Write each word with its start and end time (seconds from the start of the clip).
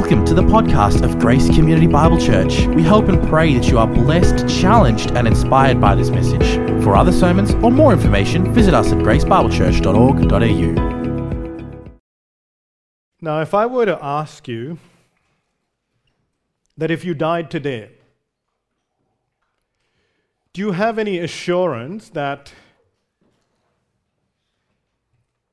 Welcome 0.00 0.24
to 0.24 0.34
the 0.34 0.42
podcast 0.42 1.02
of 1.02 1.18
Grace 1.18 1.54
Community 1.54 1.86
Bible 1.86 2.18
Church. 2.18 2.66
We 2.68 2.82
hope 2.82 3.08
and 3.08 3.22
pray 3.28 3.52
that 3.52 3.68
you 3.68 3.78
are 3.78 3.86
blessed, 3.86 4.48
challenged, 4.48 5.10
and 5.10 5.28
inspired 5.28 5.78
by 5.78 5.94
this 5.94 6.08
message. 6.08 6.54
For 6.82 6.96
other 6.96 7.12
sermons 7.12 7.52
or 7.56 7.70
more 7.70 7.92
information, 7.92 8.50
visit 8.54 8.72
us 8.72 8.92
at 8.92 8.98
gracebiblechurch.org.au. 9.00 12.00
Now, 13.20 13.42
if 13.42 13.52
I 13.52 13.66
were 13.66 13.84
to 13.84 14.02
ask 14.02 14.48
you 14.48 14.78
that 16.78 16.90
if 16.90 17.04
you 17.04 17.12
died 17.12 17.50
today, 17.50 17.90
do 20.54 20.62
you 20.62 20.72
have 20.72 20.98
any 20.98 21.18
assurance 21.18 22.08
that, 22.08 22.54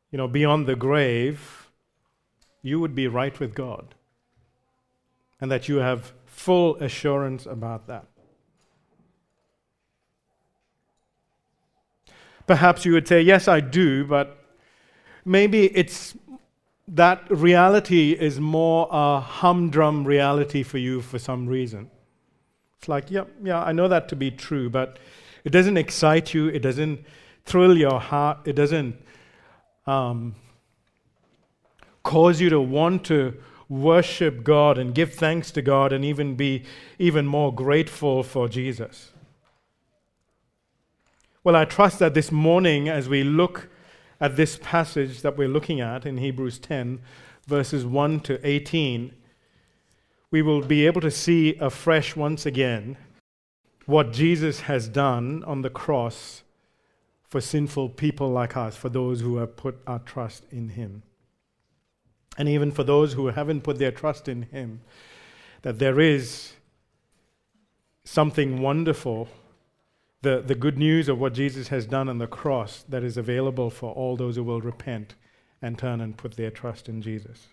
you 0.10 0.18
know, 0.18 0.30
beyond 0.30 0.68
the 0.68 0.78
grave, 0.78 1.68
you 2.62 2.80
would 2.80 2.96
be 2.96 3.10
right 3.10 3.38
with 3.42 3.54
God? 3.54 3.94
And 5.40 5.52
that 5.52 5.68
you 5.68 5.78
have 5.78 6.14
full 6.26 6.76
assurance 6.78 7.46
about 7.46 7.88
that. 7.88 8.06
Perhaps 12.46 12.86
you 12.86 12.94
would 12.94 13.08
say, 13.08 13.22
Yes, 13.22 13.48
I 13.48 13.60
do, 13.60 14.06
but 14.06 14.38
maybe 15.26 15.66
it's 15.78 16.16
that 16.88 17.30
reality 17.30 18.14
is 18.14 18.40
more 18.40 18.88
a 18.90 19.20
humdrum 19.20 20.06
reality 20.06 20.64
for 20.64 20.78
you 20.78 21.02
for 21.02 21.20
some 21.20 21.46
reason. 21.46 21.92
It's 22.80 22.88
like, 22.88 23.12
yeah, 23.12 23.26
yeah, 23.44 23.62
I 23.62 23.74
know 23.74 23.88
that 23.90 24.08
to 24.10 24.16
be 24.16 24.32
true, 24.32 24.70
but 24.70 24.98
it 25.44 25.50
doesn't 25.50 25.78
excite 25.78 26.34
you, 26.34 26.48
it 26.48 26.62
doesn't 26.62 27.04
thrill 27.46 27.78
your 27.78 28.00
heart, 28.00 28.40
it 28.46 28.54
doesn't 28.54 28.96
um, 29.86 30.36
cause 32.04 32.40
you 32.40 32.50
to 32.50 32.62
want 32.62 33.04
to 33.06 33.34
worship 33.70 34.44
God 34.44 34.78
and 34.78 34.96
give 34.96 35.14
thanks 35.14 35.52
to 35.52 35.62
God 35.62 35.92
and 35.92 36.06
even 36.06 36.36
be 36.36 36.64
even 36.98 37.26
more 37.26 37.54
grateful 37.54 38.24
for 38.24 38.48
Jesus. 38.48 39.12
Well, 41.44 41.56
I 41.56 41.66
trust 41.66 42.00
that 42.00 42.14
this 42.14 42.32
morning, 42.32 42.90
as 42.90 43.08
we 43.08 43.24
look 43.24 43.70
at 44.20 44.36
this 44.36 44.58
passage 44.62 45.22
that 45.22 45.38
we're 45.38 45.48
looking 45.48 45.80
at 45.80 46.06
in 46.06 46.18
Hebrews 46.18 46.60
10, 46.60 47.00
verses 47.46 47.86
1 47.86 48.20
to 48.22 48.46
18, 48.46 49.14
we 50.30 50.42
will 50.42 50.62
be 50.62 50.86
able 50.86 51.02
to 51.02 51.12
see 51.12 51.56
afresh 51.60 52.16
once 52.16 52.46
again 52.46 52.98
what 53.86 54.12
Jesus 54.12 54.62
has 54.62 54.90
done 54.90 55.44
on 55.46 55.62
the 55.62 55.70
cross 55.70 56.44
for 57.30 57.40
sinful 57.40 57.90
people 57.90 58.30
like 58.30 58.58
us, 58.58 58.76
for 58.76 58.90
those 58.90 59.22
who 59.22 59.38
have 59.38 59.56
put 59.56 59.80
our 59.88 60.00
trust 60.00 60.46
in 60.52 60.70
Him 60.70 61.04
and 62.38 62.48
even 62.48 62.72
for 62.72 62.84
those 62.84 63.14
who 63.14 63.28
haven't 63.28 63.62
put 63.62 63.80
their 63.80 63.92
trust 63.92 64.28
in 64.28 64.44
Him, 64.44 64.82
that 65.64 65.80
there 65.80 66.00
is 66.00 66.54
something 68.04 68.62
wonderful, 68.62 69.28
the, 70.22 70.42
the 70.42 70.56
good 70.56 70.78
news 70.78 71.10
of 71.10 71.20
what 71.20 71.34
Jesus 71.34 71.70
has 71.70 71.86
done 71.86 72.08
on 72.08 72.20
the 72.20 72.28
cross 72.28 72.86
that 72.88 73.04
is 73.04 73.18
available 73.18 73.70
for 73.70 73.92
all 73.92 74.16
those 74.16 74.36
who 74.36 74.44
will 74.44 74.62
repent 74.62 75.16
and 75.62 75.78
turn 75.78 76.00
and 76.00 76.16
put 76.16 76.36
their 76.36 76.52
trust 76.52 76.88
in 76.88 77.02
Jesus. 77.02 77.48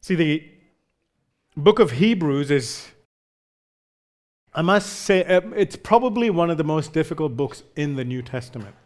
See, 0.00 0.14
the 0.14 0.48
book 1.56 1.78
of 1.78 1.92
Hebrews 1.92 2.50
is, 2.50 2.88
I 4.54 4.62
must 4.62 4.90
say, 4.90 5.24
uh, 5.24 5.40
it's 5.56 5.76
probably 5.76 6.30
one 6.30 6.50
of 6.50 6.56
the 6.56 6.64
most 6.64 6.92
difficult 6.92 7.36
books 7.36 7.62
in 7.74 7.96
the 7.96 8.04
New 8.04 8.22
Testament. 8.22 8.76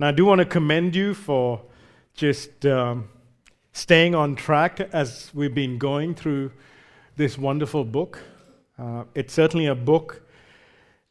And 0.00 0.06
I 0.06 0.12
do 0.12 0.24
want 0.24 0.38
to 0.38 0.46
commend 0.46 0.96
you 0.96 1.12
for 1.12 1.60
just 2.14 2.64
um, 2.64 3.10
staying 3.72 4.14
on 4.14 4.34
track 4.34 4.80
as 4.94 5.30
we've 5.34 5.54
been 5.54 5.76
going 5.76 6.14
through 6.14 6.52
this 7.16 7.36
wonderful 7.36 7.84
book. 7.84 8.18
Uh, 8.78 9.04
it's 9.14 9.34
certainly 9.34 9.66
a 9.66 9.74
book 9.74 10.22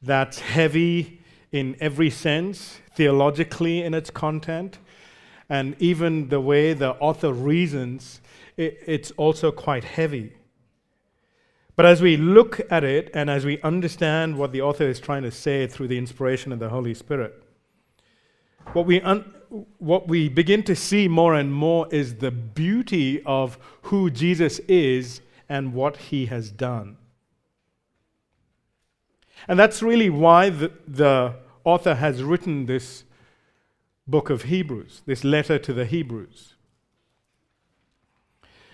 that's 0.01 0.39
heavy 0.39 1.21
in 1.51 1.77
every 1.79 2.09
sense, 2.09 2.79
theologically 2.95 3.83
in 3.83 3.93
its 3.93 4.09
content, 4.09 4.79
and 5.49 5.75
even 5.77 6.29
the 6.29 6.41
way 6.41 6.73
the 6.73 6.93
author 6.93 7.31
reasons, 7.31 8.21
it, 8.57 8.79
it's 8.87 9.11
also 9.11 9.51
quite 9.51 9.83
heavy. 9.83 10.33
But 11.75 11.85
as 11.85 12.01
we 12.01 12.17
look 12.17 12.59
at 12.71 12.83
it 12.83 13.11
and 13.13 13.29
as 13.29 13.45
we 13.45 13.61
understand 13.61 14.39
what 14.39 14.51
the 14.51 14.63
author 14.63 14.85
is 14.85 14.99
trying 14.99 15.21
to 15.21 15.31
say 15.31 15.67
through 15.67 15.89
the 15.89 15.97
inspiration 15.99 16.51
of 16.51 16.57
the 16.57 16.69
Holy 16.69 16.95
Spirit, 16.95 17.43
what 18.73 18.85
we, 18.85 19.01
un- 19.01 19.33
what 19.77 20.07
we 20.07 20.29
begin 20.29 20.63
to 20.63 20.75
see 20.75 21.07
more 21.07 21.35
and 21.35 21.51
more 21.51 21.87
is 21.91 22.15
the 22.15 22.31
beauty 22.31 23.21
of 23.25 23.57
who 23.83 24.09
Jesus 24.09 24.59
is 24.67 25.21
and 25.47 25.73
what 25.73 25.97
he 25.97 26.27
has 26.27 26.51
done. 26.51 26.97
And 29.47 29.57
that's 29.57 29.81
really 29.81 30.09
why 30.09 30.49
the, 30.49 30.71
the 30.87 31.35
author 31.63 31.95
has 31.95 32.21
written 32.21 32.65
this 32.65 33.03
book 34.05 34.29
of 34.29 34.43
Hebrews, 34.43 35.01
this 35.05 35.23
letter 35.23 35.57
to 35.59 35.73
the 35.73 35.85
Hebrews. 35.85 36.55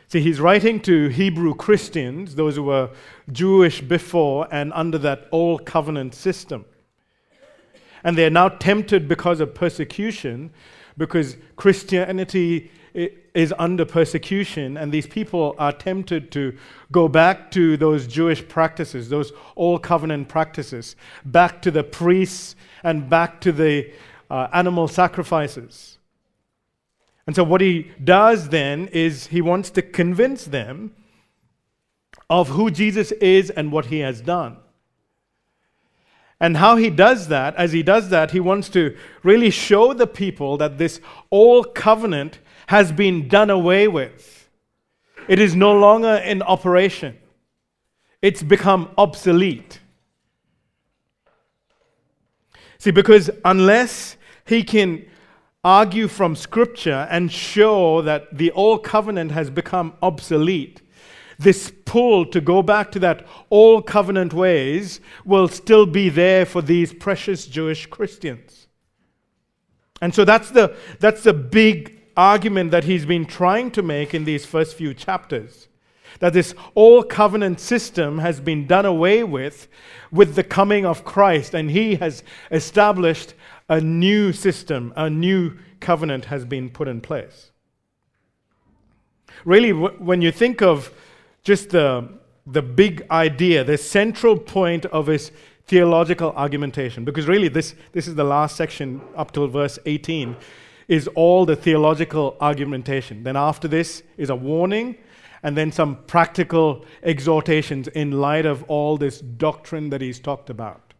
See, 0.07 0.22
he's 0.22 0.39
writing 0.39 0.79
to 0.81 1.07
Hebrew 1.07 1.55
Christians, 1.55 2.35
those 2.35 2.57
who 2.57 2.63
were 2.63 2.91
Jewish 3.31 3.81
before 3.81 4.47
and 4.51 4.72
under 4.73 4.97
that 5.00 5.28
old 5.31 5.66
covenant 5.66 6.13
system 6.13 6.66
and 8.05 8.16
they're 8.16 8.29
now 8.29 8.47
tempted 8.47 9.07
because 9.07 9.39
of 9.39 9.55
persecution, 9.55 10.51
because 10.95 11.38
Christianity 11.55 12.71
is 12.93 13.53
under 13.57 13.83
persecution, 13.83 14.77
and 14.77 14.91
these 14.91 15.07
people 15.07 15.55
are 15.57 15.73
tempted 15.73 16.31
to 16.31 16.55
go 16.91 17.07
back 17.07 17.49
to 17.51 17.75
those 17.77 18.05
Jewish 18.05 18.47
practices, 18.47 19.09
those 19.09 19.33
old 19.57 19.81
covenant 19.81 20.29
practices, 20.29 20.95
back 21.25 21.63
to 21.63 21.71
the 21.71 21.83
priests 21.83 22.55
and 22.83 23.09
back 23.09 23.41
to 23.41 23.51
the 23.51 23.91
uh, 24.29 24.47
animal 24.53 24.87
sacrifices. 24.87 25.97
And 27.25 27.35
so, 27.35 27.43
what 27.43 27.59
he 27.59 27.91
does 28.03 28.49
then 28.49 28.87
is 28.89 29.27
he 29.27 29.41
wants 29.41 29.72
to 29.72 29.81
convince 29.81 30.45
them 30.45 30.93
of 32.29 32.49
who 32.49 32.69
Jesus 32.69 33.11
is 33.13 33.49
and 33.49 33.72
what 33.72 33.87
he 33.87 33.99
has 33.99 34.22
done. 34.22 34.57
And 36.40 36.57
how 36.57 36.75
he 36.75 36.90
does 36.90 37.29
that, 37.29 37.56
as 37.56 37.72
he 37.72 37.81
does 37.81 38.09
that, 38.09 38.31
he 38.31 38.40
wants 38.40 38.69
to 38.69 38.96
really 39.23 39.50
show 39.50 39.94
the 39.94 40.07
people 40.07 40.57
that 40.57 40.78
this 40.78 41.00
old 41.31 41.73
covenant 41.73 42.40
has 42.68 42.91
been 42.91 43.28
done 43.28 43.50
away 43.50 43.88
with. 43.88 44.50
It 45.28 45.40
is 45.40 45.56
no 45.56 45.73
longer 45.73 46.16
in 46.16 46.41
operation, 46.41 47.18
it's 48.22 48.44
become 48.44 48.90
obsolete. 48.97 49.79
See, 52.78 52.91
because 52.91 53.29
unless 53.44 54.17
he 54.46 54.63
can 54.63 55.06
argue 55.63 56.07
from 56.07 56.35
Scripture 56.35 57.07
and 57.09 57.31
show 57.31 58.03
that 58.03 58.38
the 58.38 58.52
old 58.52 58.84
covenant 58.84 59.31
has 59.31 59.50
become 59.50 59.94
obsolete, 60.03 60.81
this 61.38 61.72
pull 61.85 62.25
to 62.28 62.41
go 62.41 62.62
back 62.62 62.91
to 62.91 63.00
that 63.00 63.25
old 63.51 63.88
covenant 63.88 64.34
ways 64.34 65.00
will 65.23 65.47
still 65.47 65.85
be 65.85 66.09
there 66.09 66.46
for 66.46 66.62
these 66.62 66.94
precious 66.94 67.46
Jewish 67.46 67.85
Christians. 67.88 68.68
And 70.01 70.13
so 70.13 70.25
that's 70.25 70.51
the, 70.51 70.75
that's 71.00 71.23
the 71.23 71.34
big 71.34 72.01
argument 72.18 72.72
that 72.72 72.84
he's 72.84 73.06
been 73.06 73.25
trying 73.25 73.72
to 73.72 73.81
make 73.81 74.13
in 74.13 74.25
these 74.25 74.46
first 74.46 74.75
few 74.75 74.94
chapters. 74.94 75.68
That 76.19 76.34
this 76.34 76.56
old 76.75 77.09
covenant 77.09 77.59
system 77.59 78.19
has 78.19 78.40
been 78.40 78.67
done 78.67 78.85
away 78.85 79.23
with 79.23 79.67
with 80.12 80.35
the 80.35 80.44
coming 80.44 80.85
of 80.85 81.03
Christ, 81.03 81.53
and 81.53 81.69
he 81.69 81.96
has 81.96 82.23
established 82.52 83.34
a 83.67 83.81
new 83.81 84.31
system, 84.31 84.94
a 84.96 85.09
new 85.09 85.57
covenant 85.81 86.25
has 86.25 86.46
been 86.46 86.69
put 86.69 86.88
in 86.88 87.02
place. 87.02 87.52
Really, 89.43 89.73
when 89.73 90.22
you 90.22 90.32
think 90.32 90.61
of 90.61 90.91
just 91.46 91.70
the, 91.70 92.09
the 92.47 92.62
big 92.62 93.06
idea, 93.12 93.64
the 93.64 93.78
central 93.78 94.38
point 94.38 94.86
of 94.88 95.08
his 95.08 95.32
theological 95.68 96.32
argumentation. 96.32 97.06
Because 97.06 97.28
really, 97.28 97.47
this, 97.47 97.76
this 97.94 98.08
is 98.08 98.16
the 98.16 98.24
last 98.24 98.58
section 98.58 99.00
up 99.16 99.32
till 99.32 99.47
verse 99.47 99.80
18, 99.86 100.36
is 100.88 101.08
all 101.09 101.46
the 101.46 101.56
theological 101.56 102.36
argumentation. 102.42 103.24
Then 103.24 103.38
after 103.38 103.68
this 103.68 104.03
is 104.18 104.30
a 104.30 104.36
warning, 104.36 104.97
and 105.44 105.56
then 105.56 105.72
some 105.72 105.97
practical 106.08 106.84
exhortations 107.03 107.88
in 107.90 108.12
light 108.12 108.47
of 108.47 108.64
all 108.64 108.97
this 108.97 109.20
doctrine 109.20 109.92
that 109.92 110.02
he's 110.02 110.20
talked 110.20 110.50
about. 110.50 110.96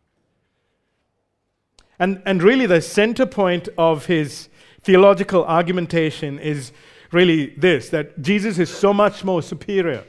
And, 1.98 2.22
and 2.26 2.44
really, 2.44 2.68
the 2.68 2.82
center 2.82 3.26
point 3.26 3.68
of 3.80 4.06
his 4.06 4.50
theological 4.84 5.44
argumentation 5.46 6.38
is 6.38 6.72
really 7.12 7.56
this 7.58 7.90
that 7.90 8.22
Jesus 8.22 8.60
is 8.60 8.70
so 8.70 8.94
much 8.94 9.24
more 9.24 9.42
superior 9.42 10.04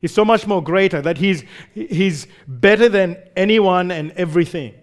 He's 0.00 0.14
so 0.14 0.24
much 0.24 0.46
more 0.46 0.62
greater 0.62 1.02
that 1.02 1.18
he's, 1.18 1.44
he's 1.74 2.26
better 2.48 2.88
than 2.88 3.18
anyone 3.36 3.90
and 3.90 4.12
everything. 4.12 4.74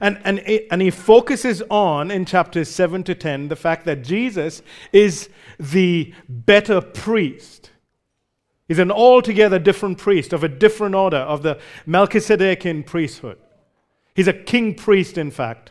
And, 0.00 0.20
and, 0.24 0.40
and 0.40 0.82
he 0.82 0.90
focuses 0.90 1.62
on, 1.70 2.10
in 2.10 2.24
chapters 2.24 2.68
7 2.68 3.04
to 3.04 3.14
10, 3.14 3.48
the 3.48 3.56
fact 3.56 3.86
that 3.86 4.02
Jesus 4.02 4.60
is 4.92 5.28
the 5.60 6.12
better 6.28 6.80
priest. 6.80 7.70
He's 8.66 8.80
an 8.80 8.90
altogether 8.90 9.58
different 9.58 9.98
priest 9.98 10.32
of 10.32 10.42
a 10.42 10.48
different 10.48 10.94
order, 10.94 11.18
of 11.18 11.42
the 11.42 11.58
Melchizedekian 11.86 12.84
priesthood. 12.84 13.38
He's 14.14 14.28
a 14.28 14.32
king 14.32 14.74
priest, 14.74 15.16
in 15.16 15.30
fact, 15.30 15.70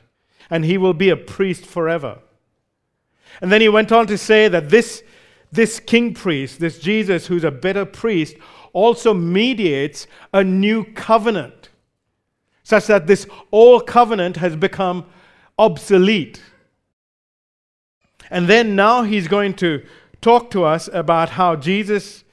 and 0.50 0.64
he 0.64 0.78
will 0.78 0.94
be 0.94 1.10
a 1.10 1.18
priest 1.18 1.66
forever. 1.66 2.20
And 3.42 3.52
then 3.52 3.62
he 3.62 3.70
went 3.70 3.92
on 3.92 4.08
to 4.08 4.18
say 4.18 4.48
that 4.48 4.70
this, 4.70 5.04
this 5.52 5.80
king 5.80 6.14
priest, 6.14 6.60
this 6.60 6.80
Jesus 6.80 7.28
who's 7.28 7.44
a 7.44 7.52
better 7.52 7.86
priest, 7.86 8.36
also 8.74 9.14
mediates 9.14 10.08
a 10.34 10.44
new 10.44 10.86
covenant 10.94 11.70
such 12.64 12.88
that 12.88 13.06
this 13.06 13.28
old 13.52 13.86
covenant 13.86 14.38
has 14.38 14.56
become 14.56 15.06
obsolete. 15.58 16.42
And 18.30 18.48
then 18.48 18.78
now 18.78 19.04
he's 19.04 19.28
going 19.28 19.56
to 19.56 19.84
talk 20.22 20.52
to 20.52 20.64
us 20.64 20.90
about 20.94 21.32
how 21.32 21.58
Jesus 21.58 22.24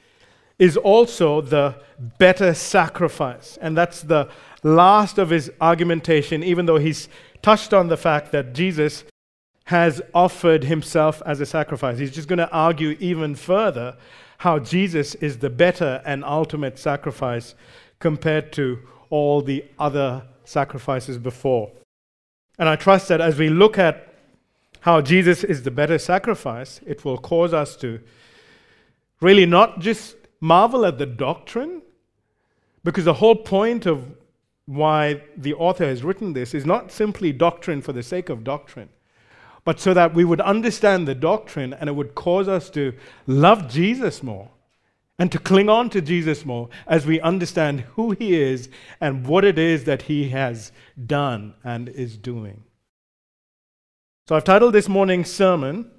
is 0.59 0.77
also 0.77 1.41
the 1.41 1.81
better 2.19 2.55
sacrifice. 2.55 3.59
And 3.61 3.77
that's 3.77 4.03
the 4.03 4.29
last 4.63 5.19
of 5.19 5.31
his 5.31 5.51
argumentation, 5.61 6.45
even 6.45 6.67
though 6.67 6.79
he's 6.79 7.09
touched 7.43 7.73
on 7.73 7.89
the 7.89 7.97
fact 7.97 8.31
that 8.31 8.53
Jesus 8.53 9.03
has 9.69 10.01
offered 10.15 10.65
himself 10.65 11.21
as 11.27 11.43
a 11.43 11.45
sacrifice. 11.45 11.99
He's 11.99 12.15
just 12.15 12.27
going 12.27 12.39
to 12.39 12.51
argue 12.51 12.97
even 13.01 13.35
further 13.35 13.99
how 14.39 14.59
Jesus 14.59 15.15
is 15.17 15.41
the 15.41 15.51
better 15.51 16.01
and 16.07 16.25
ultimate 16.25 16.79
sacrifice 16.79 17.55
compared 17.99 18.51
to 18.55 18.79
all 19.11 19.43
the 19.43 19.63
other 19.79 20.25
sacrifices 20.45 21.19
before. 21.19 21.71
And 22.59 22.67
I 22.67 22.77
trust 22.77 23.09
that 23.09 23.21
as 23.21 23.39
we 23.39 23.51
look 23.51 23.77
at 23.77 24.15
how 24.81 25.03
Jesus 25.03 25.45
is 25.45 25.65
the 25.65 25.71
better 25.71 25.99
sacrifice, 25.99 26.81
it 26.87 27.05
will 27.05 27.19
cause 27.19 27.53
us 27.53 27.77
to 27.77 28.01
really 29.21 29.45
not 29.45 29.81
just 29.81 30.17
marvel 30.41 30.87
at 30.87 30.97
the 30.97 31.05
doctrine, 31.05 31.83
because 32.85 33.05
the 33.05 33.13
whole 33.13 33.37
point 33.37 33.85
of 33.85 34.17
why 34.65 35.21
the 35.37 35.53
author 35.53 35.85
has 35.85 36.03
written 36.03 36.33
this 36.33 36.55
is 36.55 36.65
not 36.65 36.91
simply 36.91 37.33
doctrine 37.35 37.83
for 37.83 37.93
the 37.93 38.03
sake 38.03 38.31
of 38.31 38.45
doctrine, 38.45 38.89
but 39.69 39.79
so 39.79 39.93
that 39.93 40.15
we 40.15 40.25
would 40.25 40.41
understand 40.41 41.07
the 41.07 41.15
doctrine 41.15 41.75
and 41.75 41.91
it 41.91 41.93
would 41.93 42.15
cause 42.15 42.49
us 42.49 42.71
to 42.71 42.95
love 43.27 43.69
Jesus 43.69 44.23
more 44.23 44.49
and 45.19 45.31
to 45.31 45.39
cling 45.39 45.69
on 45.69 45.91
to 45.91 46.01
Jesus 46.01 46.47
more 46.47 46.71
as 46.87 47.05
we 47.05 47.21
understand 47.21 47.81
who 47.81 48.13
he 48.13 48.35
is 48.35 48.71
and 48.99 49.27
what 49.27 49.45
it 49.45 49.59
is 49.59 49.85
that 49.85 50.01
he 50.01 50.31
has 50.31 50.73
done 51.07 51.53
and 51.63 51.91
is 51.91 52.17
doing. 52.17 52.65
So 54.27 54.37
I've 54.37 54.45
titled 54.45 54.73
this 54.73 54.89
morning's 54.89 55.31
sermon 55.31 55.91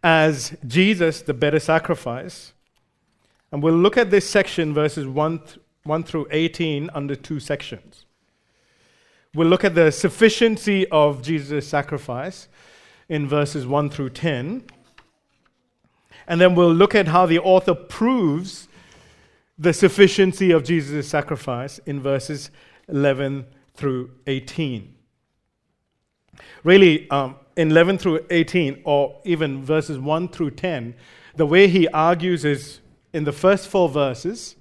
as 0.00 0.56
Jesus, 0.64 1.20
the 1.20 1.34
better 1.34 1.58
sacrifice. 1.58 2.52
And 3.50 3.60
we'll 3.60 3.74
look 3.74 3.96
at 3.96 4.12
this 4.12 4.30
section, 4.30 4.72
verses 4.72 5.08
1, 5.08 5.38
th- 5.40 5.58
1 5.82 6.04
through 6.04 6.28
18, 6.30 6.90
under 6.94 7.16
two 7.16 7.40
sections. 7.40 8.03
We'll 9.34 9.48
look 9.48 9.64
at 9.64 9.74
the 9.74 9.90
sufficiency 9.90 10.86
of 10.88 11.20
Jesus' 11.20 11.66
sacrifice 11.66 12.46
in 13.08 13.28
verses 13.28 13.66
1 13.66 13.90
through 13.90 14.10
10. 14.10 14.62
And 16.28 16.40
then 16.40 16.54
we'll 16.54 16.72
look 16.72 16.94
at 16.94 17.08
how 17.08 17.26
the 17.26 17.40
author 17.40 17.74
proves 17.74 18.68
the 19.58 19.72
sufficiency 19.72 20.52
of 20.52 20.62
Jesus' 20.62 21.08
sacrifice 21.08 21.78
in 21.80 22.00
verses 22.00 22.50
11 22.88 23.46
through 23.74 24.12
18. 24.28 24.94
Really, 26.62 27.10
um, 27.10 27.34
in 27.56 27.72
11 27.72 27.98
through 27.98 28.20
18, 28.30 28.82
or 28.84 29.20
even 29.24 29.64
verses 29.64 29.98
1 29.98 30.28
through 30.28 30.52
10, 30.52 30.94
the 31.34 31.46
way 31.46 31.66
he 31.66 31.88
argues 31.88 32.44
is 32.44 32.80
in 33.12 33.24
the 33.24 33.32
first 33.32 33.68
four 33.68 33.88
verses, 33.88 34.54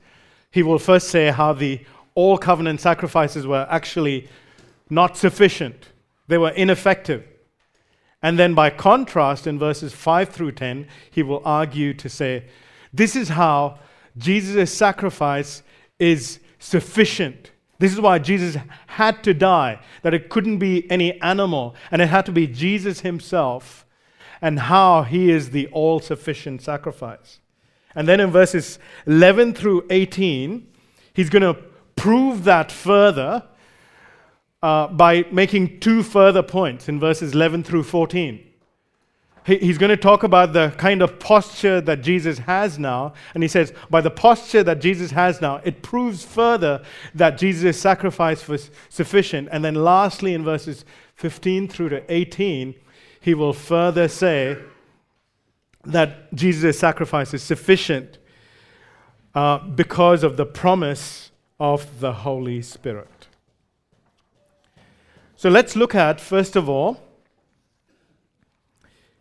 he 0.49 0.63
will 0.63 0.79
first 0.79 1.09
say 1.09 1.29
how 1.29 1.53
the 1.53 1.79
old 2.15 2.41
covenant 2.41 2.81
sacrifices 2.81 3.45
were 3.45 3.67
actually 3.69 4.27
not 4.89 5.17
sufficient, 5.17 5.89
they 6.27 6.37
were 6.37 6.51
ineffective. 6.51 7.25
And 8.21 8.39
then, 8.39 8.53
by 8.53 8.69
contrast, 8.69 9.47
in 9.47 9.59
verses 9.59 9.93
5 9.93 10.29
through 10.29 10.53
10, 10.53 10.87
he 11.11 11.21
will 11.21 11.41
argue 11.43 11.93
to 11.95 12.07
say, 12.07 12.45
This 12.93 13.15
is 13.15 13.29
how 13.29 13.79
Jesus' 14.17 14.73
sacrifice 14.73 15.61
is 15.99 16.39
sufficient. 16.57 17.51
This 17.79 17.91
is 17.91 17.99
why 17.99 18.19
Jesus 18.19 18.55
had 18.87 19.23
to 19.23 19.33
die, 19.33 19.79
that 20.03 20.13
it 20.13 20.29
couldn't 20.29 20.59
be 20.59 20.89
any 20.89 21.19
animal, 21.21 21.75
and 21.91 22.01
it 22.01 22.07
had 22.07 22.25
to 22.27 22.31
be 22.31 22.47
Jesus 22.47 23.01
himself, 23.01 23.85
and 24.41 24.57
how 24.57 25.03
he 25.03 25.29
is 25.29 25.49
the 25.49 25.67
all 25.67 25.99
sufficient 25.99 26.61
sacrifice. 26.61 27.39
And 27.93 28.07
then 28.07 28.21
in 28.21 28.31
verses 28.31 28.79
11 29.05 29.53
through 29.53 29.85
18, 29.89 30.65
he's 31.13 31.29
going 31.29 31.41
to 31.43 31.61
prove 31.95 32.45
that 32.45 32.71
further 32.71 33.43
uh, 34.63 34.87
by 34.87 35.25
making 35.29 35.77
two 35.81 36.01
further 36.01 36.41
points 36.41 36.87
in 36.87 36.97
verses 36.97 37.33
11 37.33 37.65
through 37.65 37.83
14. 37.83 38.41
He, 39.45 39.57
he's 39.57 39.77
going 39.77 39.89
to 39.89 39.97
talk 39.97 40.23
about 40.23 40.53
the 40.53 40.73
kind 40.77 41.01
of 41.01 41.19
posture 41.19 41.81
that 41.81 42.01
Jesus 42.01 42.37
has 42.39 42.79
now. 42.79 43.13
And 43.33 43.43
he 43.43 43.49
says, 43.49 43.73
by 43.89 43.99
the 43.99 44.09
posture 44.09 44.63
that 44.63 44.79
Jesus 44.79 45.11
has 45.11 45.41
now, 45.41 45.57
it 45.65 45.83
proves 45.83 46.23
further 46.23 46.81
that 47.13 47.37
Jesus' 47.37 47.77
sacrifice 47.77 48.47
was 48.47 48.71
sufficient. 48.87 49.49
And 49.51 49.65
then 49.65 49.75
lastly, 49.75 50.33
in 50.33 50.45
verses 50.45 50.85
15 51.15 51.67
through 51.67 51.89
to 51.89 52.11
18, 52.11 52.73
he 53.19 53.33
will 53.33 53.51
further 53.51 54.07
say 54.07 54.57
that 55.83 56.33
Jesus' 56.33 56.79
sacrifice 56.79 57.33
is 57.33 57.43
sufficient 57.43 58.17
uh, 59.35 59.57
because 59.57 60.23
of 60.23 60.37
the 60.37 60.45
promise 60.45 61.31
of 61.59 61.99
the 61.99 62.13
Holy 62.13 62.61
Spirit. 62.61 63.09
So 65.43 65.49
let's 65.49 65.75
look 65.75 65.93
at, 65.93 66.21
first 66.21 66.55
of 66.55 66.69
all, 66.69 67.01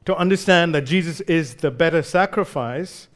to 0.04 0.14
understand 0.14 0.72
that 0.72 0.82
Jesus 0.82 1.20
is 1.22 1.56
the 1.56 1.72
better 1.72 2.00
sacrifice, 2.00 3.08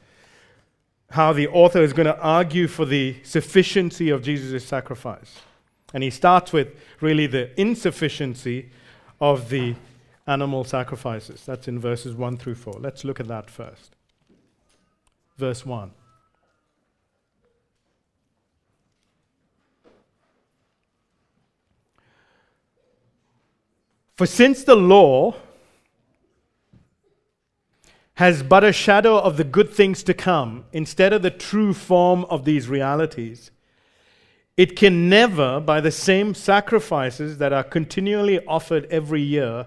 how 1.10 1.32
the 1.32 1.46
author 1.46 1.84
is 1.84 1.92
going 1.92 2.08
to 2.08 2.18
argue 2.18 2.66
for 2.66 2.84
the 2.84 3.14
sufficiency 3.22 4.10
of 4.10 4.22
Jesus' 4.22 4.66
sacrifice. 4.66 5.38
And 5.94 6.02
he 6.02 6.10
starts 6.10 6.52
with 6.52 6.74
really 7.00 7.28
the 7.28 7.48
insufficiency 7.60 8.70
of 9.20 9.50
the 9.50 9.76
animal 10.26 10.64
sacrifices. 10.64 11.44
That's 11.46 11.68
in 11.68 11.78
verses 11.78 12.16
1 12.16 12.38
through 12.38 12.56
4. 12.56 12.72
Let's 12.80 13.04
look 13.04 13.20
at 13.20 13.28
that 13.28 13.48
first. 13.48 13.94
Verse 15.36 15.64
1. 15.64 15.92
For 24.16 24.26
since 24.26 24.64
the 24.64 24.76
law 24.76 25.34
has 28.14 28.42
but 28.42 28.64
a 28.64 28.72
shadow 28.72 29.18
of 29.18 29.36
the 29.36 29.44
good 29.44 29.70
things 29.70 30.02
to 30.04 30.14
come 30.14 30.64
instead 30.72 31.12
of 31.12 31.20
the 31.20 31.30
true 31.30 31.74
form 31.74 32.24
of 32.30 32.46
these 32.46 32.66
realities, 32.66 33.50
it 34.56 34.74
can 34.74 35.10
never, 35.10 35.60
by 35.60 35.82
the 35.82 35.90
same 35.90 36.32
sacrifices 36.32 37.36
that 37.38 37.52
are 37.52 37.62
continually 37.62 38.40
offered 38.46 38.86
every 38.86 39.20
year, 39.20 39.66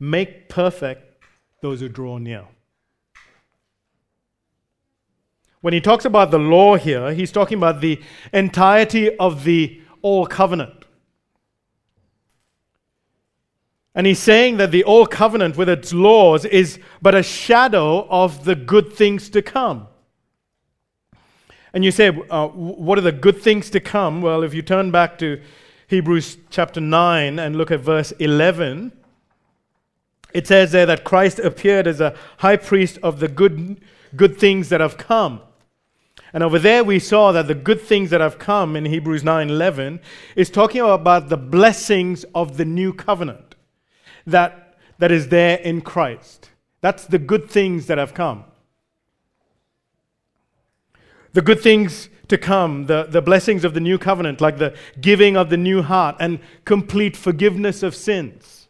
make 0.00 0.48
perfect 0.48 1.22
those 1.60 1.80
who 1.80 1.88
draw 1.90 2.16
near. 2.16 2.46
When 5.60 5.74
he 5.74 5.82
talks 5.82 6.06
about 6.06 6.30
the 6.30 6.38
law 6.38 6.76
here, 6.76 7.12
he's 7.12 7.30
talking 7.30 7.58
about 7.58 7.82
the 7.82 8.00
entirety 8.32 9.14
of 9.18 9.44
the 9.44 9.82
old 10.02 10.30
Covenant. 10.30 10.81
And 13.94 14.06
he's 14.06 14.18
saying 14.18 14.56
that 14.56 14.70
the 14.70 14.84
old 14.84 15.10
covenant 15.10 15.56
with 15.56 15.68
its 15.68 15.92
laws 15.92 16.44
is 16.44 16.78
but 17.02 17.14
a 17.14 17.22
shadow 17.22 18.06
of 18.08 18.44
the 18.44 18.54
good 18.54 18.92
things 18.92 19.28
to 19.30 19.42
come. 19.42 19.88
And 21.74 21.84
you 21.84 21.90
say, 21.90 22.08
uh, 22.30 22.48
what 22.48 22.98
are 22.98 23.02
the 23.02 23.12
good 23.12 23.40
things 23.40 23.70
to 23.70 23.80
come? 23.80 24.22
Well, 24.22 24.42
if 24.42 24.54
you 24.54 24.62
turn 24.62 24.90
back 24.90 25.18
to 25.18 25.40
Hebrews 25.88 26.38
chapter 26.50 26.80
9 26.80 27.38
and 27.38 27.56
look 27.56 27.70
at 27.70 27.80
verse 27.80 28.12
11, 28.12 28.92
it 30.32 30.46
says 30.46 30.72
there 30.72 30.86
that 30.86 31.04
Christ 31.04 31.38
appeared 31.38 31.86
as 31.86 32.00
a 32.00 32.14
high 32.38 32.56
priest 32.56 32.98
of 33.02 33.20
the 33.20 33.28
good, 33.28 33.80
good 34.16 34.38
things 34.38 34.70
that 34.70 34.80
have 34.80 34.96
come. 34.96 35.40
And 36.32 36.42
over 36.42 36.58
there 36.58 36.82
we 36.82 36.98
saw 36.98 37.32
that 37.32 37.46
the 37.46 37.54
good 37.54 37.80
things 37.80 38.08
that 38.10 38.22
have 38.22 38.38
come 38.38 38.74
in 38.74 38.86
Hebrews 38.86 39.22
9:11 39.22 40.00
is 40.34 40.48
talking 40.48 40.80
about 40.80 41.28
the 41.28 41.36
blessings 41.36 42.24
of 42.34 42.56
the 42.56 42.64
new 42.64 42.94
covenant 42.94 43.51
that, 44.26 44.78
that 44.98 45.10
is 45.10 45.28
there 45.28 45.58
in 45.58 45.80
Christ. 45.80 46.50
That's 46.80 47.06
the 47.06 47.18
good 47.18 47.50
things 47.50 47.86
that 47.86 47.98
have 47.98 48.14
come. 48.14 48.44
the 51.32 51.42
good 51.42 51.60
things 51.60 52.08
to 52.28 52.38
come, 52.38 52.86
the, 52.86 53.04
the 53.04 53.22
blessings 53.22 53.64
of 53.64 53.74
the 53.74 53.80
new 53.80 53.98
covenant, 53.98 54.40
like 54.40 54.58
the 54.58 54.76
giving 55.00 55.36
of 55.36 55.50
the 55.50 55.56
new 55.56 55.82
heart 55.82 56.16
and 56.20 56.38
complete 56.64 57.16
forgiveness 57.16 57.82
of 57.82 57.94
sins. 57.94 58.68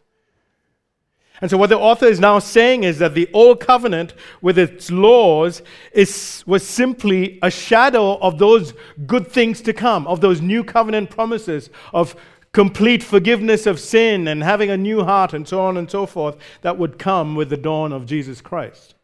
And 1.40 1.50
so, 1.50 1.56
what 1.56 1.70
the 1.70 1.78
author 1.78 2.06
is 2.06 2.20
now 2.20 2.38
saying 2.38 2.84
is 2.84 3.00
that 3.00 3.14
the 3.14 3.28
old 3.32 3.58
covenant, 3.58 4.14
with 4.40 4.58
its 4.58 4.92
laws, 4.92 5.60
is, 5.92 6.44
was 6.46 6.64
simply 6.66 7.40
a 7.42 7.50
shadow 7.50 8.16
of 8.18 8.38
those 8.38 8.74
good 9.06 9.26
things 9.26 9.60
to 9.62 9.72
come, 9.72 10.06
of 10.06 10.20
those 10.20 10.40
new 10.40 10.62
covenant 10.62 11.10
promises 11.10 11.68
of 11.92 12.14
complete 12.52 13.02
forgiveness 13.02 13.66
of 13.66 13.80
sin 13.80 14.28
and 14.28 14.42
having 14.42 14.70
a 14.70 14.76
new 14.76 15.04
heart 15.04 15.32
and 15.32 15.48
so 15.48 15.62
on 15.62 15.76
and 15.76 15.90
so 15.90 16.04
forth 16.04 16.36
that 16.60 16.76
would 16.78 16.98
come 16.98 17.34
with 17.34 17.48
the 17.48 17.56
dawn 17.56 17.92
of 17.92 18.06
Jesus 18.06 18.40
Christ. 18.40 18.94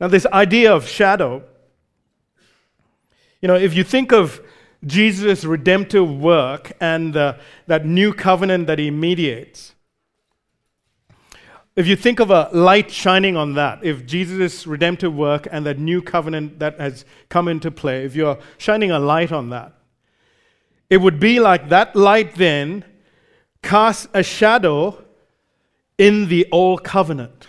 Now, 0.00 0.08
this 0.08 0.26
idea 0.26 0.72
of 0.72 0.88
shadow, 0.88 1.42
you 3.42 3.48
know, 3.48 3.56
if 3.56 3.74
you 3.74 3.84
think 3.84 4.12
of 4.12 4.40
Jesus' 4.86 5.44
redemptive 5.44 6.08
work 6.08 6.72
and 6.80 7.14
that 7.14 7.84
new 7.84 8.14
covenant 8.14 8.66
that 8.68 8.78
he 8.78 8.90
mediates, 8.90 9.74
if 11.76 11.86
you 11.86 11.96
think 11.96 12.18
of 12.18 12.30
a 12.30 12.48
light 12.52 12.90
shining 12.90 13.36
on 13.36 13.54
that, 13.54 13.84
if 13.84 14.06
Jesus' 14.06 14.66
redemptive 14.66 15.14
work 15.14 15.46
and 15.50 15.66
that 15.66 15.78
new 15.78 16.00
covenant 16.02 16.58
that 16.60 16.80
has 16.80 17.04
come 17.28 17.46
into 17.46 17.70
play, 17.70 18.04
if 18.04 18.16
you're 18.16 18.38
shining 18.56 18.90
a 18.90 18.98
light 18.98 19.30
on 19.30 19.50
that, 19.50 19.77
it 20.90 20.98
would 20.98 21.20
be 21.20 21.40
like 21.40 21.68
that 21.68 21.94
light 21.94 22.34
then 22.34 22.84
casts 23.62 24.08
a 24.14 24.22
shadow 24.22 25.04
in 25.98 26.28
the 26.28 26.46
old 26.52 26.84
covenant. 26.84 27.48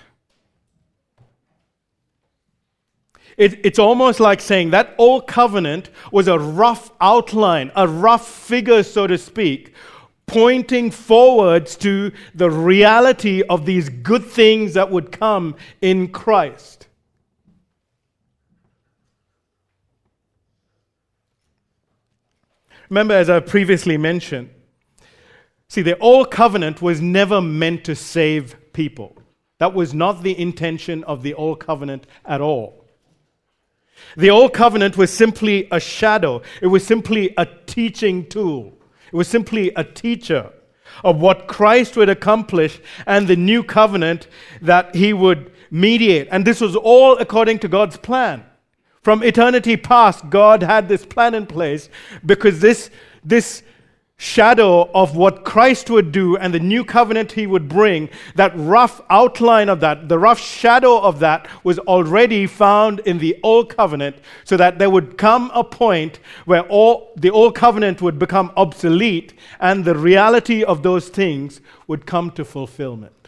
It, 3.38 3.66
it's 3.66 3.80
almost 3.80 4.20
like 4.20 4.42
saying 4.42 4.72
that 4.72 4.96
old 4.98 5.26
covenant 5.26 5.90
was 6.12 6.28
a 6.28 6.38
rough 6.38 6.92
outline, 7.00 7.72
a 7.74 7.88
rough 7.88 8.28
figure, 8.28 8.84
so 8.84 9.08
to 9.08 9.18
speak, 9.18 9.74
pointing 10.26 10.92
forwards 10.92 11.78
to 11.78 12.12
the 12.36 12.52
reality 12.52 13.42
of 13.50 13.66
these 13.66 13.88
good 13.88 14.26
things 14.26 14.74
that 14.74 14.92
would 14.92 15.14
come 15.14 15.56
in 15.82 16.10
Christ. 16.10 16.79
Remember, 22.90 23.14
as 23.14 23.30
I 23.30 23.40
previously 23.40 23.98
mentioned, 23.98 24.50
see, 25.68 25.82
the 25.82 25.98
old 26.00 26.32
covenant 26.32 26.82
was 26.82 27.00
never 27.00 27.42
meant 27.42 27.84
to 27.86 27.96
save 27.96 28.56
people. 28.74 29.16
That 29.60 29.74
was 29.74 29.94
not 29.94 30.24
the 30.24 30.40
intention 30.40 31.04
of 31.04 31.22
the 31.22 31.34
old 31.36 31.60
covenant 31.60 32.08
at 32.26 32.42
all. 32.42 32.86
The 34.18 34.30
old 34.30 34.54
covenant 34.54 34.98
was 34.98 35.12
simply 35.12 35.68
a 35.72 35.80
shadow, 35.80 36.42
it 36.62 36.68
was 36.68 36.86
simply 36.86 37.34
a 37.38 37.46
teaching 37.46 38.28
tool, 38.28 38.74
it 39.12 39.16
was 39.16 39.28
simply 39.28 39.72
a 39.76 39.84
teacher 39.84 40.52
of 41.04 41.20
what 41.20 41.48
Christ 41.48 41.96
would 41.98 42.10
accomplish 42.10 42.80
and 43.06 43.28
the 43.28 43.36
new 43.36 43.64
covenant 43.64 44.28
that 44.62 44.96
he 44.96 45.14
would 45.14 45.52
mediate. 45.70 46.28
And 46.32 46.46
this 46.46 46.62
was 46.62 46.76
all 46.76 47.18
according 47.18 47.60
to 47.60 47.68
God's 47.68 47.98
plan. 47.98 48.46
From 49.10 49.24
eternity 49.24 49.76
past, 49.76 50.30
God 50.30 50.62
had 50.62 50.88
this 50.88 51.04
plan 51.04 51.34
in 51.34 51.48
place 51.48 51.90
because 52.24 52.60
this, 52.60 52.92
this 53.26 53.64
shadow 54.18 54.88
of 54.94 55.16
what 55.16 55.44
Christ 55.44 55.90
would 55.90 56.12
do 56.12 56.38
and 56.38 56.54
the 56.54 56.60
new 56.60 56.86
covenant 56.86 57.32
he 57.32 57.48
would 57.48 57.68
bring, 57.68 58.10
that 58.36 58.52
rough 58.56 59.02
outline 59.10 59.68
of 59.68 59.80
that, 59.80 60.10
the 60.10 60.20
rough 60.20 60.40
shadow 60.40 61.00
of 61.00 61.18
that 61.22 61.48
was 61.64 61.80
already 61.80 62.46
found 62.46 63.00
in 63.00 63.18
the 63.18 63.36
old 63.42 63.76
covenant, 63.76 64.18
so 64.44 64.56
that 64.58 64.78
there 64.78 64.92
would 64.92 65.18
come 65.18 65.50
a 65.56 65.64
point 65.64 66.20
where 66.46 66.62
all 66.68 67.12
the 67.18 67.32
old 67.32 67.56
covenant 67.56 68.04
would 68.04 68.20
become 68.20 68.52
obsolete 68.58 69.34
and 69.60 69.86
the 69.86 69.96
reality 69.96 70.64
of 70.64 70.84
those 70.84 71.10
things 71.10 71.62
would 71.88 72.06
come 72.06 72.30
to 72.30 72.46
fulfillment. 72.46 73.19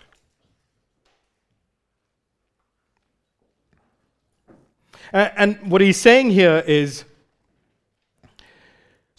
And 5.11 5.59
what 5.69 5.81
he's 5.81 5.99
saying 5.99 6.31
here 6.31 6.63
is 6.65 7.05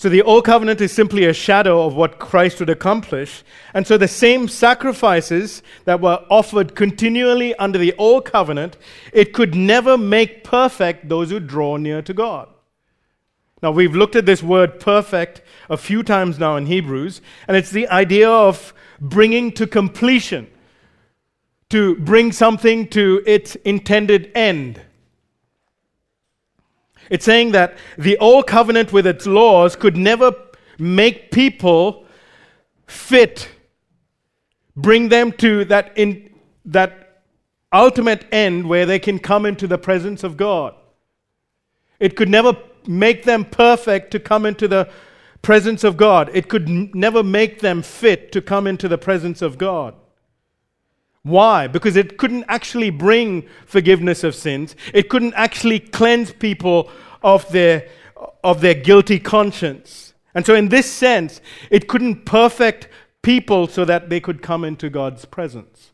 so 0.03 0.09
the 0.09 0.23
old 0.23 0.45
covenant 0.45 0.81
is 0.81 0.91
simply 0.91 1.27
a 1.27 1.33
shadow 1.33 1.87
of 1.87 1.95
what 1.95 2.19
Christ 2.19 2.59
would 2.59 2.69
accomplish. 2.69 3.45
And 3.73 3.87
so 3.87 3.97
the 3.97 4.09
same 4.09 4.49
sacrifices 4.49 5.63
that 5.85 6.01
were 6.01 6.25
offered 6.29 6.75
continually 6.75 7.55
under 7.55 7.79
the 7.79 7.95
old 7.99 8.25
covenant, 8.25 8.77
it 9.13 9.33
could 9.33 9.55
never 9.55 9.97
make 9.97 10.43
perfect 10.43 11.09
those 11.09 11.31
who 11.31 11.39
draw 11.39 11.77
near 11.77 12.03
to 12.03 12.13
God. 12.13 12.49
Now 13.63 13.71
we've 13.71 13.95
looked 13.95 14.17
at 14.17 14.27
this 14.27 14.43
word 14.43 14.81
perfect 14.81 15.41
a 15.71 15.77
few 15.77 16.03
times 16.03 16.37
now 16.37 16.57
in 16.57 16.67
Hebrews, 16.67 17.21
and 17.47 17.57
it's 17.57 17.71
the 17.71 17.87
idea 17.87 18.29
of 18.29 18.75
bringing 19.01 19.53
to 19.53 19.69
completion, 19.69 20.49
to 21.71 21.95
bring 21.95 22.33
something 22.33 22.89
to 22.89 23.23
its 23.25 23.55
intended 23.55 24.33
end. 24.35 24.81
It's 27.13 27.27
saying 27.27 27.53
that 27.53 27.77
the 27.99 28.17
old 28.17 28.47
covenant 28.47 28.91
with 28.91 29.07
its 29.07 29.27
laws 29.27 29.77
could 29.77 29.99
never 29.99 30.35
make 30.79 31.31
people 31.31 32.07
fit, 32.87 33.51
bring 34.75 35.11
them 35.11 35.31
to 35.33 35.67
that, 35.67 35.93
in, 35.95 36.31
that 36.65 37.21
ultimate 37.71 38.25
end 38.33 38.67
where 38.67 38.87
they 38.87 38.99
can 38.99 39.19
come 39.19 39.45
into 39.45 39.67
the 39.67 39.77
presence 39.77 40.25
of 40.25 40.39
God. 40.39 40.75
It 42.01 42.17
could 42.17 42.31
never 42.31 42.57
make 42.87 43.25
them 43.25 43.45
perfect 43.45 44.11
to 44.13 44.19
come 44.19 44.47
into 44.47 44.67
the 44.67 44.89
presence 45.43 45.85
of 45.85 45.99
God. 45.99 46.31
It 46.33 46.49
could 46.49 46.67
n- 46.67 46.91
never 46.95 47.23
make 47.23 47.61
them 47.61 47.83
fit 47.83 48.33
to 48.33 48.41
come 48.41 48.67
into 48.67 48.89
the 48.89 48.97
presence 48.97 49.43
of 49.43 49.59
God. 49.59 49.95
Why? 51.23 51.69
Because 51.69 51.97
it 51.97 52.19
couldn't 52.19 52.45
actually 52.49 52.91
bring 52.91 53.47
forgiveness 53.65 54.25
of 54.25 54.35
sins. 54.35 54.75
It 54.93 55.09
couldn't 55.09 55.35
actually 55.35 55.79
cleanse 55.79 56.33
people 56.33 56.91
of 57.23 57.51
their, 57.53 57.89
of 58.43 58.61
their 58.61 58.75
guilty 58.75 59.21
conscience. 59.21 60.15
And 60.35 60.45
so, 60.45 60.55
in 60.55 60.69
this 60.69 60.91
sense, 60.91 61.41
it 61.71 61.89
couldn't 61.89 62.25
perfect 62.25 62.89
people 63.23 63.69
so 63.69 63.85
that 63.85 64.11
they 64.11 64.19
could 64.19 64.43
come 64.43 64.65
into 64.65 64.91
God's 64.91 65.25
presence. 65.25 65.93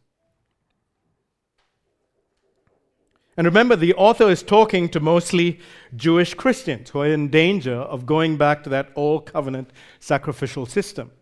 And 3.37 3.47
remember, 3.47 3.77
the 3.77 3.95
author 3.95 4.29
is 4.31 4.43
talking 4.43 4.89
to 4.89 4.99
mostly 4.99 5.61
Jewish 5.95 6.35
Christians 6.35 6.91
who 6.91 7.03
are 7.03 7.07
in 7.07 7.29
danger 7.29 7.77
of 7.77 8.05
going 8.05 8.37
back 8.37 8.65
to 8.65 8.71
that 8.71 8.91
old 8.97 9.27
covenant 9.27 9.71
sacrificial 10.01 10.67
system. 10.67 11.13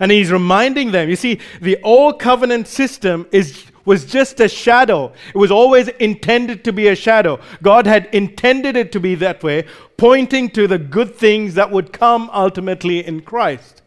And 0.00 0.10
he's 0.12 0.30
reminding 0.30 0.92
them, 0.92 1.08
you 1.08 1.16
see, 1.16 1.40
the 1.60 1.80
old 1.82 2.20
covenant 2.20 2.68
system 2.68 3.26
is, 3.32 3.64
was 3.84 4.04
just 4.04 4.38
a 4.40 4.48
shadow. 4.48 5.12
It 5.34 5.38
was 5.38 5.50
always 5.50 5.88
intended 5.88 6.62
to 6.64 6.72
be 6.72 6.88
a 6.88 6.94
shadow. 6.94 7.40
God 7.62 7.86
had 7.86 8.08
intended 8.12 8.76
it 8.76 8.92
to 8.92 9.00
be 9.00 9.14
that 9.16 9.42
way, 9.42 9.64
pointing 9.96 10.50
to 10.50 10.66
the 10.66 10.78
good 10.78 11.14
things 11.14 11.54
that 11.54 11.70
would 11.70 11.92
come 11.92 12.30
ultimately 12.32 13.04
in 13.04 13.22
Christ. 13.22 13.82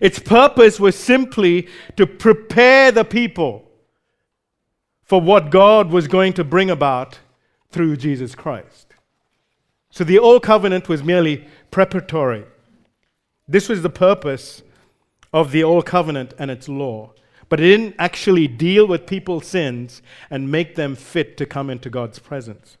Its 0.00 0.18
purpose 0.18 0.80
was 0.80 0.96
simply 0.96 1.68
to 1.96 2.06
prepare 2.06 2.90
the 2.90 3.04
people 3.04 3.70
for 5.04 5.20
what 5.20 5.50
God 5.50 5.90
was 5.90 6.06
going 6.06 6.32
to 6.34 6.44
bring 6.44 6.70
about 6.70 7.18
through 7.70 7.96
Jesus 7.96 8.34
Christ. 8.34 8.94
So 9.90 10.04
the 10.04 10.18
old 10.18 10.42
covenant 10.42 10.88
was 10.88 11.02
merely 11.02 11.46
preparatory. 11.70 12.44
This 13.50 13.68
was 13.68 13.82
the 13.82 13.90
purpose 13.90 14.62
of 15.32 15.50
the 15.50 15.64
Old 15.64 15.84
Covenant 15.84 16.34
and 16.38 16.52
its 16.52 16.68
law. 16.68 17.12
But 17.48 17.58
it 17.58 17.64
didn't 17.64 17.96
actually 17.98 18.46
deal 18.46 18.86
with 18.86 19.08
people's 19.08 19.44
sins 19.44 20.02
and 20.30 20.52
make 20.52 20.76
them 20.76 20.94
fit 20.94 21.36
to 21.38 21.46
come 21.46 21.68
into 21.68 21.90
God's 21.90 22.20
presence. 22.20 22.78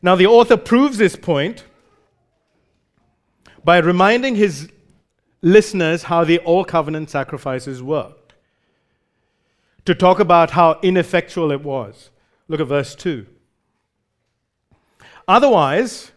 Now, 0.00 0.14
the 0.14 0.26
author 0.26 0.56
proves 0.56 0.98
this 0.98 1.16
point 1.16 1.64
by 3.64 3.78
reminding 3.78 4.36
his 4.36 4.70
listeners 5.42 6.04
how 6.04 6.22
the 6.22 6.38
Old 6.44 6.68
Covenant 6.68 7.10
sacrifices 7.10 7.82
worked, 7.82 8.34
to 9.84 9.96
talk 9.96 10.20
about 10.20 10.52
how 10.52 10.78
ineffectual 10.82 11.50
it 11.50 11.64
was. 11.64 12.10
Look 12.46 12.60
at 12.60 12.68
verse 12.68 12.94
2. 12.94 13.26
Otherwise, 15.26 16.12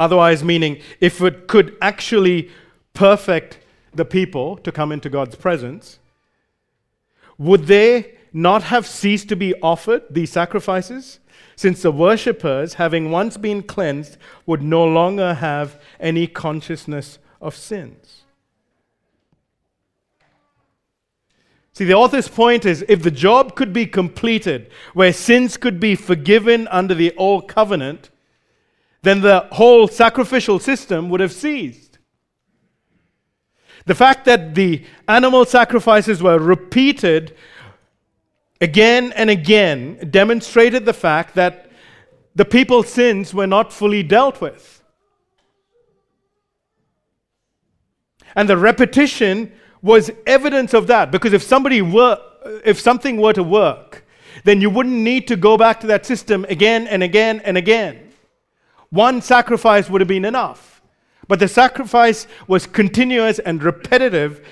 Otherwise, 0.00 0.42
meaning 0.42 0.80
if 0.98 1.20
it 1.20 1.46
could 1.46 1.76
actually 1.82 2.50
perfect 2.94 3.58
the 3.94 4.04
people 4.04 4.56
to 4.56 4.72
come 4.72 4.90
into 4.90 5.10
God's 5.10 5.36
presence, 5.36 5.98
would 7.36 7.66
they 7.66 8.14
not 8.32 8.62
have 8.64 8.86
ceased 8.86 9.28
to 9.28 9.36
be 9.36 9.54
offered 9.60 10.02
these 10.08 10.32
sacrifices? 10.32 11.20
Since 11.54 11.82
the 11.82 11.92
worshippers, 11.92 12.74
having 12.74 13.10
once 13.10 13.36
been 13.36 13.62
cleansed, 13.62 14.16
would 14.46 14.62
no 14.62 14.84
longer 14.84 15.34
have 15.34 15.78
any 16.00 16.26
consciousness 16.26 17.18
of 17.38 17.54
sins. 17.54 18.22
See, 21.74 21.84
the 21.84 21.94
author's 21.94 22.28
point 22.28 22.64
is 22.64 22.84
if 22.88 23.02
the 23.02 23.10
job 23.10 23.54
could 23.54 23.74
be 23.74 23.86
completed 23.86 24.70
where 24.94 25.12
sins 25.12 25.58
could 25.58 25.78
be 25.78 25.94
forgiven 25.94 26.68
under 26.68 26.94
the 26.94 27.14
old 27.16 27.48
covenant, 27.48 28.08
then 29.02 29.20
the 29.20 29.48
whole 29.52 29.88
sacrificial 29.88 30.58
system 30.58 31.08
would 31.08 31.20
have 31.20 31.32
ceased. 31.32 31.98
The 33.86 33.94
fact 33.94 34.26
that 34.26 34.54
the 34.54 34.84
animal 35.08 35.44
sacrifices 35.44 36.22
were 36.22 36.38
repeated 36.38 37.34
again 38.60 39.12
and 39.12 39.30
again 39.30 40.08
demonstrated 40.10 40.84
the 40.84 40.92
fact 40.92 41.34
that 41.34 41.70
the 42.34 42.44
people's 42.44 42.88
sins 42.88 43.32
were 43.32 43.46
not 43.46 43.72
fully 43.72 44.02
dealt 44.02 44.40
with. 44.40 44.82
And 48.36 48.48
the 48.48 48.56
repetition 48.56 49.52
was 49.82 50.10
evidence 50.26 50.74
of 50.74 50.86
that 50.88 51.10
because 51.10 51.32
if 51.32 51.42
somebody 51.42 51.82
were 51.82 52.20
if 52.64 52.80
something 52.80 53.20
were 53.20 53.32
to 53.32 53.42
work, 53.42 54.04
then 54.44 54.60
you 54.60 54.70
wouldn't 54.70 54.94
need 54.94 55.28
to 55.28 55.36
go 55.36 55.56
back 55.56 55.80
to 55.80 55.86
that 55.88 56.06
system 56.06 56.46
again 56.48 56.86
and 56.86 57.02
again 57.02 57.40
and 57.44 57.56
again. 57.56 58.09
One 58.90 59.22
sacrifice 59.22 59.88
would 59.88 60.00
have 60.00 60.08
been 60.08 60.24
enough. 60.24 60.82
But 61.28 61.38
the 61.38 61.48
sacrifice 61.48 62.26
was 62.48 62.66
continuous 62.66 63.38
and 63.38 63.62
repetitive, 63.62 64.44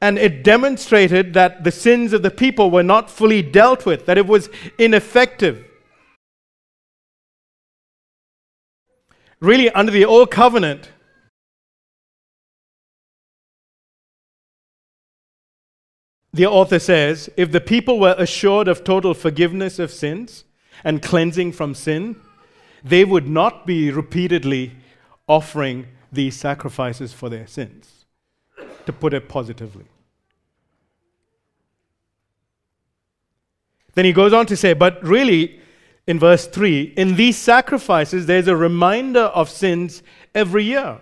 and 0.00 0.18
it 0.18 0.42
demonstrated 0.42 1.32
that 1.34 1.62
the 1.62 1.70
sins 1.70 2.12
of 2.12 2.22
the 2.22 2.30
people 2.30 2.72
were 2.72 2.82
not 2.82 3.08
fully 3.08 3.40
dealt 3.40 3.86
with, 3.86 4.06
that 4.06 4.18
it 4.18 4.26
was 4.26 4.48
ineffective. 4.78 5.64
Really, 9.40 9.70
under 9.70 9.92
the 9.92 10.04
old 10.04 10.32
covenant, 10.32 10.90
the 16.32 16.46
author 16.46 16.80
says 16.80 17.30
if 17.36 17.52
the 17.52 17.60
people 17.60 18.00
were 18.00 18.16
assured 18.18 18.66
of 18.66 18.82
total 18.82 19.14
forgiveness 19.14 19.78
of 19.78 19.92
sins 19.92 20.44
and 20.82 21.00
cleansing 21.00 21.52
from 21.52 21.74
sin, 21.74 22.16
they 22.84 23.04
would 23.04 23.28
not 23.28 23.66
be 23.66 23.90
repeatedly 23.90 24.72
offering 25.26 25.86
these 26.10 26.36
sacrifices 26.36 27.12
for 27.12 27.28
their 27.28 27.46
sins, 27.46 28.06
to 28.86 28.92
put 28.92 29.12
it 29.12 29.28
positively. 29.28 29.84
Then 33.94 34.04
he 34.04 34.12
goes 34.12 34.32
on 34.32 34.46
to 34.46 34.56
say, 34.56 34.74
but 34.74 35.02
really, 35.02 35.60
in 36.06 36.18
verse 36.18 36.46
3, 36.46 36.94
in 36.96 37.16
these 37.16 37.36
sacrifices, 37.36 38.26
there's 38.26 38.48
a 38.48 38.56
reminder 38.56 39.24
of 39.24 39.50
sins 39.50 40.02
every 40.34 40.64
year. 40.64 41.00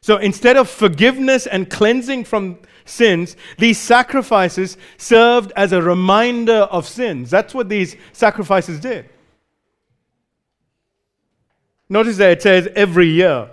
So 0.00 0.18
instead 0.18 0.56
of 0.56 0.70
forgiveness 0.70 1.48
and 1.48 1.68
cleansing 1.68 2.26
from 2.26 2.60
sins, 2.86 3.36
these 3.58 3.78
sacrifices 3.78 4.78
served 4.96 5.52
as 5.56 5.72
a 5.72 5.82
reminder 5.82 6.62
of 6.70 6.88
sins. 6.88 7.30
That's 7.30 7.52
what 7.52 7.68
these 7.68 7.96
sacrifices 8.12 8.80
did. 8.80 9.10
Notice 11.88 12.16
that 12.16 12.30
it 12.32 12.42
says 12.42 12.68
every 12.74 13.08
year. 13.08 13.50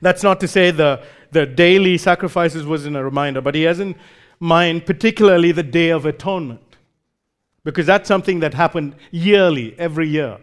That's 0.00 0.22
not 0.22 0.40
to 0.40 0.48
say 0.48 0.70
the, 0.70 1.04
the 1.30 1.46
daily 1.46 1.98
sacrifices 1.98 2.64
wasn't 2.64 2.96
a 2.96 3.04
reminder, 3.04 3.40
but 3.40 3.54
he 3.54 3.62
has 3.62 3.80
in 3.80 3.94
mind 4.40 4.86
particularly 4.86 5.52
the 5.52 5.62
Day 5.62 5.90
of 5.90 6.06
Atonement, 6.06 6.76
because 7.64 7.86
that's 7.86 8.08
something 8.08 8.40
that 8.40 8.54
happened 8.54 8.96
yearly, 9.10 9.78
every 9.78 10.08
year. 10.08 10.38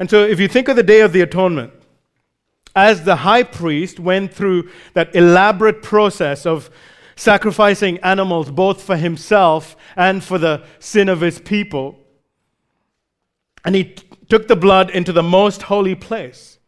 And 0.00 0.10
so, 0.10 0.24
if 0.24 0.40
you 0.40 0.48
think 0.48 0.68
of 0.68 0.76
the 0.76 0.82
Day 0.82 1.02
of 1.02 1.12
the 1.12 1.20
Atonement, 1.20 1.72
as 2.74 3.04
the 3.04 3.16
high 3.16 3.42
priest 3.42 4.00
went 4.00 4.32
through 4.32 4.70
that 4.94 5.14
elaborate 5.14 5.82
process 5.82 6.46
of 6.46 6.70
sacrificing 7.16 7.98
animals 7.98 8.50
both 8.50 8.82
for 8.82 8.96
himself 8.96 9.76
and 9.96 10.24
for 10.24 10.38
the 10.38 10.64
sin 10.78 11.08
of 11.08 11.20
his 11.20 11.38
people, 11.38 11.98
and 13.64 13.74
he 13.74 13.84
t- 13.84 14.04
took 14.28 14.48
the 14.48 14.56
blood 14.56 14.90
into 14.90 15.12
the 15.12 15.22
most 15.22 15.62
holy 15.62 15.94
place. 15.94 16.58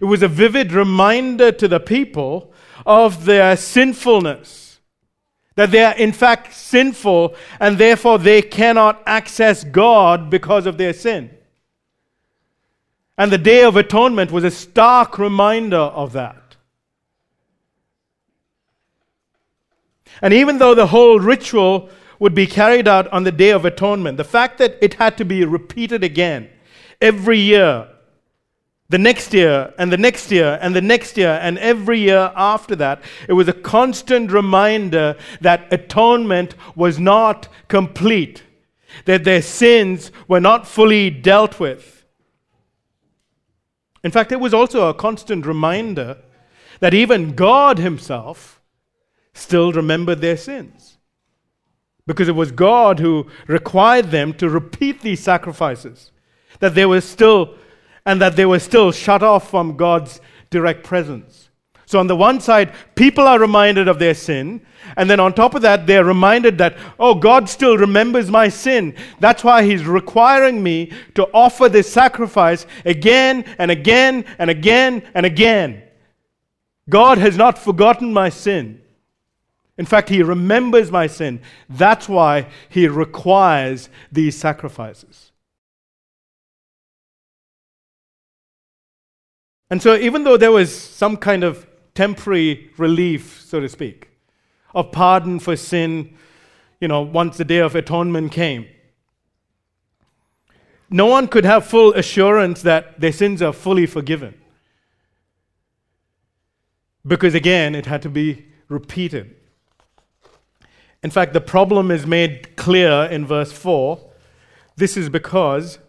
It 0.00 0.06
was 0.06 0.22
a 0.22 0.28
vivid 0.28 0.72
reminder 0.72 1.52
to 1.52 1.68
the 1.68 1.80
people 1.80 2.52
of 2.86 3.24
their 3.24 3.56
sinfulness, 3.56 4.80
that 5.56 5.70
they 5.70 5.84
are 5.84 5.94
in 5.94 6.12
fact 6.12 6.54
sinful 6.54 7.34
and 7.60 7.76
therefore 7.78 8.18
they 8.18 8.40
cannot 8.40 9.02
access 9.06 9.64
God 9.64 10.30
because 10.30 10.66
of 10.66 10.78
their 10.78 10.92
sin. 10.92 11.37
And 13.18 13.32
the 13.32 13.38
Day 13.38 13.64
of 13.64 13.76
Atonement 13.76 14.30
was 14.30 14.44
a 14.44 14.50
stark 14.50 15.18
reminder 15.18 15.76
of 15.76 16.12
that. 16.12 16.56
And 20.22 20.32
even 20.32 20.58
though 20.58 20.74
the 20.74 20.86
whole 20.86 21.18
ritual 21.18 21.90
would 22.20 22.34
be 22.34 22.46
carried 22.46 22.86
out 22.86 23.08
on 23.08 23.24
the 23.24 23.32
Day 23.32 23.50
of 23.50 23.64
Atonement, 23.64 24.16
the 24.16 24.24
fact 24.24 24.58
that 24.58 24.76
it 24.80 24.94
had 24.94 25.16
to 25.18 25.24
be 25.24 25.44
repeated 25.44 26.04
again 26.04 26.48
every 27.00 27.38
year, 27.38 27.88
the 28.88 28.98
next 28.98 29.34
year, 29.34 29.74
and 29.78 29.92
the 29.92 29.96
next 29.96 30.30
year, 30.30 30.58
and 30.62 30.74
the 30.74 30.80
next 30.80 31.16
year, 31.16 31.38
and 31.42 31.58
every 31.58 31.98
year 31.98 32.32
after 32.36 32.74
that, 32.76 33.02
it 33.28 33.34
was 33.34 33.48
a 33.48 33.52
constant 33.52 34.30
reminder 34.30 35.16
that 35.40 35.72
atonement 35.72 36.54
was 36.74 36.98
not 36.98 37.48
complete, 37.68 38.44
that 39.04 39.24
their 39.24 39.42
sins 39.42 40.10
were 40.26 40.40
not 40.40 40.66
fully 40.66 41.10
dealt 41.10 41.60
with. 41.60 41.97
In 44.08 44.12
fact, 44.12 44.32
it 44.32 44.40
was 44.40 44.54
also 44.54 44.88
a 44.88 44.94
constant 44.94 45.44
reminder 45.44 46.16
that 46.80 46.94
even 46.94 47.34
God 47.34 47.76
Himself 47.78 48.58
still 49.34 49.70
remembered 49.70 50.22
their 50.22 50.38
sins. 50.38 50.96
Because 52.06 52.26
it 52.26 52.34
was 52.34 52.50
God 52.50 53.00
who 53.00 53.26
required 53.46 54.06
them 54.06 54.32
to 54.38 54.48
repeat 54.48 55.02
these 55.02 55.22
sacrifices, 55.22 56.10
that 56.60 56.74
they 56.74 56.86
were 56.86 57.02
still, 57.02 57.56
and 58.06 58.18
that 58.22 58.34
they 58.34 58.46
were 58.46 58.60
still 58.60 58.92
shut 58.92 59.22
off 59.22 59.50
from 59.50 59.76
God's 59.76 60.22
direct 60.48 60.84
presence. 60.84 61.47
So, 61.88 61.98
on 61.98 62.06
the 62.06 62.14
one 62.14 62.38
side, 62.38 62.74
people 62.96 63.26
are 63.26 63.38
reminded 63.38 63.88
of 63.88 63.98
their 63.98 64.12
sin. 64.12 64.60
And 64.98 65.08
then 65.08 65.20
on 65.20 65.32
top 65.32 65.54
of 65.54 65.62
that, 65.62 65.86
they're 65.86 66.04
reminded 66.04 66.58
that, 66.58 66.76
oh, 66.98 67.14
God 67.14 67.48
still 67.48 67.78
remembers 67.78 68.30
my 68.30 68.50
sin. 68.50 68.94
That's 69.20 69.42
why 69.42 69.62
He's 69.62 69.86
requiring 69.86 70.62
me 70.62 70.92
to 71.14 71.24
offer 71.32 71.66
this 71.66 71.90
sacrifice 71.90 72.66
again 72.84 73.42
and 73.56 73.70
again 73.70 74.26
and 74.38 74.50
again 74.50 75.02
and 75.14 75.24
again. 75.24 75.82
God 76.90 77.16
has 77.16 77.38
not 77.38 77.56
forgotten 77.56 78.12
my 78.12 78.28
sin. 78.28 78.82
In 79.78 79.86
fact, 79.86 80.10
He 80.10 80.22
remembers 80.22 80.90
my 80.90 81.06
sin. 81.06 81.40
That's 81.70 82.06
why 82.06 82.48
He 82.68 82.86
requires 82.86 83.88
these 84.12 84.36
sacrifices. 84.36 85.32
And 89.70 89.80
so, 89.80 89.96
even 89.96 90.24
though 90.24 90.36
there 90.36 90.52
was 90.52 90.78
some 90.78 91.16
kind 91.16 91.44
of 91.44 91.64
temporary 91.98 92.70
relief, 92.76 93.42
so 93.44 93.58
to 93.58 93.68
speak, 93.68 94.08
of 94.72 94.92
pardon 94.92 95.40
for 95.40 95.56
sin, 95.56 96.14
you 96.80 96.86
know, 96.86 97.02
once 97.02 97.36
the 97.36 97.44
day 97.44 97.58
of 97.58 97.74
atonement 97.74 98.30
came. 98.30 98.64
No 100.88 101.06
one 101.06 101.26
could 101.26 101.44
have 101.44 101.66
full 101.66 101.92
assurance 101.94 102.62
that 102.62 103.00
their 103.00 103.10
sins 103.10 103.42
are 103.42 103.52
fully 103.52 103.84
forgiven. 103.84 104.34
Because 107.04 107.34
again, 107.34 107.74
it 107.74 107.86
had 107.86 108.02
to 108.02 108.08
be 108.08 108.46
repeated. 108.68 109.34
In 111.02 111.10
fact, 111.10 111.32
the 111.32 111.40
problem 111.40 111.90
is 111.90 112.06
made 112.06 112.54
clear 112.54 113.08
in 113.10 113.26
verse 113.26 113.50
4. 113.50 113.98
This 114.76 114.96
is 114.96 115.08
because, 115.08 115.80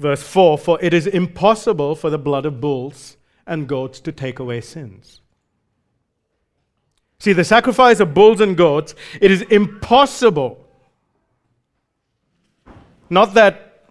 verse 0.00 0.24
4, 0.24 0.58
for 0.58 0.82
it 0.82 0.92
is 0.92 1.06
impossible 1.06 1.94
for 1.94 2.10
the 2.10 2.18
blood 2.18 2.44
of 2.44 2.60
bulls 2.60 3.16
and 3.46 3.68
goats 3.68 4.00
to 4.00 4.10
take 4.10 4.40
away 4.40 4.60
sins. 4.60 5.20
See, 7.20 7.32
the 7.32 7.44
sacrifice 7.44 7.98
of 8.00 8.14
bulls 8.14 8.40
and 8.40 8.56
goats, 8.56 8.94
it 9.20 9.30
is 9.30 9.42
impossible. 9.42 10.64
Not 13.10 13.34
that, 13.34 13.84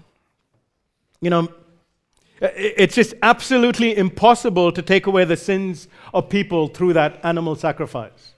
you 1.20 1.30
know, 1.30 1.50
it's 2.40 2.96
just 2.96 3.16
absolutely 3.24 3.98
impossible 3.98 4.72
to 4.72 4.82
take 4.82 5.08
away 5.08 5.26
the 5.26 5.36
sins 5.36 5.88
of 6.14 6.30
people 6.30 6.68
through 6.68 6.94
that 6.94 7.20
animal 7.24 7.56
sacrifice. 7.56 8.34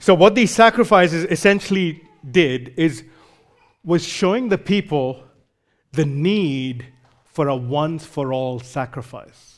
So, 0.00 0.14
what 0.14 0.34
these 0.34 0.50
sacrifices 0.50 1.24
essentially 1.24 2.02
did 2.28 2.72
is 2.76 3.04
was 3.84 4.04
showing 4.04 4.48
the 4.48 4.58
people 4.58 5.22
the 5.92 6.04
need 6.04 6.86
for 7.36 7.48
a 7.48 7.56
once 7.56 8.04
for 8.04 8.32
all 8.32 8.58
sacrifice. 8.58 9.56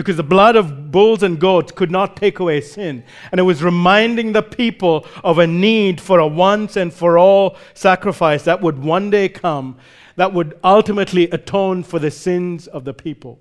because 0.00 0.16
the 0.16 0.22
blood 0.22 0.56
of 0.56 0.90
bulls 0.90 1.22
and 1.22 1.38
goats 1.38 1.72
could 1.72 1.90
not 1.90 2.16
take 2.16 2.38
away 2.38 2.58
sin. 2.60 3.04
And 3.30 3.38
it 3.38 3.42
was 3.42 3.62
reminding 3.62 4.32
the 4.32 4.42
people 4.42 5.06
of 5.22 5.38
a 5.38 5.46
need 5.46 6.00
for 6.00 6.18
a 6.18 6.26
once 6.26 6.76
and 6.76 6.90
for 6.90 7.18
all 7.18 7.58
sacrifice 7.74 8.44
that 8.44 8.62
would 8.62 8.78
one 8.78 9.10
day 9.10 9.28
come, 9.28 9.76
that 10.16 10.32
would 10.32 10.58
ultimately 10.64 11.24
atone 11.30 11.82
for 11.82 11.98
the 11.98 12.10
sins 12.10 12.66
of 12.66 12.84
the 12.84 12.94
people. 12.94 13.40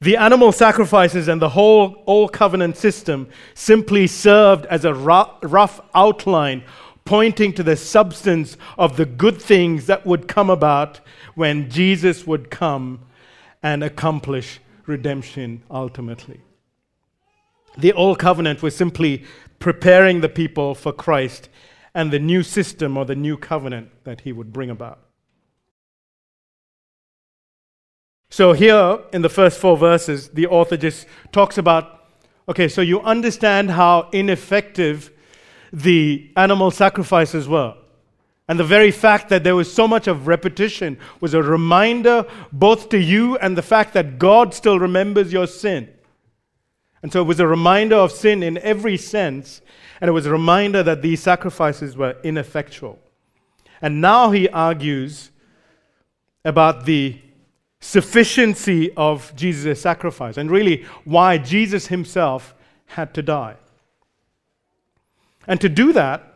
The 0.00 0.16
animal 0.16 0.52
sacrifices 0.52 1.28
and 1.28 1.40
the 1.40 1.50
whole 1.50 2.02
Old 2.06 2.32
Covenant 2.32 2.76
system 2.76 3.28
simply 3.54 4.06
served 4.06 4.64
as 4.66 4.84
a 4.84 4.94
rough 4.94 5.80
outline 5.94 6.64
pointing 7.04 7.52
to 7.54 7.62
the 7.62 7.76
substance 7.76 8.56
of 8.78 8.96
the 8.96 9.06
good 9.06 9.40
things 9.40 9.86
that 9.86 10.06
would 10.06 10.28
come 10.28 10.50
about 10.50 11.00
when 11.34 11.70
Jesus 11.70 12.26
would 12.26 12.50
come 12.50 13.00
and 13.62 13.82
accomplish 13.82 14.60
redemption 14.86 15.62
ultimately. 15.70 16.40
The 17.78 17.92
Old 17.92 18.18
Covenant 18.18 18.62
was 18.62 18.76
simply 18.76 19.24
preparing 19.58 20.20
the 20.20 20.28
people 20.28 20.74
for 20.74 20.92
Christ 20.92 21.48
and 21.94 22.10
the 22.10 22.18
new 22.18 22.42
system 22.42 22.96
or 22.96 23.04
the 23.04 23.14
new 23.14 23.36
covenant 23.36 23.90
that 24.04 24.22
he 24.22 24.32
would 24.32 24.52
bring 24.52 24.70
about. 24.70 24.98
So, 28.30 28.54
here 28.54 28.98
in 29.12 29.20
the 29.20 29.28
first 29.28 29.58
four 29.58 29.76
verses, 29.76 30.30
the 30.30 30.46
author 30.46 30.76
just 30.76 31.06
talks 31.32 31.58
about 31.58 31.98
okay, 32.48 32.66
so 32.66 32.80
you 32.80 33.00
understand 33.02 33.70
how 33.70 34.08
ineffective 34.12 35.10
the 35.72 36.30
animal 36.36 36.70
sacrifices 36.70 37.48
were. 37.48 37.74
And 38.48 38.58
the 38.58 38.64
very 38.64 38.90
fact 38.90 39.28
that 39.30 39.44
there 39.44 39.56
was 39.56 39.72
so 39.72 39.88
much 39.88 40.06
of 40.06 40.26
repetition 40.26 40.98
was 41.20 41.32
a 41.32 41.42
reminder 41.42 42.26
both 42.52 42.88
to 42.90 42.98
you 42.98 43.38
and 43.38 43.56
the 43.56 43.62
fact 43.62 43.94
that 43.94 44.18
God 44.18 44.52
still 44.52 44.78
remembers 44.78 45.32
your 45.32 45.46
sin. 45.46 45.88
And 47.02 47.12
so 47.12 47.20
it 47.20 47.26
was 47.26 47.40
a 47.40 47.46
reminder 47.46 47.96
of 47.96 48.12
sin 48.12 48.42
in 48.42 48.58
every 48.58 48.96
sense, 48.96 49.60
and 50.00 50.08
it 50.08 50.12
was 50.12 50.26
a 50.26 50.30
reminder 50.30 50.82
that 50.82 51.02
these 51.02 51.20
sacrifices 51.20 51.96
were 51.96 52.16
ineffectual. 52.22 52.98
And 53.80 54.00
now 54.00 54.30
he 54.30 54.48
argues 54.48 55.30
about 56.44 56.84
the 56.84 57.18
sufficiency 57.80 58.92
of 58.92 59.34
Jesus' 59.34 59.80
sacrifice 59.80 60.36
and 60.36 60.50
really 60.50 60.84
why 61.04 61.38
Jesus 61.38 61.88
himself 61.88 62.54
had 62.86 63.12
to 63.14 63.22
die. 63.22 63.56
And 65.46 65.60
to 65.60 65.68
do 65.68 65.92
that, 65.92 66.34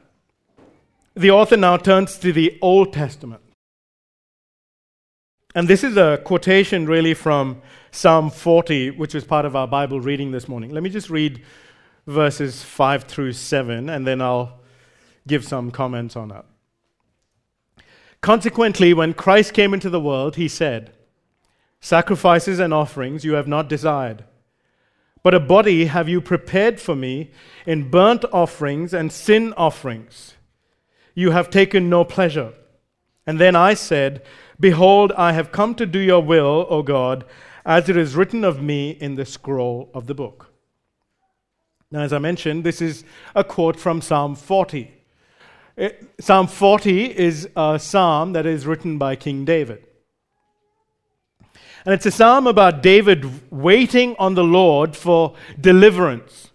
the 1.15 1.31
author 1.31 1.57
now 1.57 1.77
turns 1.77 2.19
to 2.19 2.33
the 2.33 2.59
Old 2.61 2.93
Testament. 2.93 3.43
And 5.55 5.69
this 5.69 5.83
is 5.83 5.97
a 5.97 6.21
quotation 6.23 6.87
really 6.87 7.15
from 7.15 7.63
Psalm 7.91 8.31
40, 8.31 8.91
which 8.91 9.15
was 9.15 9.25
part 9.25 9.47
of 9.47 9.57
our 9.57 9.67
Bible 9.67 10.01
reading 10.01 10.31
this 10.31 10.49
morning. 10.49 10.71
Let 10.71 10.83
me 10.83 10.91
just 10.91 11.09
read 11.09 11.43
verses 12.07 12.63
5 12.63 13.05
through 13.05 13.33
7, 13.33 13.89
and 13.89 14.07
then 14.07 14.21
I'll 14.21 14.61
give 15.27 15.45
some 15.45 15.71
comments 15.71 16.15
on 16.15 16.29
that. 16.29 16.45
Consequently, 18.21 18.93
when 18.93 19.15
Christ 19.15 19.55
came 19.55 19.73
into 19.73 19.89
the 19.89 20.01
world, 20.01 20.37
he 20.37 20.49
said, 20.49 20.93
Sacrifices 21.81 22.59
and 22.59 22.75
offerings 22.75 23.25
you 23.25 23.35
have 23.35 23.49
not 23.49 23.69
desired 23.69 24.25
but 25.27 25.35
a 25.35 25.41
body 25.41 25.87
have 25.87 26.09
you 26.09 26.21
prepared 26.21 26.81
for 26.81 26.95
me 26.95 27.33
in 27.67 27.91
burnt 27.91 28.25
offerings 28.33 28.95
and 28.95 29.11
sin 29.11 29.53
offerings. 29.57 30.37
You 31.17 31.33
have 31.33 31.51
taken 31.51 31.91
no 31.91 32.05
pleasure. 32.05 32.53
And 33.27 33.41
then 33.41 33.57
I 33.57 33.75
said, 33.75 34.23
Behold, 34.61 35.11
I 35.19 35.33
have 35.33 35.51
come 35.51 35.75
to 35.75 35.85
do 35.85 35.99
your 35.99 36.23
will, 36.23 36.65
O 36.71 36.85
God, 36.85 37.25
as 37.65 37.89
it 37.89 37.97
is 37.97 38.15
written 38.15 38.45
of 38.45 38.63
me 38.63 38.91
in 38.91 39.17
the 39.17 39.25
scroll 39.25 39.91
of 39.93 40.07
the 40.07 40.15
book. 40.15 40.53
Now, 41.91 42.03
as 42.03 42.13
I 42.13 42.19
mentioned, 42.19 42.63
this 42.63 42.81
is 42.81 43.03
a 43.35 43.43
quote 43.43 43.81
from 43.81 44.01
Psalm 44.01 44.37
40. 44.37 44.93
It, 45.77 46.09
psalm 46.21 46.47
40 46.47 47.19
is 47.19 47.49
a 47.57 47.81
psalm 47.81 48.33
that 48.35 48.47
is 48.47 48.65
written 48.65 48.97
by 48.97 49.17
King 49.17 49.45
David. 49.45 49.89
And 51.87 51.95
it's 51.95 52.05
a 52.05 52.11
psalm 52.11 52.49
about 52.49 52.83
David 52.83 53.53
waiting 53.53 54.17
on 54.19 54.35
the 54.35 54.43
Lord 54.43 54.97
for 54.97 55.37
deliverance. 55.61 56.51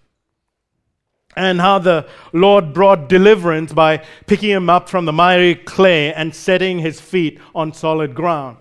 And 1.38 1.62
how 1.62 1.80
the 1.80 2.06
Lord 2.34 2.74
brought 2.74 3.08
deliverance 3.08 3.72
by 3.72 4.04
picking 4.28 4.50
him 4.50 4.70
up 4.70 4.90
from 4.90 5.06
the 5.06 5.14
miry 5.14 5.56
clay 5.56 6.14
and 6.14 6.36
setting 6.36 6.80
his 6.80 7.00
feet 7.00 7.40
on 7.56 7.72
solid 7.72 8.14
ground. 8.14 8.58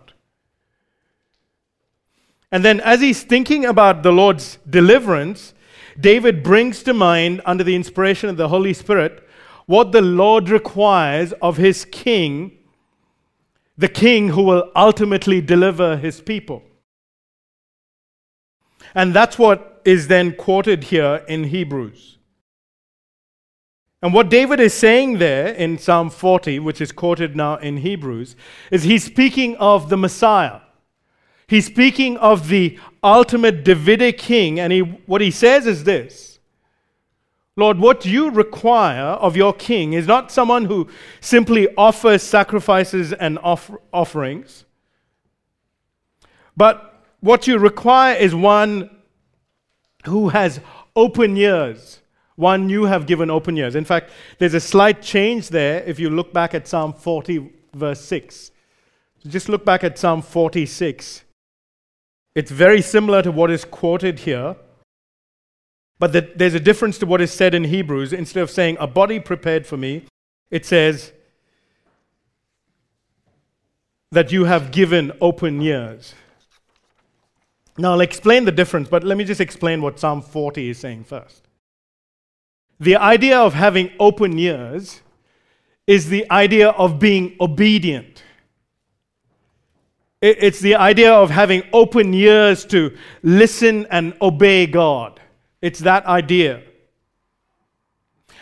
And 2.52 2.64
then, 2.64 2.80
as 2.80 3.00
he's 3.00 3.24
thinking 3.24 3.64
about 3.64 4.04
the 4.04 4.12
Lord's 4.12 4.59
deliverance, 4.68 5.54
David 5.98 6.44
brings 6.44 6.85
to 6.85 6.94
mind, 6.94 7.42
under 7.44 7.64
the 7.64 7.74
inspiration 7.74 8.28
of 8.28 8.37
the 8.37 8.48
Holy 8.48 8.74
Spirit, 8.74 9.28
what 9.66 9.90
the 9.90 10.02
Lord 10.02 10.48
requires 10.48 11.33
of 11.42 11.56
his 11.56 11.85
king 11.85 12.60
the 13.76 13.88
king 13.88 14.28
who 14.30 14.42
will 14.42 14.70
ultimately 14.76 15.40
deliver 15.40 15.96
his 15.96 16.20
people. 16.20 16.62
And 18.94 19.14
that's 19.14 19.38
what 19.38 19.80
is 19.85 20.09
then 20.09 20.35
quoted 20.35 20.85
here 20.85 21.24
in 21.28 21.44
Hebrews. 21.44 22.18
And 24.02 24.14
what 24.14 24.30
David 24.30 24.61
is 24.61 24.72
saying 24.72 25.18
there 25.18 25.48
in 25.48 25.76
Psalm 25.76 26.09
40, 26.09 26.59
which 26.59 26.80
is 26.80 26.90
quoted 26.90 27.37
now 27.37 27.56
in 27.56 27.78
Hebrews, 27.78 28.35
is 28.70 28.85
he's 28.85 29.04
speaking 29.04 29.56
of 29.56 29.90
the 29.90 29.96
Messiah. 29.96 30.61
He's 31.46 31.66
speaking 31.66 32.16
of 32.16 32.48
the 32.48 32.78
ultimate 33.02 33.64
Davidic 33.64 34.18
king, 34.18 34.59
and 34.59 34.72
he, 34.72 34.80
what 34.80 35.20
he 35.20 35.30
says 35.30 35.66
is 35.66 35.85
this 35.85 36.29
Lord, 37.61 37.79
what 37.79 38.07
you 38.07 38.31
require 38.31 39.12
of 39.27 39.37
your 39.37 39.53
king 39.53 39.92
is 39.92 40.07
not 40.07 40.33
someone 40.33 40.64
who 40.64 40.88
simply 41.20 41.68
offers 41.77 42.23
sacrifices 42.23 43.12
and 43.12 43.38
off- 43.40 43.70
offerings, 43.92 44.64
but 46.57 47.05
what 47.20 47.46
you 47.46 47.59
require 47.59 48.14
is 48.16 48.35
one 48.35 48.90
who 50.07 50.31
has 50.31 50.61
open 50.96 51.37
ears. 51.37 52.01
One 52.37 52.70
you 52.70 52.85
have 52.85 53.07
given 53.07 53.29
open 53.31 53.59
ears. 53.59 53.75
In 53.75 53.85
fact, 53.85 54.11
there's 54.38 54.55
a 54.55 54.61
slight 54.61 55.03
change 55.03 55.51
there 55.51 55.83
if 55.83 56.01
you 56.01 56.09
look 56.09 56.33
back 56.33 56.55
at 56.55 56.66
Psalm 56.66 56.94
40, 56.94 57.53
verse 57.75 58.01
6. 58.01 58.51
So 59.23 59.29
just 59.29 59.51
look 59.51 59.66
back 59.66 59.85
at 59.85 59.99
Psalm 59.99 60.23
46. 60.23 61.25
It's 62.35 62.51
very 62.51 62.81
similar 62.81 63.20
to 63.20 63.31
what 63.31 63.51
is 63.51 63.66
quoted 63.66 64.20
here. 64.20 64.57
But 66.00 66.14
the, 66.14 66.32
there's 66.34 66.54
a 66.54 66.60
difference 66.60 66.98
to 66.98 67.06
what 67.06 67.20
is 67.20 67.30
said 67.30 67.54
in 67.54 67.62
Hebrews. 67.62 68.14
Instead 68.14 68.42
of 68.42 68.50
saying, 68.50 68.78
a 68.80 68.86
body 68.86 69.20
prepared 69.20 69.66
for 69.66 69.76
me, 69.76 70.06
it 70.50 70.66
says, 70.66 71.12
that 74.10 74.32
you 74.32 74.44
have 74.44 74.72
given 74.72 75.12
open 75.20 75.60
ears. 75.62 76.14
Now, 77.78 77.92
I'll 77.92 78.00
explain 78.00 78.44
the 78.46 78.52
difference, 78.52 78.88
but 78.88 79.04
let 79.04 79.16
me 79.16 79.24
just 79.24 79.40
explain 79.40 79.82
what 79.82 80.00
Psalm 80.00 80.22
40 80.22 80.70
is 80.70 80.78
saying 80.78 81.04
first. 81.04 81.46
The 82.80 82.96
idea 82.96 83.38
of 83.38 83.52
having 83.52 83.92
open 84.00 84.38
ears 84.38 85.02
is 85.86 86.08
the 86.08 86.28
idea 86.30 86.70
of 86.70 86.98
being 86.98 87.36
obedient. 87.40 88.22
It's 90.22 90.60
the 90.60 90.76
idea 90.76 91.12
of 91.12 91.30
having 91.30 91.62
open 91.72 92.12
ears 92.14 92.64
to 92.66 92.96
listen 93.22 93.86
and 93.90 94.14
obey 94.22 94.66
God. 94.66 95.19
It's 95.62 95.81
that 95.81 96.07
idea. 96.07 96.62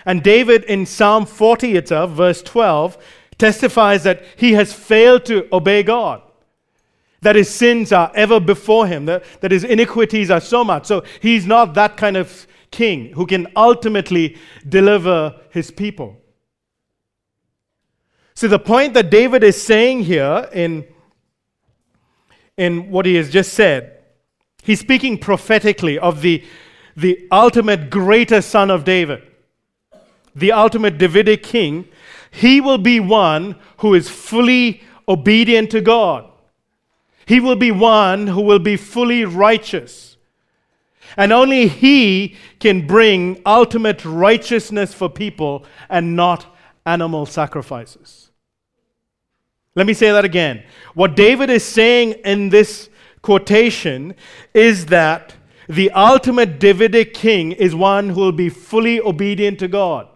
And 0.04 0.22
David 0.22 0.64
in 0.64 0.86
Psalm 0.86 1.26
40 1.26 1.76
itself, 1.76 2.10
verse 2.10 2.42
12, 2.42 2.98
testifies 3.36 4.02
that 4.04 4.22
he 4.36 4.52
has 4.52 4.72
failed 4.72 5.24
to 5.26 5.48
obey 5.52 5.82
God. 5.82 6.22
That 7.20 7.36
his 7.36 7.48
sins 7.50 7.92
are 7.92 8.12
ever 8.14 8.38
before 8.38 8.86
him, 8.86 9.06
that, 9.06 9.24
that 9.40 9.50
his 9.50 9.64
iniquities 9.64 10.30
are 10.30 10.40
so 10.40 10.64
much. 10.64 10.86
So 10.86 11.04
he's 11.20 11.46
not 11.46 11.74
that 11.74 11.96
kind 11.96 12.16
of 12.16 12.46
king 12.70 13.12
who 13.14 13.26
can 13.26 13.48
ultimately 13.56 14.36
deliver 14.68 15.34
his 15.50 15.70
people. 15.70 16.16
So 18.34 18.46
the 18.46 18.58
point 18.58 18.94
that 18.94 19.10
David 19.10 19.42
is 19.42 19.60
saying 19.60 20.04
here 20.04 20.48
in, 20.52 20.86
in 22.56 22.88
what 22.90 23.04
he 23.04 23.16
has 23.16 23.30
just 23.30 23.52
said, 23.54 23.98
he's 24.62 24.78
speaking 24.78 25.18
prophetically 25.18 25.98
of 25.98 26.22
the 26.22 26.44
the 26.98 27.28
ultimate 27.30 27.90
greater 27.90 28.42
son 28.42 28.72
of 28.72 28.84
David, 28.84 29.22
the 30.34 30.50
ultimate 30.50 30.98
Davidic 30.98 31.44
king, 31.44 31.86
he 32.32 32.60
will 32.60 32.78
be 32.78 32.98
one 32.98 33.54
who 33.78 33.94
is 33.94 34.10
fully 34.10 34.82
obedient 35.08 35.70
to 35.70 35.80
God. 35.80 36.28
He 37.24 37.38
will 37.38 37.54
be 37.54 37.70
one 37.70 38.26
who 38.26 38.40
will 38.40 38.58
be 38.58 38.76
fully 38.76 39.24
righteous. 39.24 40.16
And 41.16 41.32
only 41.32 41.68
he 41.68 42.34
can 42.58 42.84
bring 42.84 43.42
ultimate 43.46 44.04
righteousness 44.04 44.92
for 44.92 45.08
people 45.08 45.64
and 45.88 46.16
not 46.16 46.46
animal 46.84 47.26
sacrifices. 47.26 48.30
Let 49.76 49.86
me 49.86 49.94
say 49.94 50.10
that 50.10 50.24
again. 50.24 50.64
What 50.94 51.14
David 51.14 51.48
is 51.48 51.64
saying 51.64 52.12
in 52.24 52.48
this 52.48 52.90
quotation 53.22 54.16
is 54.52 54.86
that 54.86 55.34
the 55.68 55.90
ultimate 55.90 56.58
Davidic 56.58 57.12
king 57.12 57.52
is 57.52 57.74
one 57.74 58.08
who 58.10 58.20
will 58.20 58.32
be 58.32 58.48
fully 58.48 59.00
obedient 59.00 59.58
to 59.58 59.68
God. 59.68 60.08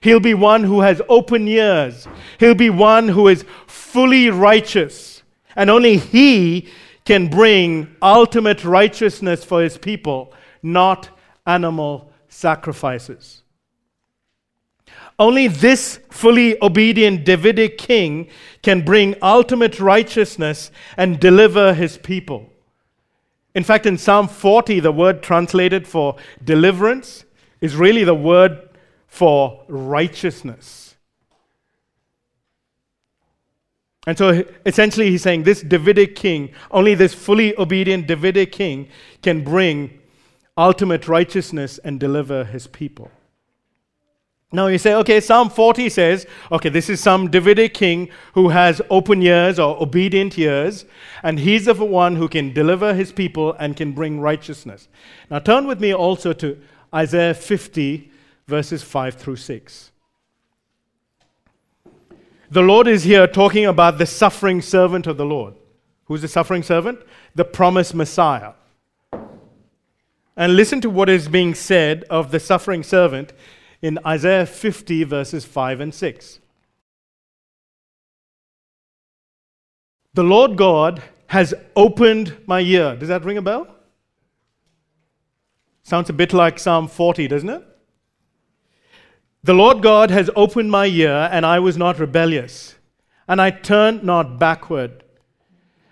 He'll 0.00 0.20
be 0.20 0.34
one 0.34 0.64
who 0.64 0.80
has 0.80 1.02
open 1.08 1.46
ears. 1.46 2.06
He'll 2.38 2.54
be 2.54 2.70
one 2.70 3.08
who 3.08 3.28
is 3.28 3.44
fully 3.66 4.30
righteous. 4.30 5.22
And 5.56 5.68
only 5.68 5.96
he 5.96 6.68
can 7.04 7.28
bring 7.28 7.96
ultimate 8.00 8.64
righteousness 8.64 9.44
for 9.44 9.62
his 9.62 9.76
people, 9.76 10.32
not 10.62 11.08
animal 11.46 12.12
sacrifices. 12.28 13.42
Only 15.18 15.48
this 15.48 15.98
fully 16.10 16.62
obedient 16.62 17.24
Davidic 17.24 17.76
king 17.76 18.28
can 18.62 18.84
bring 18.84 19.16
ultimate 19.20 19.80
righteousness 19.80 20.70
and 20.96 21.18
deliver 21.18 21.74
his 21.74 21.98
people. 21.98 22.47
In 23.54 23.64
fact, 23.64 23.86
in 23.86 23.98
Psalm 23.98 24.28
40, 24.28 24.80
the 24.80 24.92
word 24.92 25.22
translated 25.22 25.86
for 25.88 26.16
deliverance 26.44 27.24
is 27.60 27.74
really 27.74 28.04
the 28.04 28.14
word 28.14 28.68
for 29.06 29.64
righteousness. 29.68 30.96
And 34.06 34.16
so 34.16 34.44
essentially, 34.64 35.10
he's 35.10 35.22
saying 35.22 35.42
this 35.42 35.60
Davidic 35.60 36.16
king, 36.16 36.54
only 36.70 36.94
this 36.94 37.12
fully 37.12 37.58
obedient 37.58 38.06
Davidic 38.06 38.52
king, 38.52 38.88
can 39.22 39.44
bring 39.44 39.98
ultimate 40.56 41.08
righteousness 41.08 41.78
and 41.84 42.00
deliver 42.00 42.44
his 42.44 42.66
people. 42.66 43.10
Now 44.50 44.68
you 44.68 44.78
say, 44.78 44.94
okay, 44.94 45.20
Psalm 45.20 45.50
40 45.50 45.90
says, 45.90 46.26
okay, 46.50 46.70
this 46.70 46.88
is 46.88 47.00
some 47.00 47.28
Davidic 47.28 47.74
king 47.74 48.08
who 48.32 48.48
has 48.48 48.80
open 48.88 49.22
ears 49.22 49.58
or 49.58 49.80
obedient 49.82 50.38
ears, 50.38 50.86
and 51.22 51.38
he's 51.38 51.66
the 51.66 51.74
one 51.74 52.16
who 52.16 52.28
can 52.28 52.54
deliver 52.54 52.94
his 52.94 53.12
people 53.12 53.52
and 53.54 53.76
can 53.76 53.92
bring 53.92 54.20
righteousness. 54.20 54.88
Now 55.30 55.38
turn 55.38 55.66
with 55.66 55.80
me 55.80 55.92
also 55.92 56.32
to 56.32 56.58
Isaiah 56.94 57.34
50, 57.34 58.10
verses 58.46 58.82
5 58.82 59.14
through 59.16 59.36
6. 59.36 59.92
The 62.50 62.62
Lord 62.62 62.88
is 62.88 63.04
here 63.04 63.26
talking 63.26 63.66
about 63.66 63.98
the 63.98 64.06
suffering 64.06 64.62
servant 64.62 65.06
of 65.06 65.18
the 65.18 65.26
Lord. 65.26 65.54
Who's 66.06 66.22
the 66.22 66.28
suffering 66.28 66.62
servant? 66.62 67.00
The 67.34 67.44
promised 67.44 67.94
Messiah. 67.94 68.52
And 70.34 70.56
listen 70.56 70.80
to 70.80 70.88
what 70.88 71.10
is 71.10 71.28
being 71.28 71.54
said 71.54 72.04
of 72.04 72.30
the 72.30 72.40
suffering 72.40 72.82
servant 72.82 73.34
in 73.80 73.98
Isaiah 74.04 74.46
50, 74.46 75.04
verses 75.04 75.44
5 75.44 75.80
and 75.80 75.94
6. 75.94 76.40
The 80.14 80.22
Lord 80.22 80.56
God 80.56 81.02
has 81.28 81.54
opened 81.76 82.36
my 82.46 82.60
ear. 82.60 82.96
Does 82.96 83.08
that 83.08 83.24
ring 83.24 83.38
a 83.38 83.42
bell? 83.42 83.68
Sounds 85.82 86.10
a 86.10 86.12
bit 86.12 86.32
like 86.32 86.58
Psalm 86.58 86.88
40, 86.88 87.28
doesn't 87.28 87.48
it? 87.48 87.64
The 89.44 89.54
Lord 89.54 89.80
God 89.80 90.10
has 90.10 90.28
opened 90.34 90.70
my 90.70 90.86
ear, 90.86 91.28
and 91.30 91.46
I 91.46 91.60
was 91.60 91.78
not 91.78 92.00
rebellious, 92.00 92.74
and 93.28 93.40
I 93.40 93.50
turned 93.50 94.02
not 94.02 94.38
backward. 94.38 95.04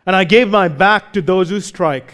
And 0.05 0.17
I 0.17 0.25
gave 0.25 0.49
my 0.49 0.69
back 0.69 1.13
to 1.13 1.23
those 1.23 1.51
who 1.51 1.61
strike, 1.61 2.13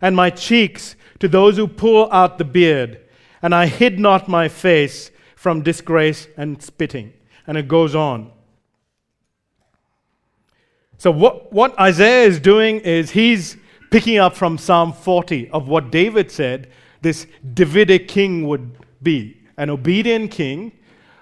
and 0.00 0.14
my 0.14 0.30
cheeks 0.30 0.94
to 1.18 1.28
those 1.28 1.56
who 1.56 1.66
pull 1.66 2.10
out 2.12 2.38
the 2.38 2.44
beard 2.44 3.01
and 3.42 3.54
I 3.54 3.66
hid 3.66 3.98
not 3.98 4.28
my 4.28 4.48
face 4.48 5.10
from 5.34 5.62
disgrace 5.62 6.28
and 6.36 6.62
spitting. 6.62 7.12
And 7.46 7.58
it 7.58 7.66
goes 7.66 7.94
on. 7.94 8.30
So, 10.96 11.10
what, 11.10 11.52
what 11.52 11.78
Isaiah 11.80 12.28
is 12.28 12.38
doing 12.38 12.78
is 12.80 13.10
he's 13.10 13.56
picking 13.90 14.18
up 14.18 14.36
from 14.36 14.56
Psalm 14.56 14.92
40 14.92 15.50
of 15.50 15.66
what 15.66 15.90
David 15.90 16.30
said 16.30 16.70
this 17.02 17.26
Davidic 17.54 18.06
king 18.06 18.46
would 18.46 18.70
be 19.02 19.36
an 19.56 19.68
obedient 19.68 20.30
king, 20.30 20.70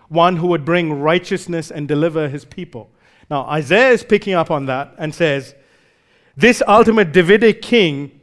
one 0.09 0.37
who 0.37 0.47
would 0.49 0.67
bring 0.67 1.01
righteousness 1.01 1.71
and 1.71 1.89
deliver 1.89 2.29
his 2.29 2.45
people. 2.45 2.91
Now, 3.31 3.47
Isaiah 3.47 3.93
is 3.93 4.05
picking 4.05 4.35
up 4.35 4.51
on 4.51 4.67
that 4.67 4.95
and 4.99 5.15
says, 5.15 5.55
This 6.37 6.63
ultimate 6.69 7.13
Davidic 7.13 7.63
king 7.63 8.21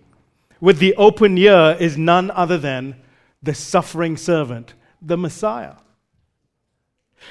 with 0.62 0.78
the 0.78 0.94
open 0.96 1.38
ear 1.38 1.76
is 1.80 1.98
none 1.98 2.30
other 2.32 2.60
than 2.60 2.96
the 3.42 3.54
suffering 3.54 4.18
servant, 4.18 4.74
the 5.02 5.18
Messiah. 5.18 5.76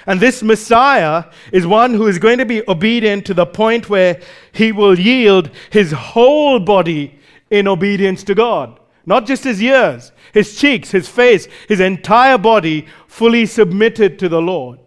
And 0.07 0.21
this 0.21 0.43
Messiah 0.43 1.25
is 1.53 1.67
one 1.67 1.95
who 1.95 2.07
is 2.07 2.19
going 2.19 2.39
to 2.39 2.45
be 2.45 2.69
obedient 2.69 3.25
to 3.27 3.35
the 3.35 3.47
point 3.47 3.89
where 3.89 4.21
he 4.53 4.73
will 4.73 4.99
yield 4.99 5.51
his 5.71 5.93
whole 5.93 6.59
body 6.59 7.19
in 7.51 7.69
obedience 7.69 8.23
to 8.25 8.35
God. 8.35 8.81
Not 9.05 9.27
just 9.27 9.45
his 9.45 9.63
ears, 9.63 10.13
his 10.33 10.59
cheeks, 10.59 10.91
his 10.91 11.09
face, 11.09 11.47
his 11.69 11.81
entire 11.81 12.39
body 12.39 12.87
fully 13.07 13.47
submitted 13.47 14.19
to 14.19 14.29
the 14.29 14.43
Lord. 14.43 14.81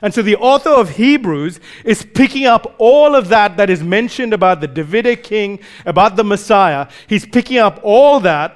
And 0.00 0.14
so 0.14 0.22
the 0.22 0.36
author 0.36 0.70
of 0.70 0.90
Hebrews 0.90 1.60
is 1.84 2.04
picking 2.04 2.46
up 2.46 2.74
all 2.78 3.14
of 3.14 3.28
that 3.28 3.56
that 3.56 3.68
is 3.68 3.82
mentioned 3.82 4.32
about 4.32 4.60
the 4.60 4.68
Davidic 4.68 5.24
king, 5.24 5.58
about 5.84 6.16
the 6.16 6.24
Messiah. 6.24 6.88
He's 7.08 7.26
picking 7.26 7.58
up 7.58 7.80
all 7.82 8.20
that 8.20 8.54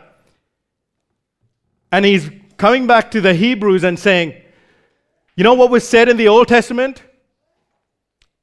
and 1.90 2.04
he's 2.04 2.30
coming 2.56 2.86
back 2.86 3.10
to 3.10 3.20
the 3.20 3.34
Hebrews 3.34 3.84
and 3.84 3.98
saying, 3.98 4.34
you 5.36 5.44
know 5.44 5.54
what 5.54 5.70
was 5.70 5.88
said 5.88 6.08
in 6.08 6.16
the 6.16 6.28
Old 6.28 6.48
Testament? 6.48 7.02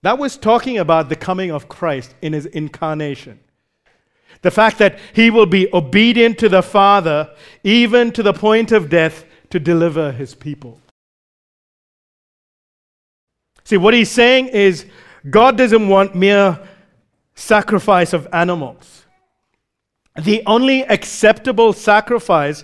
That 0.01 0.17
was 0.17 0.38
talking 0.38 0.77
about 0.77 1.09
the 1.09 1.15
coming 1.15 1.51
of 1.51 1.67
Christ 1.67 2.15
in 2.21 2.33
his 2.33 2.45
incarnation. 2.45 3.39
The 4.41 4.51
fact 4.51 4.77
that 4.77 4.99
he 5.13 5.29
will 5.29 5.45
be 5.45 5.67
obedient 5.73 6.38
to 6.39 6.49
the 6.49 6.63
Father, 6.63 7.33
even 7.63 8.12
to 8.13 8.23
the 8.23 8.33
point 8.33 8.71
of 8.71 8.89
death, 8.89 9.25
to 9.49 9.59
deliver 9.59 10.12
his 10.12 10.35
people. 10.35 10.79
See, 13.69 13.77
what 13.77 13.93
he's 13.93 14.10
saying 14.10 14.47
is 14.47 14.88
God 15.29 15.55
doesn't 15.55 15.88
want 15.88 16.15
mere 16.15 16.60
sacrifice 17.36 18.13
of 18.13 18.27
animals. 18.34 19.05
The 20.19 20.41
only 20.47 20.82
acceptable 20.86 21.73
sacrifice 21.73 22.63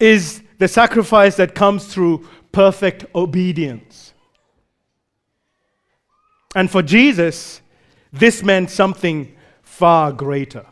is 0.00 0.42
the 0.58 0.66
sacrifice 0.66 1.36
that 1.36 1.54
comes 1.54 1.86
through 1.86 2.26
perfect 2.50 3.06
obedience. 3.14 4.12
And 6.56 6.68
for 6.68 6.82
Jesus, 6.82 7.60
this 8.12 8.42
meant 8.42 8.70
something 8.70 9.32
far 9.62 10.10
greater. 10.10 10.66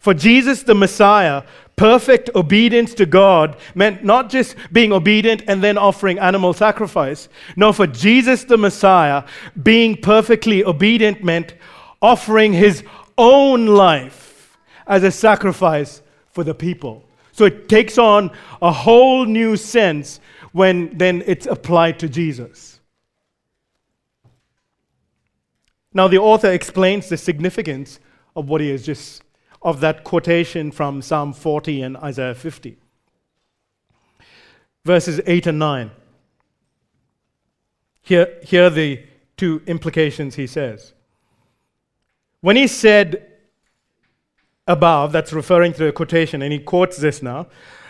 For 0.00 0.12
Jesus, 0.12 0.64
the 0.64 0.74
Messiah, 0.74 1.44
perfect 1.80 2.28
obedience 2.34 2.92
to 2.92 3.06
God 3.06 3.56
meant 3.74 4.04
not 4.04 4.28
just 4.28 4.54
being 4.70 4.92
obedient 4.92 5.42
and 5.48 5.64
then 5.64 5.78
offering 5.78 6.18
animal 6.18 6.52
sacrifice. 6.52 7.30
No, 7.56 7.72
for 7.72 7.86
Jesus 7.86 8.44
the 8.44 8.58
Messiah, 8.58 9.24
being 9.62 9.96
perfectly 9.96 10.62
obedient 10.62 11.24
meant 11.24 11.54
offering 12.02 12.52
his 12.52 12.84
own 13.16 13.64
life 13.64 14.58
as 14.86 15.04
a 15.04 15.10
sacrifice 15.10 16.02
for 16.32 16.44
the 16.44 16.52
people. 16.54 17.02
So 17.32 17.46
it 17.46 17.70
takes 17.70 17.96
on 17.96 18.30
a 18.60 18.70
whole 18.70 19.24
new 19.24 19.56
sense 19.56 20.20
when 20.52 20.98
then 20.98 21.22
it's 21.26 21.46
applied 21.46 21.98
to 22.00 22.10
Jesus. 22.10 22.78
Now, 25.94 26.08
the 26.08 26.18
author 26.18 26.52
explains 26.52 27.08
the 27.08 27.16
significance 27.16 28.00
of 28.36 28.50
what 28.50 28.60
he 28.60 28.68
has 28.68 28.84
just 28.84 29.22
of 29.62 29.80
that 29.80 30.04
quotation 30.04 30.70
from 30.70 31.02
Psalm 31.02 31.32
40 31.32 31.82
and 31.82 31.96
Isaiah 31.98 32.34
50. 32.34 32.76
Verses 34.84 35.20
8 35.26 35.46
and 35.48 35.58
9. 35.58 35.90
Here, 38.02 38.38
here 38.42 38.64
are 38.64 38.70
the 38.70 39.02
two 39.36 39.62
implications 39.66 40.34
he 40.34 40.46
says. 40.46 40.94
When 42.40 42.56
he 42.56 42.66
said 42.66 43.26
above, 44.66 45.12
that's 45.12 45.32
referring 45.32 45.74
to 45.74 45.86
a 45.86 45.92
quotation, 45.92 46.40
and 46.40 46.52
he 46.52 46.58
quotes 46.58 46.96
this 46.96 47.22
now 47.22 47.46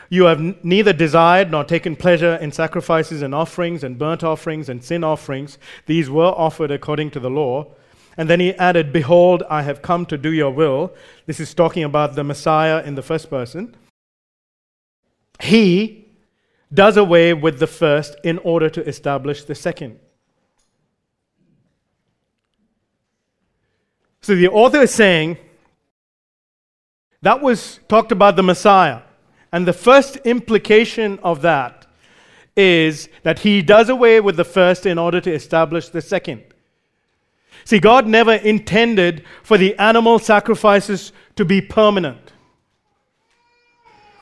You 0.08 0.24
have 0.24 0.64
neither 0.64 0.92
desired 0.92 1.52
nor 1.52 1.62
taken 1.62 1.94
pleasure 1.94 2.34
in 2.36 2.50
sacrifices 2.50 3.22
and 3.22 3.34
offerings 3.34 3.84
and 3.84 3.98
burnt 3.98 4.24
offerings 4.24 4.68
and 4.68 4.82
sin 4.82 5.04
offerings. 5.04 5.58
These 5.86 6.10
were 6.10 6.34
offered 6.36 6.72
according 6.72 7.12
to 7.12 7.20
the 7.20 7.30
law 7.30 7.74
and 8.20 8.28
then 8.28 8.38
he 8.38 8.52
added, 8.56 8.92
Behold, 8.92 9.42
I 9.48 9.62
have 9.62 9.80
come 9.80 10.04
to 10.04 10.18
do 10.18 10.30
your 10.30 10.50
will. 10.50 10.92
This 11.24 11.40
is 11.40 11.54
talking 11.54 11.84
about 11.84 12.16
the 12.16 12.22
Messiah 12.22 12.82
in 12.82 12.94
the 12.94 13.02
first 13.02 13.30
person. 13.30 13.74
He 15.40 16.06
does 16.70 16.98
away 16.98 17.32
with 17.32 17.60
the 17.60 17.66
first 17.66 18.16
in 18.22 18.36
order 18.40 18.68
to 18.68 18.86
establish 18.86 19.44
the 19.44 19.54
second. 19.54 19.98
So 24.20 24.34
the 24.34 24.48
author 24.48 24.82
is 24.82 24.92
saying 24.92 25.38
that 27.22 27.40
was 27.40 27.80
talked 27.88 28.12
about 28.12 28.36
the 28.36 28.42
Messiah. 28.42 29.00
And 29.50 29.66
the 29.66 29.72
first 29.72 30.16
implication 30.26 31.18
of 31.22 31.40
that 31.40 31.86
is 32.54 33.08
that 33.22 33.38
he 33.38 33.62
does 33.62 33.88
away 33.88 34.20
with 34.20 34.36
the 34.36 34.44
first 34.44 34.84
in 34.84 34.98
order 34.98 35.22
to 35.22 35.32
establish 35.32 35.88
the 35.88 36.02
second. 36.02 36.49
See, 37.70 37.78
God 37.78 38.08
never 38.08 38.34
intended 38.34 39.24
for 39.44 39.56
the 39.56 39.76
animal 39.78 40.18
sacrifices 40.18 41.12
to 41.36 41.44
be 41.44 41.60
permanent. 41.60 42.32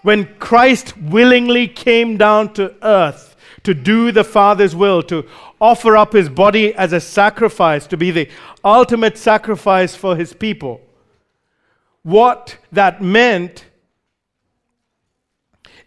When 0.02 0.34
Christ 0.38 0.94
willingly 0.98 1.66
came 1.66 2.18
down 2.18 2.52
to 2.52 2.74
earth 2.82 3.36
to 3.62 3.72
do 3.72 4.12
the 4.12 4.22
Father's 4.22 4.76
will, 4.76 5.02
to 5.04 5.24
offer 5.62 5.96
up 5.96 6.12
his 6.12 6.28
body 6.28 6.74
as 6.74 6.92
a 6.92 7.00
sacrifice, 7.00 7.86
to 7.86 7.96
be 7.96 8.10
the 8.10 8.28
ultimate 8.62 9.16
sacrifice 9.16 9.94
for 9.94 10.14
his 10.14 10.34
people, 10.34 10.82
what 12.02 12.58
that 12.70 13.00
meant 13.00 13.64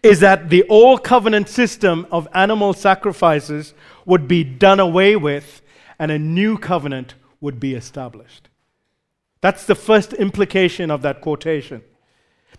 is 0.02 0.18
that 0.18 0.50
the 0.50 0.64
old 0.68 1.04
covenant 1.04 1.48
system 1.48 2.08
of 2.10 2.26
animal 2.34 2.72
sacrifices 2.72 3.72
would 4.04 4.26
be 4.26 4.42
done 4.42 4.80
away 4.80 5.14
with 5.14 5.62
and 6.00 6.10
a 6.10 6.18
new 6.18 6.58
covenant 6.58 7.14
would 7.42 7.60
be 7.60 7.74
established. 7.74 8.48
That's 9.42 9.66
the 9.66 9.74
first 9.74 10.14
implication 10.14 10.90
of 10.90 11.02
that 11.02 11.20
quotation. 11.20 11.82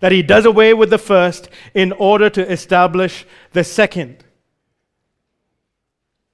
That 0.00 0.12
he 0.12 0.22
does 0.22 0.44
away 0.44 0.74
with 0.74 0.90
the 0.90 0.98
first 0.98 1.48
in 1.72 1.90
order 1.92 2.30
to 2.30 2.48
establish 2.48 3.26
the 3.52 3.64
second. 3.64 4.22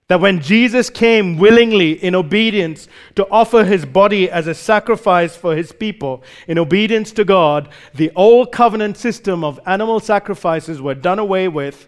That 0.09 0.21
when 0.21 0.41
Jesus 0.41 0.91
came 0.91 1.39
willingly 1.39 1.93
in 1.93 2.17
obedience 2.17 2.89
to 3.15 3.29
offer 3.31 3.65
his 3.65 3.87
body 3.87 4.29
as 4.29 4.49
a 4.49 4.55
sacrifice 4.55 5.37
for 5.37 5.55
his 5.55 5.71
people, 5.71 6.25
in 6.49 6.59
obedience 6.59 7.13
to 7.13 7.25
God, 7.25 7.69
the 7.95 8.11
old 8.17 8.51
covenant 8.51 8.97
system 8.97 9.45
of 9.45 9.61
animal 9.67 10.01
sacrifices 10.01 10.83
were 10.83 10.97
done 10.97 11.21
away 11.21 11.47
with 11.47 11.87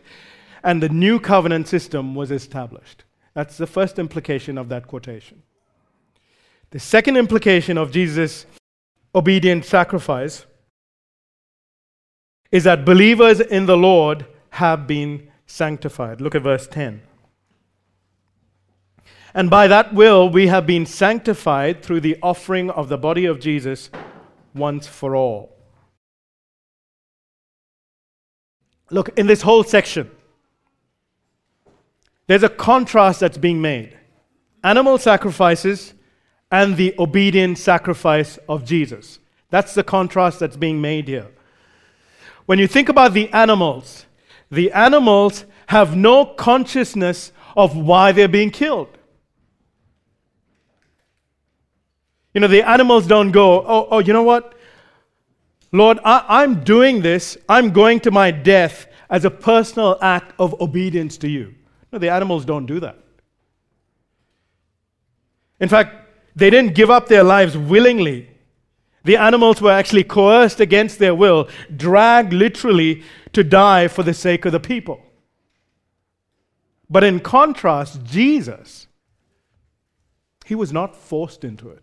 and 0.62 0.80
the 0.80 0.88
new 0.88 1.18
covenant 1.18 1.66
system 1.66 2.14
was 2.14 2.30
established. 2.30 3.02
That's 3.34 3.56
the 3.56 3.66
first 3.66 3.98
implication 3.98 4.56
of 4.56 4.68
that 4.68 4.86
quotation. 4.86 5.42
The 6.72 6.80
second 6.80 7.18
implication 7.18 7.76
of 7.76 7.92
Jesus' 7.92 8.46
obedient 9.14 9.66
sacrifice 9.66 10.46
is 12.50 12.64
that 12.64 12.86
believers 12.86 13.40
in 13.40 13.66
the 13.66 13.76
Lord 13.76 14.26
have 14.50 14.86
been 14.86 15.28
sanctified. 15.46 16.22
Look 16.22 16.34
at 16.34 16.40
verse 16.40 16.66
10. 16.66 17.02
And 19.34 19.50
by 19.50 19.66
that 19.68 19.92
will, 19.92 20.30
we 20.30 20.46
have 20.46 20.66
been 20.66 20.86
sanctified 20.86 21.82
through 21.82 22.00
the 22.00 22.16
offering 22.22 22.70
of 22.70 22.88
the 22.88 22.98
body 22.98 23.26
of 23.26 23.38
Jesus 23.38 23.90
once 24.54 24.86
for 24.86 25.14
all. 25.14 25.54
Look, 28.90 29.10
in 29.18 29.26
this 29.26 29.42
whole 29.42 29.64
section, 29.64 30.10
there's 32.26 32.42
a 32.42 32.48
contrast 32.48 33.20
that's 33.20 33.38
being 33.38 33.60
made 33.60 33.98
animal 34.64 34.96
sacrifices 34.96 35.92
and 36.52 36.76
the 36.76 36.94
obedient 36.98 37.56
sacrifice 37.56 38.38
of 38.46 38.64
Jesus. 38.64 39.18
That's 39.48 39.74
the 39.74 39.82
contrast 39.82 40.38
that's 40.38 40.56
being 40.56 40.80
made 40.80 41.08
here. 41.08 41.28
When 42.44 42.58
you 42.58 42.66
think 42.66 42.90
about 42.90 43.14
the 43.14 43.32
animals, 43.32 44.04
the 44.50 44.70
animals 44.72 45.46
have 45.66 45.96
no 45.96 46.26
consciousness 46.26 47.32
of 47.56 47.74
why 47.74 48.12
they're 48.12 48.28
being 48.28 48.50
killed. 48.50 48.98
You 52.34 52.42
know, 52.42 52.48
the 52.48 52.68
animals 52.68 53.06
don't 53.06 53.30
go, 53.30 53.64
oh, 53.66 53.88
oh 53.90 53.98
you 54.00 54.12
know 54.12 54.22
what? 54.22 54.54
Lord, 55.72 56.00
I, 56.04 56.42
am 56.42 56.64
doing 56.64 57.00
this, 57.00 57.38
I'm 57.48 57.70
going 57.70 58.00
to 58.00 58.10
my 58.10 58.30
death 58.30 58.86
as 59.08 59.24
a 59.24 59.30
personal 59.30 59.96
act 60.02 60.34
of 60.38 60.60
obedience 60.60 61.16
to 61.18 61.28
you. 61.28 61.54
No, 61.90 61.98
the 61.98 62.10
animals 62.10 62.44
don't 62.44 62.66
do 62.66 62.80
that. 62.80 62.98
In 65.60 65.68
fact, 65.68 66.02
they 66.34 66.50
didn't 66.50 66.74
give 66.74 66.90
up 66.90 67.08
their 67.08 67.22
lives 67.22 67.56
willingly. 67.56 68.28
The 69.04 69.16
animals 69.16 69.60
were 69.60 69.72
actually 69.72 70.04
coerced 70.04 70.60
against 70.60 70.98
their 70.98 71.14
will, 71.14 71.48
dragged 71.74 72.32
literally 72.32 73.02
to 73.32 73.42
die 73.42 73.88
for 73.88 74.02
the 74.02 74.14
sake 74.14 74.44
of 74.44 74.52
the 74.52 74.60
people. 74.60 75.00
But 76.88 77.04
in 77.04 77.20
contrast, 77.20 78.04
Jesus, 78.04 78.86
he 80.44 80.54
was 80.54 80.72
not 80.72 80.94
forced 80.94 81.44
into 81.44 81.70
it. 81.70 81.82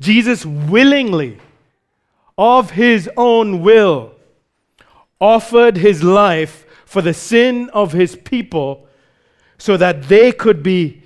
Jesus 0.00 0.44
willingly, 0.44 1.38
of 2.36 2.72
his 2.72 3.08
own 3.16 3.62
will, 3.62 4.12
offered 5.20 5.76
his 5.76 6.02
life 6.02 6.66
for 6.84 7.00
the 7.00 7.14
sin 7.14 7.70
of 7.70 7.92
his 7.92 8.16
people 8.16 8.86
so 9.58 9.76
that 9.76 10.04
they 10.04 10.32
could 10.32 10.62
be 10.62 11.03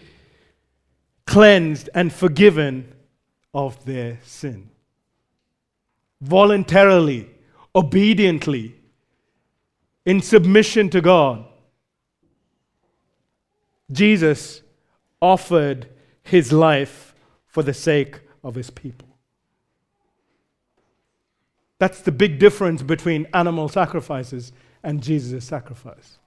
cleansed 1.28 1.90
and 1.94 2.10
forgiven 2.10 2.90
of 3.52 3.84
their 3.84 4.18
sin. 4.22 4.70
Voluntarily, 6.22 7.28
obediently, 7.74 8.74
in 10.06 10.22
submission 10.22 10.88
to 10.88 11.02
God, 11.02 11.44
Jesus 13.92 14.62
offered 15.20 15.90
his 16.22 16.50
life 16.50 17.14
for 17.46 17.62
the 17.62 17.74
sake 17.74 18.20
of 18.42 18.54
his 18.54 18.70
people. 18.70 19.08
That's 21.78 22.00
the 22.00 22.10
big 22.10 22.38
difference 22.38 22.82
between 22.82 23.26
animal 23.34 23.68
sacrifices 23.68 24.50
and 24.82 25.02
Jesus' 25.02 25.44
sacrifice. 25.44 26.18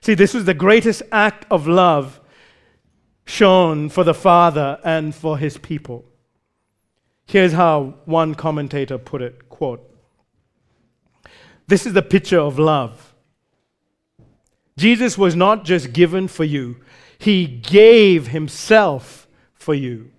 See, 0.00 0.14
this 0.14 0.34
was 0.34 0.44
the 0.44 0.54
greatest 0.54 1.02
act 1.12 1.46
of 1.52 1.68
love 1.68 2.20
shown 3.26 3.88
for 3.88 4.04
the 4.04 4.14
Father 4.14 4.78
and 4.82 5.14
for 5.14 5.36
his 5.36 5.58
people. 5.58 6.04
Here's 7.26 7.52
how 7.52 7.96
one 8.04 8.34
commentator 8.34 8.96
put 8.96 9.20
it 9.20 9.48
quote, 9.48 9.82
This 11.66 11.84
is 11.84 11.92
the 11.92 12.02
picture 12.02 12.38
of 12.38 12.58
love. 12.58 13.14
Jesus 14.78 15.18
was 15.18 15.34
not 15.34 15.64
just 15.64 15.92
given 15.92 16.28
for 16.28 16.44
you, 16.44 16.76
he 17.18 17.46
gave 17.46 18.28
himself 18.28 19.26
for 19.54 19.74
you. 19.74 20.10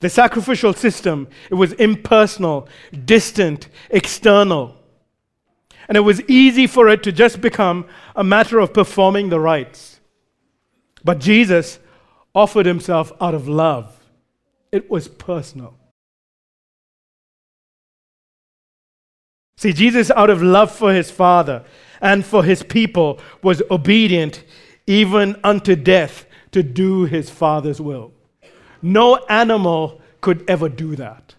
The 0.00 0.08
sacrificial 0.08 0.72
system, 0.72 1.28
it 1.50 1.54
was 1.54 1.74
impersonal, 1.74 2.68
distant, 3.04 3.68
external. 3.90 4.76
And 5.88 5.96
it 5.96 6.00
was 6.00 6.22
easy 6.22 6.66
for 6.66 6.88
it 6.88 7.02
to 7.02 7.12
just 7.12 7.40
become 7.40 7.86
a 8.16 8.24
matter 8.24 8.58
of 8.58 8.72
performing 8.72 9.28
the 9.28 9.38
rites. 9.38 9.91
But 11.04 11.18
Jesus 11.18 11.78
offered 12.34 12.66
himself 12.66 13.12
out 13.20 13.34
of 13.34 13.48
love, 13.48 13.98
it 14.70 14.90
was 14.90 15.08
personal. 15.08 15.74
See, 19.56 19.72
Jesus, 19.72 20.10
out 20.10 20.30
of 20.30 20.42
love 20.42 20.72
for 20.72 20.92
his 20.92 21.10
Father 21.10 21.64
and 22.00 22.24
for 22.24 22.42
his 22.42 22.62
people, 22.62 23.20
was 23.42 23.62
obedient 23.70 24.42
even 24.86 25.38
unto 25.44 25.76
death 25.76 26.26
to 26.50 26.62
do 26.62 27.04
his 27.04 27.30
Father's 27.30 27.80
will. 27.80 28.12
No 28.80 29.16
animal 29.28 30.00
could 30.20 30.44
ever 30.48 30.68
do 30.68 30.96
that. 30.96 31.34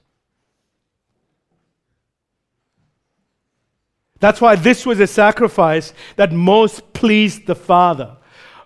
That's 4.19 4.39
why 4.39 4.56
this 4.56 4.86
was 4.86 5.02
a 5.02 5.08
sacrifice 5.08 5.93
that 6.15 6.32
most 6.32 6.93
pleased 6.93 7.45
the 7.45 7.56
Father. 7.56 8.15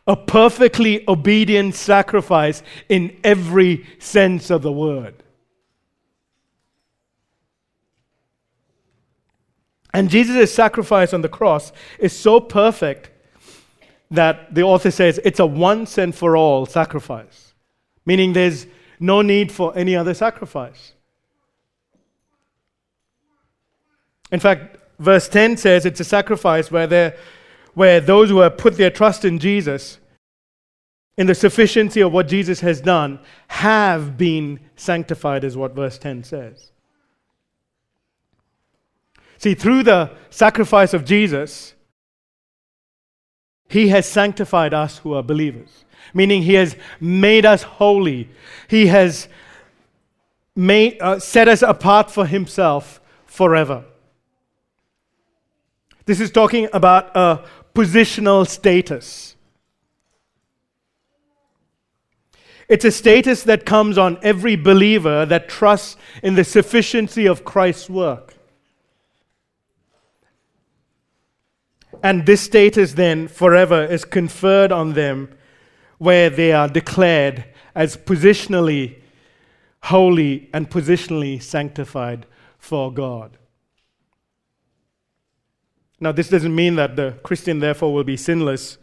A 0.07 0.15
perfectly 0.15 1.03
obedient 1.07 1.75
sacrifice 1.75 2.63
in 2.87 3.19
every 3.23 3.85
sense 3.99 4.49
of 4.49 4.61
the 4.61 4.71
word. 4.71 5.15
And 9.93 10.09
Jesus' 10.09 10.53
sacrifice 10.53 11.13
on 11.13 11.21
the 11.21 11.29
cross 11.29 11.71
is 11.99 12.17
so 12.17 12.39
perfect 12.39 13.09
that 14.09 14.53
the 14.53 14.61
author 14.61 14.91
says 14.91 15.19
it's 15.25 15.39
a 15.39 15.45
once 15.45 15.97
and 15.97 16.15
for 16.15 16.37
all 16.37 16.65
sacrifice 16.65 17.47
meaning 18.07 18.31
there's 18.31 18.65
no 18.99 19.21
need 19.21 19.51
for 19.51 19.77
any 19.77 19.95
other 19.95 20.13
sacrifice. 20.15 20.93
In 24.31 24.39
fact, 24.39 24.77
verse 24.97 25.27
10 25.27 25.57
says 25.57 25.85
it's 25.85 25.99
a 25.99 26.05
sacrifice 26.05 26.71
where, 26.71 26.87
where 27.77 27.99
those 27.99 28.29
who 28.29 28.39
have 28.39 28.57
put 28.57 28.75
their 28.77 28.89
trust 28.89 29.23
in 29.23 29.39
Jesus, 29.39 29.99
in 31.17 31.27
the 31.27 31.35
sufficiency 31.35 32.01
of 32.01 32.11
what 32.11 32.27
Jesus 32.27 32.59
has 32.61 32.81
done, 32.81 33.19
have 33.47 34.17
been 34.17 34.59
sanctified, 34.75 35.43
is 35.43 35.55
what 35.55 35.73
verse 35.73 35.97
10 35.97 36.23
says. 36.23 36.71
See, 39.37 39.53
through 39.53 39.83
the 39.83 40.11
sacrifice 40.29 40.93
of 40.93 41.05
Jesus, 41.05 41.75
he 43.69 43.89
has 43.89 44.07
sanctified 44.07 44.73
us 44.73 44.97
who 44.99 45.13
are 45.13 45.23
believers 45.23 45.85
meaning 46.13 46.43
He 46.43 46.53
has 46.55 46.75
made 46.99 47.45
us 47.45 47.63
holy. 47.63 48.29
He 48.67 48.87
has 48.87 49.27
made, 50.55 51.01
uh, 51.01 51.19
set 51.19 51.47
us 51.47 51.61
apart 51.61 52.11
for 52.11 52.25
Himself 52.25 52.99
forever. 53.25 53.85
This 56.05 56.19
is 56.19 56.31
talking 56.31 56.69
about 56.73 57.15
a 57.15 57.43
positional 57.77 58.47
status. 58.47 59.35
It's 62.67 62.83
a 62.83 62.89
status 62.91 63.43
that 63.43 63.67
comes 63.67 63.99
on 63.99 64.17
every 64.23 64.55
believer 64.55 65.27
that 65.27 65.47
trusts 65.47 65.95
in 66.23 66.33
the 66.33 66.43
sufficiency 66.43 67.27
of 67.27 67.45
Christ's 67.45 67.87
work. 67.87 68.33
And 72.01 72.25
this 72.25 72.41
status 72.41 72.93
then 72.93 73.27
forever 73.27 73.85
is 73.85 74.05
conferred 74.05 74.71
on 74.71 74.93
them 74.93 75.29
where 75.99 76.31
they 76.31 76.53
are 76.53 76.67
declared 76.67 77.45
as 77.75 77.95
positionally 77.95 78.95
holy 79.83 80.49
and 80.51 80.67
positionally 80.67 81.39
sanctified 81.39 82.25
for 82.57 82.91
God. 82.91 83.37
Now, 85.99 86.11
this 86.11 86.29
doesn't 86.29 86.53
mean 86.53 86.75
that 86.75 86.95
the 86.95 87.17
Christian, 87.23 87.59
therefore, 87.59 87.93
will 87.93 88.03
be 88.03 88.17
sinless, 88.17 88.77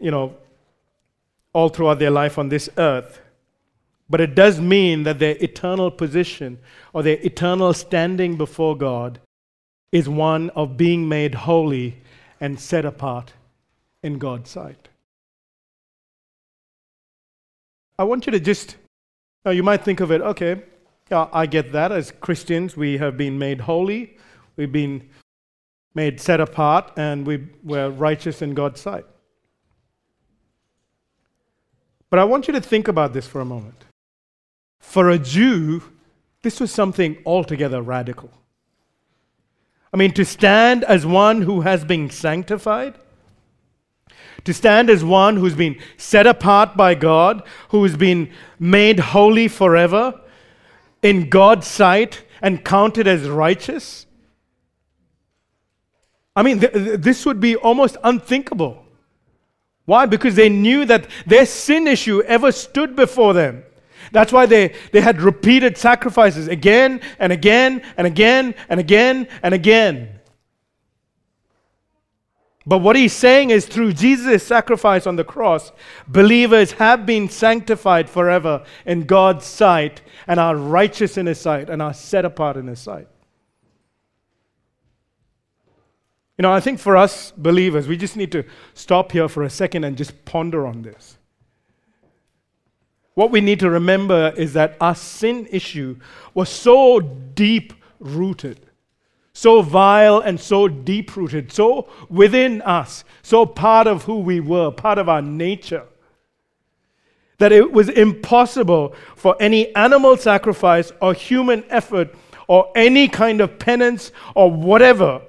you 0.00 0.10
know, 0.10 0.36
all 1.52 1.68
throughout 1.68 1.98
their 1.98 2.10
life 2.10 2.38
on 2.38 2.48
this 2.48 2.68
earth. 2.76 3.20
But 4.10 4.20
it 4.20 4.34
does 4.34 4.60
mean 4.60 5.04
that 5.04 5.18
their 5.18 5.36
eternal 5.40 5.90
position 5.90 6.58
or 6.92 7.02
their 7.02 7.18
eternal 7.22 7.72
standing 7.72 8.36
before 8.36 8.76
God 8.76 9.20
is 9.90 10.08
one 10.08 10.50
of 10.50 10.76
being 10.76 11.08
made 11.08 11.34
holy 11.34 11.98
and 12.40 12.60
set 12.60 12.84
apart 12.84 13.32
in 14.02 14.18
God's 14.18 14.50
sight. 14.50 14.88
I 17.98 18.04
want 18.04 18.26
you 18.26 18.32
to 18.32 18.40
just, 18.40 18.76
now 19.44 19.52
you 19.52 19.62
might 19.62 19.84
think 19.84 20.00
of 20.00 20.10
it, 20.10 20.20
okay, 20.20 20.62
I 21.10 21.46
get 21.46 21.72
that. 21.72 21.92
As 21.92 22.10
Christians, 22.10 22.76
we 22.76 22.98
have 22.98 23.16
been 23.16 23.38
made 23.38 23.60
holy, 23.60 24.16
we've 24.56 24.72
been 24.72 25.08
made 25.94 26.20
set 26.20 26.40
apart, 26.40 26.92
and 26.96 27.26
we, 27.26 27.48
we're 27.62 27.90
righteous 27.90 28.42
in 28.42 28.54
God's 28.54 28.80
sight. 28.80 29.04
But 32.10 32.18
I 32.18 32.24
want 32.24 32.46
you 32.46 32.52
to 32.52 32.60
think 32.60 32.88
about 32.88 33.12
this 33.12 33.26
for 33.26 33.40
a 33.40 33.44
moment. 33.44 33.84
For 34.80 35.10
a 35.10 35.18
Jew, 35.18 35.82
this 36.42 36.60
was 36.60 36.70
something 36.70 37.16
altogether 37.24 37.80
radical. 37.80 38.30
I 39.94 39.96
mean, 39.96 40.12
to 40.12 40.24
stand 40.24 40.84
as 40.84 41.06
one 41.06 41.42
who 41.42 41.62
has 41.62 41.84
been 41.84 42.10
sanctified, 42.10 42.94
to 44.44 44.52
stand 44.52 44.90
as 44.90 45.04
one 45.04 45.36
who's 45.36 45.54
been 45.54 45.78
set 45.96 46.26
apart 46.26 46.76
by 46.76 46.94
God, 46.94 47.42
who 47.68 47.82
has 47.84 47.96
been 47.96 48.30
made 48.58 48.98
holy 48.98 49.48
forever 49.48 50.20
in 51.02 51.28
God's 51.28 51.66
sight 51.66 52.24
and 52.40 52.64
counted 52.64 53.06
as 53.06 53.28
righteous. 53.28 54.06
I 56.34 56.42
mean, 56.42 56.60
th- 56.60 56.72
th- 56.72 57.00
this 57.00 57.26
would 57.26 57.40
be 57.40 57.56
almost 57.56 57.96
unthinkable. 58.02 58.84
Why? 59.84 60.06
Because 60.06 60.34
they 60.34 60.48
knew 60.48 60.84
that 60.86 61.08
their 61.26 61.46
sin 61.46 61.86
issue 61.86 62.22
ever 62.22 62.52
stood 62.52 62.96
before 62.96 63.34
them. 63.34 63.64
That's 64.12 64.32
why 64.32 64.46
they, 64.46 64.74
they 64.92 65.00
had 65.00 65.20
repeated 65.20 65.76
sacrifices 65.78 66.48
again 66.48 67.00
and 67.18 67.32
again 67.32 67.82
and 67.96 68.06
again 68.06 68.54
and 68.68 68.80
again 68.80 69.28
and 69.42 69.54
again. 69.54 70.20
But 72.64 72.78
what 72.78 72.94
he's 72.94 73.12
saying 73.12 73.50
is 73.50 73.66
through 73.66 73.94
Jesus' 73.94 74.44
sacrifice 74.44 75.06
on 75.06 75.16
the 75.16 75.24
cross, 75.24 75.72
believers 76.06 76.72
have 76.72 77.04
been 77.04 77.28
sanctified 77.28 78.08
forever 78.08 78.64
in 78.86 79.04
God's 79.04 79.44
sight 79.44 80.00
and 80.28 80.38
are 80.38 80.54
righteous 80.56 81.16
in 81.16 81.26
his 81.26 81.40
sight 81.40 81.68
and 81.68 81.82
are 81.82 81.94
set 81.94 82.24
apart 82.24 82.56
in 82.56 82.68
his 82.68 82.78
sight. 82.78 83.08
You 86.42 86.48
know, 86.48 86.54
I 86.54 86.58
think 86.58 86.80
for 86.80 86.96
us 86.96 87.30
believers, 87.36 87.86
we 87.86 87.96
just 87.96 88.16
need 88.16 88.32
to 88.32 88.42
stop 88.74 89.12
here 89.12 89.28
for 89.28 89.44
a 89.44 89.48
second 89.48 89.84
and 89.84 89.96
just 89.96 90.24
ponder 90.24 90.66
on 90.66 90.82
this. 90.82 91.16
What 93.14 93.30
we 93.30 93.40
need 93.40 93.60
to 93.60 93.70
remember 93.70 94.34
is 94.36 94.52
that 94.54 94.76
our 94.80 94.96
sin 94.96 95.46
issue 95.52 96.00
was 96.34 96.48
so 96.48 96.98
deep 96.98 97.72
rooted, 98.00 98.66
so 99.32 99.62
vile 99.62 100.18
and 100.18 100.40
so 100.40 100.66
deep 100.66 101.16
rooted, 101.16 101.52
so 101.52 101.88
within 102.08 102.60
us, 102.62 103.04
so 103.22 103.46
part 103.46 103.86
of 103.86 104.02
who 104.02 104.18
we 104.18 104.40
were, 104.40 104.72
part 104.72 104.98
of 104.98 105.08
our 105.08 105.22
nature, 105.22 105.84
that 107.38 107.52
it 107.52 107.70
was 107.70 107.88
impossible 107.88 108.96
for 109.14 109.36
any 109.38 109.72
animal 109.76 110.16
sacrifice 110.16 110.90
or 111.00 111.14
human 111.14 111.62
effort 111.70 112.12
or 112.48 112.72
any 112.74 113.06
kind 113.06 113.40
of 113.40 113.60
penance 113.60 114.10
or 114.34 114.50
whatever 114.50 115.22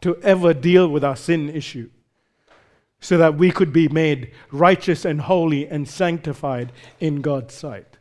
to 0.00 0.16
ever 0.22 0.54
deal 0.54 0.88
with 0.88 1.04
our 1.04 1.16
sin 1.16 1.48
issue 1.48 1.90
so 3.00 3.16
that 3.16 3.36
we 3.36 3.50
could 3.50 3.72
be 3.72 3.88
made 3.88 4.32
righteous 4.50 5.04
and 5.04 5.20
holy 5.22 5.66
and 5.68 5.88
sanctified 5.88 6.72
in 7.00 7.20
God's 7.20 7.54
sight. 7.54 7.98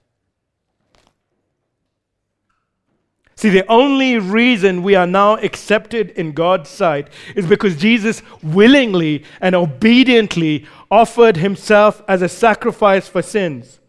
See, 3.35 3.49
the 3.49 3.71
only 3.71 4.17
reason 4.17 4.81
we 4.81 4.95
are 4.95 5.05
now 5.05 5.37
accepted 5.37 6.09
in 6.11 6.31
God's 6.31 6.71
sight 6.71 7.09
is 7.35 7.45
because 7.45 7.75
Jesus 7.75 8.23
willingly 8.41 9.23
and 9.39 9.53
obediently 9.53 10.65
offered 10.89 11.37
himself 11.37 12.01
as 12.07 12.23
a 12.23 12.29
sacrifice 12.29 13.07
for 13.07 13.21
sins. 13.21 13.79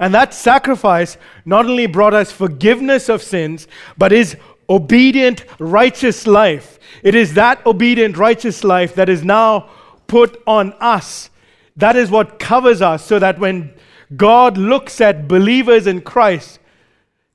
And 0.00 0.12
that 0.12 0.34
sacrifice 0.34 1.16
not 1.44 1.66
only 1.66 1.86
brought 1.86 2.14
us 2.14 2.32
forgiveness 2.32 3.08
of 3.08 3.22
sins, 3.22 3.68
but 3.96 4.12
is 4.12 4.36
obedient, 4.68 5.44
righteous 5.58 6.26
life. 6.26 6.78
It 7.02 7.14
is 7.14 7.34
that 7.34 7.64
obedient, 7.66 8.16
righteous 8.16 8.64
life 8.64 8.94
that 8.94 9.08
is 9.08 9.24
now 9.24 9.68
put 10.06 10.42
on 10.46 10.72
us. 10.80 11.30
That 11.76 11.96
is 11.96 12.10
what 12.10 12.38
covers 12.38 12.80
us, 12.80 13.04
so 13.04 13.18
that 13.18 13.38
when 13.38 13.74
God 14.16 14.56
looks 14.56 15.00
at 15.00 15.28
believers 15.28 15.86
in 15.86 16.00
Christ, 16.00 16.58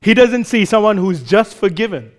He 0.01 0.13
doesn't 0.13 0.45
see 0.45 0.65
someone 0.65 0.97
who's 0.97 1.21
just 1.23 1.55
forgiven. 1.55 2.11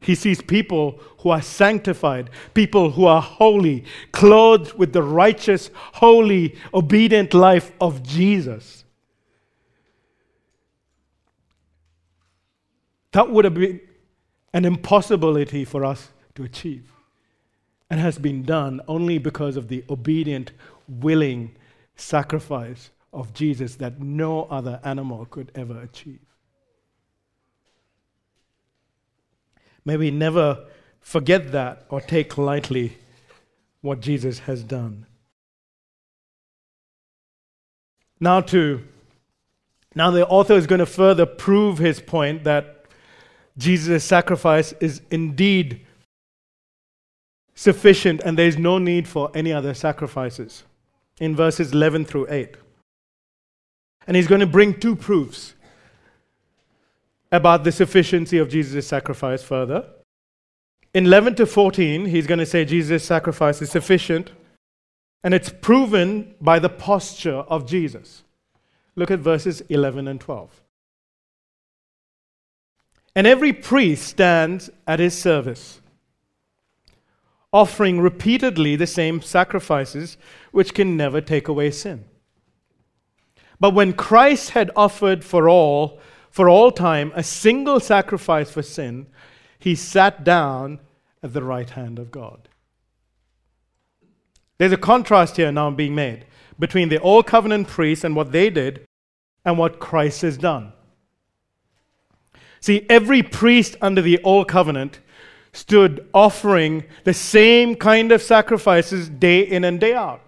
He 0.00 0.14
sees 0.14 0.42
people 0.42 1.00
who 1.18 1.30
are 1.30 1.40
sanctified, 1.40 2.28
people 2.52 2.90
who 2.90 3.06
are 3.06 3.22
holy, 3.22 3.84
clothed 4.12 4.74
with 4.74 4.92
the 4.92 5.02
righteous, 5.02 5.70
holy, 5.74 6.56
obedient 6.74 7.32
life 7.32 7.72
of 7.80 8.02
Jesus. 8.02 8.84
That 13.12 13.30
would 13.30 13.44
have 13.46 13.54
been 13.54 13.80
an 14.54 14.64
impossibility 14.64 15.64
for 15.64 15.84
us 15.84 16.10
to 16.36 16.44
achieve 16.44 16.92
and 17.90 18.00
has 18.00 18.18
been 18.18 18.44
done 18.44 18.80
only 18.86 19.18
because 19.18 19.56
of 19.56 19.68
the 19.68 19.84
obedient, 19.90 20.52
willing 20.88 21.54
sacrifice 21.96 22.90
of 23.12 23.34
Jesus 23.34 23.74
that 23.76 24.00
no 24.00 24.44
other 24.44 24.80
animal 24.84 25.26
could 25.26 25.50
ever 25.56 25.80
achieve. 25.80 26.20
May 29.84 29.96
we 29.96 30.10
never 30.10 30.64
forget 31.00 31.50
that 31.52 31.84
or 31.90 32.00
take 32.00 32.38
lightly 32.38 32.96
what 33.82 34.00
Jesus 34.00 34.40
has 34.40 34.62
done. 34.62 35.04
Now 38.20 38.40
to 38.40 38.82
now 39.96 40.10
the 40.10 40.26
author 40.26 40.54
is 40.54 40.66
going 40.66 40.78
to 40.78 40.86
further 40.86 41.26
prove 41.26 41.78
his 41.78 42.00
point 42.00 42.44
that 42.44 42.83
Jesus' 43.56 44.04
sacrifice 44.04 44.72
is 44.80 45.00
indeed 45.10 45.80
sufficient 47.54 48.20
and 48.22 48.36
there 48.36 48.48
is 48.48 48.58
no 48.58 48.78
need 48.78 49.06
for 49.06 49.30
any 49.34 49.52
other 49.52 49.74
sacrifices 49.74 50.64
in 51.20 51.36
verses 51.36 51.72
11 51.72 52.04
through 52.04 52.26
8. 52.28 52.56
And 54.06 54.16
he's 54.16 54.26
going 54.26 54.40
to 54.40 54.46
bring 54.46 54.78
two 54.78 54.96
proofs 54.96 55.54
about 57.30 57.64
the 57.64 57.72
sufficiency 57.72 58.38
of 58.38 58.48
Jesus' 58.48 58.86
sacrifice 58.86 59.42
further. 59.42 59.88
In 60.92 61.06
11 61.06 61.36
to 61.36 61.46
14, 61.46 62.06
he's 62.06 62.26
going 62.26 62.38
to 62.38 62.46
say 62.46 62.64
Jesus' 62.64 63.04
sacrifice 63.04 63.60
is 63.60 63.70
sufficient, 63.70 64.30
and 65.24 65.34
it's 65.34 65.50
proven 65.50 66.34
by 66.40 66.58
the 66.58 66.68
posture 66.68 67.38
of 67.48 67.66
Jesus. 67.66 68.22
Look 68.94 69.10
at 69.10 69.18
verses 69.18 69.62
11 69.62 70.06
and 70.06 70.20
12. 70.20 70.63
And 73.16 73.26
every 73.26 73.52
priest 73.52 74.06
stands 74.06 74.70
at 74.86 74.98
his 74.98 75.16
service, 75.16 75.80
offering 77.52 78.00
repeatedly 78.00 78.74
the 78.74 78.86
same 78.86 79.22
sacrifices 79.22 80.16
which 80.50 80.74
can 80.74 80.96
never 80.96 81.20
take 81.20 81.46
away 81.46 81.70
sin. 81.70 82.04
But 83.60 83.74
when 83.74 83.92
Christ 83.92 84.50
had 84.50 84.70
offered 84.74 85.24
for 85.24 85.48
all, 85.48 86.00
for 86.30 86.48
all 86.48 86.72
time, 86.72 87.12
a 87.14 87.22
single 87.22 87.78
sacrifice 87.78 88.50
for 88.50 88.62
sin, 88.62 89.06
he 89.58 89.76
sat 89.76 90.24
down 90.24 90.80
at 91.22 91.32
the 91.32 91.42
right 91.42 91.70
hand 91.70 91.98
of 91.98 92.10
God. 92.10 92.48
There's 94.58 94.72
a 94.72 94.76
contrast 94.76 95.36
here 95.36 95.52
now 95.52 95.70
being 95.70 95.94
made 95.94 96.26
between 96.58 96.88
the 96.88 97.00
old 97.00 97.26
covenant 97.26 97.68
priests 97.68 98.04
and 98.04 98.14
what 98.14 98.32
they 98.32 98.50
did 98.50 98.84
and 99.44 99.58
what 99.58 99.80
Christ 99.80 100.22
has 100.22 100.36
done. 100.36 100.72
See, 102.64 102.86
every 102.88 103.22
priest 103.22 103.76
under 103.82 104.00
the 104.00 104.18
old 104.22 104.48
covenant 104.48 105.00
stood 105.52 106.08
offering 106.14 106.84
the 107.04 107.12
same 107.12 107.76
kind 107.76 108.10
of 108.10 108.22
sacrifices 108.22 109.10
day 109.10 109.40
in 109.40 109.64
and 109.64 109.78
day 109.78 109.92
out. 109.92 110.22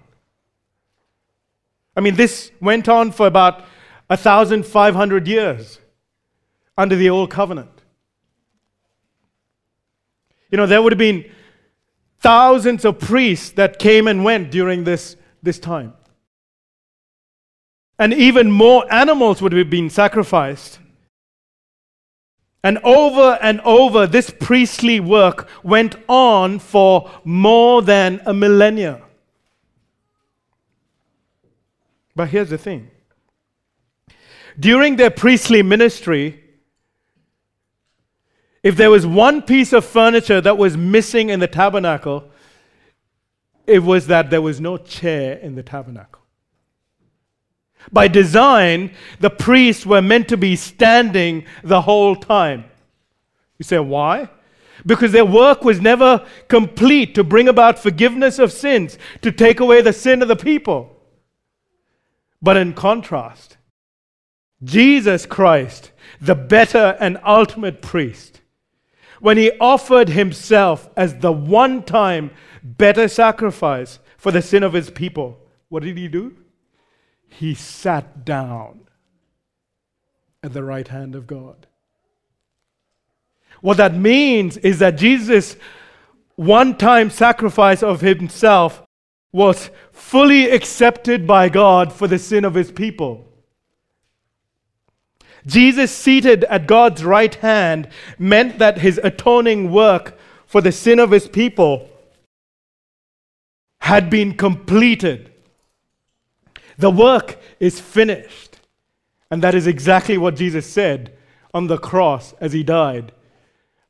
I 1.96 2.02
mean, 2.02 2.16
this 2.16 2.50
went 2.60 2.90
on 2.90 3.10
for 3.10 3.26
about 3.26 3.64
1,500 4.08 5.26
years 5.26 5.78
under 6.76 6.94
the 6.94 7.08
Old 7.08 7.30
Covenant. 7.30 7.70
You 10.50 10.58
know, 10.58 10.66
there 10.66 10.82
would 10.82 10.92
have 10.92 10.98
been 10.98 11.24
thousands 12.20 12.84
of 12.84 12.98
priests 12.98 13.48
that 13.52 13.78
came 13.78 14.06
and 14.06 14.24
went 14.24 14.50
during 14.50 14.84
this, 14.84 15.16
this 15.42 15.58
time. 15.58 15.94
And 17.98 18.12
even 18.12 18.50
more 18.50 18.84
animals 18.92 19.40
would 19.40 19.54
have 19.54 19.70
been 19.70 19.88
sacrificed. 19.88 20.80
And 22.66 22.78
over 22.78 23.38
and 23.40 23.60
over, 23.60 24.08
this 24.08 24.28
priestly 24.28 24.98
work 24.98 25.48
went 25.62 25.94
on 26.08 26.58
for 26.58 27.08
more 27.22 27.80
than 27.80 28.20
a 28.26 28.34
millennia. 28.34 29.02
But 32.16 32.30
here's 32.30 32.50
the 32.50 32.58
thing 32.58 32.90
during 34.58 34.96
their 34.96 35.10
priestly 35.10 35.62
ministry, 35.62 36.42
if 38.64 38.74
there 38.74 38.90
was 38.90 39.06
one 39.06 39.42
piece 39.42 39.72
of 39.72 39.84
furniture 39.84 40.40
that 40.40 40.58
was 40.58 40.76
missing 40.76 41.28
in 41.28 41.38
the 41.38 41.46
tabernacle, 41.46 42.32
it 43.64 43.84
was 43.84 44.08
that 44.08 44.28
there 44.28 44.42
was 44.42 44.60
no 44.60 44.76
chair 44.76 45.38
in 45.38 45.54
the 45.54 45.62
tabernacle. 45.62 46.25
By 47.92 48.08
design, 48.08 48.94
the 49.20 49.30
priests 49.30 49.86
were 49.86 50.02
meant 50.02 50.28
to 50.28 50.36
be 50.36 50.56
standing 50.56 51.44
the 51.62 51.82
whole 51.82 52.16
time. 52.16 52.64
You 53.58 53.64
say, 53.64 53.78
why? 53.78 54.28
Because 54.84 55.12
their 55.12 55.24
work 55.24 55.64
was 55.64 55.80
never 55.80 56.26
complete 56.48 57.14
to 57.14 57.24
bring 57.24 57.48
about 57.48 57.78
forgiveness 57.78 58.38
of 58.38 58.52
sins, 58.52 58.98
to 59.22 59.32
take 59.32 59.60
away 59.60 59.80
the 59.80 59.92
sin 59.92 60.22
of 60.22 60.28
the 60.28 60.36
people. 60.36 60.96
But 62.42 62.56
in 62.56 62.74
contrast, 62.74 63.56
Jesus 64.62 65.26
Christ, 65.26 65.92
the 66.20 66.34
better 66.34 66.96
and 67.00 67.18
ultimate 67.24 67.82
priest, 67.82 68.40
when 69.20 69.38
he 69.38 69.52
offered 69.58 70.10
himself 70.10 70.88
as 70.96 71.18
the 71.18 71.32
one 71.32 71.82
time 71.82 72.30
better 72.62 73.08
sacrifice 73.08 73.98
for 74.18 74.30
the 74.30 74.42
sin 74.42 74.62
of 74.62 74.74
his 74.74 74.90
people, 74.90 75.38
what 75.68 75.82
did 75.82 75.96
he 75.96 76.08
do? 76.08 76.36
He 77.38 77.54
sat 77.54 78.24
down 78.24 78.88
at 80.42 80.54
the 80.54 80.64
right 80.64 80.88
hand 80.88 81.14
of 81.14 81.26
God. 81.26 81.66
What 83.60 83.76
that 83.76 83.94
means 83.94 84.56
is 84.56 84.78
that 84.78 84.96
Jesus' 84.96 85.56
one 86.36 86.78
time 86.78 87.10
sacrifice 87.10 87.82
of 87.82 88.00
himself 88.00 88.82
was 89.32 89.68
fully 89.92 90.48
accepted 90.48 91.26
by 91.26 91.50
God 91.50 91.92
for 91.92 92.08
the 92.08 92.18
sin 92.18 92.42
of 92.46 92.54
his 92.54 92.72
people. 92.72 93.26
Jesus, 95.44 95.94
seated 95.94 96.44
at 96.44 96.66
God's 96.66 97.04
right 97.04 97.34
hand, 97.34 97.90
meant 98.18 98.58
that 98.60 98.78
his 98.78 98.98
atoning 99.04 99.70
work 99.70 100.18
for 100.46 100.62
the 100.62 100.72
sin 100.72 100.98
of 100.98 101.10
his 101.10 101.28
people 101.28 101.90
had 103.80 104.08
been 104.08 104.34
completed. 104.34 105.32
The 106.78 106.90
work 106.90 107.38
is 107.60 107.80
finished. 107.80 108.60
And 109.30 109.42
that 109.42 109.54
is 109.54 109.66
exactly 109.66 110.18
what 110.18 110.36
Jesus 110.36 110.70
said 110.70 111.16
on 111.52 111.66
the 111.66 111.78
cross 111.78 112.32
as 112.34 112.52
he 112.52 112.62
died, 112.62 113.12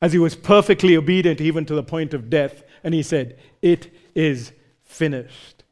as 0.01 0.12
he 0.12 0.18
was 0.18 0.37
perfectly 0.37 0.97
obedient 0.97 1.41
even 1.41 1.66
to 1.66 1.74
the 1.74 1.82
point 1.82 2.14
of 2.14 2.30
death. 2.30 2.62
And 2.82 2.95
he 2.95 3.03
said, 3.03 3.39
It 3.61 3.93
is 4.14 4.53
finished. 4.84 5.64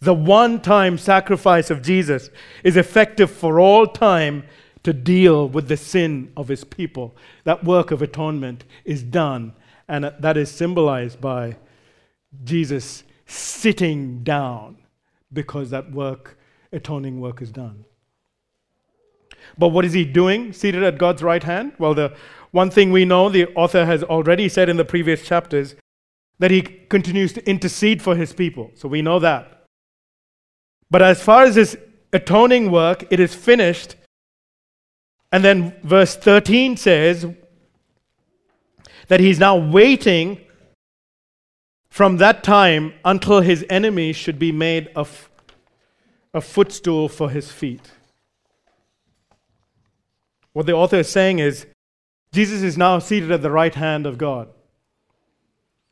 The 0.00 0.14
one 0.14 0.60
time 0.60 0.96
sacrifice 0.96 1.70
of 1.70 1.82
Jesus 1.82 2.30
is 2.64 2.76
effective 2.76 3.30
for 3.30 3.60
all 3.60 3.86
time 3.86 4.44
to 4.82 4.94
deal 4.94 5.46
with 5.46 5.68
the 5.68 5.76
sin 5.76 6.32
of 6.36 6.48
his 6.48 6.64
people. 6.64 7.14
That 7.44 7.64
work 7.64 7.90
of 7.90 8.00
atonement 8.00 8.64
is 8.86 9.02
done, 9.02 9.52
and 9.86 10.10
that 10.18 10.38
is 10.38 10.50
symbolized 10.50 11.20
by 11.20 11.56
Jesus 12.44 13.04
sitting 13.26 14.22
down 14.24 14.78
because 15.32 15.70
that 15.70 15.90
work, 15.92 16.38
atoning 16.72 17.20
work, 17.20 17.40
is 17.42 17.50
done. 17.50 17.84
But 19.56 19.68
what 19.68 19.84
is 19.84 19.92
he 19.92 20.04
doing 20.04 20.52
seated 20.52 20.82
at 20.82 20.98
God's 20.98 21.22
right 21.22 21.42
hand? 21.42 21.72
Well, 21.78 21.94
the 21.94 22.14
one 22.50 22.70
thing 22.70 22.90
we 22.92 23.04
know, 23.04 23.28
the 23.28 23.46
author 23.54 23.84
has 23.86 24.02
already 24.02 24.48
said 24.48 24.68
in 24.68 24.76
the 24.76 24.84
previous 24.84 25.22
chapters, 25.22 25.74
that 26.38 26.50
he 26.50 26.62
continues 26.62 27.32
to 27.34 27.48
intercede 27.48 28.02
for 28.02 28.16
his 28.16 28.32
people. 28.32 28.70
So 28.74 28.88
we 28.88 29.02
know 29.02 29.18
that. 29.18 29.64
But 30.90 31.02
as 31.02 31.22
far 31.22 31.44
as 31.44 31.54
his 31.54 31.78
atoning 32.12 32.70
work, 32.70 33.06
it 33.10 33.20
is 33.20 33.34
finished. 33.34 33.96
And 35.30 35.44
then 35.44 35.76
verse 35.84 36.16
13 36.16 36.76
says 36.76 37.26
that 39.08 39.20
he's 39.20 39.38
now 39.38 39.56
waiting 39.56 40.40
from 41.90 42.18
that 42.18 42.42
time 42.44 42.94
until 43.04 43.40
his 43.40 43.64
enemy 43.68 44.12
should 44.12 44.38
be 44.38 44.52
made 44.52 44.86
a, 44.96 45.00
f- 45.00 45.28
a 46.32 46.40
footstool 46.40 47.08
for 47.08 47.30
his 47.30 47.50
feet. 47.50 47.90
What 50.52 50.66
the 50.66 50.72
author 50.72 50.96
is 50.96 51.08
saying 51.08 51.40
is 51.40 51.66
Jesus 52.32 52.62
is 52.62 52.78
now 52.78 52.98
seated 53.00 53.30
at 53.30 53.42
the 53.42 53.50
right 53.50 53.74
hand 53.74 54.06
of 54.06 54.18
God. 54.18 54.48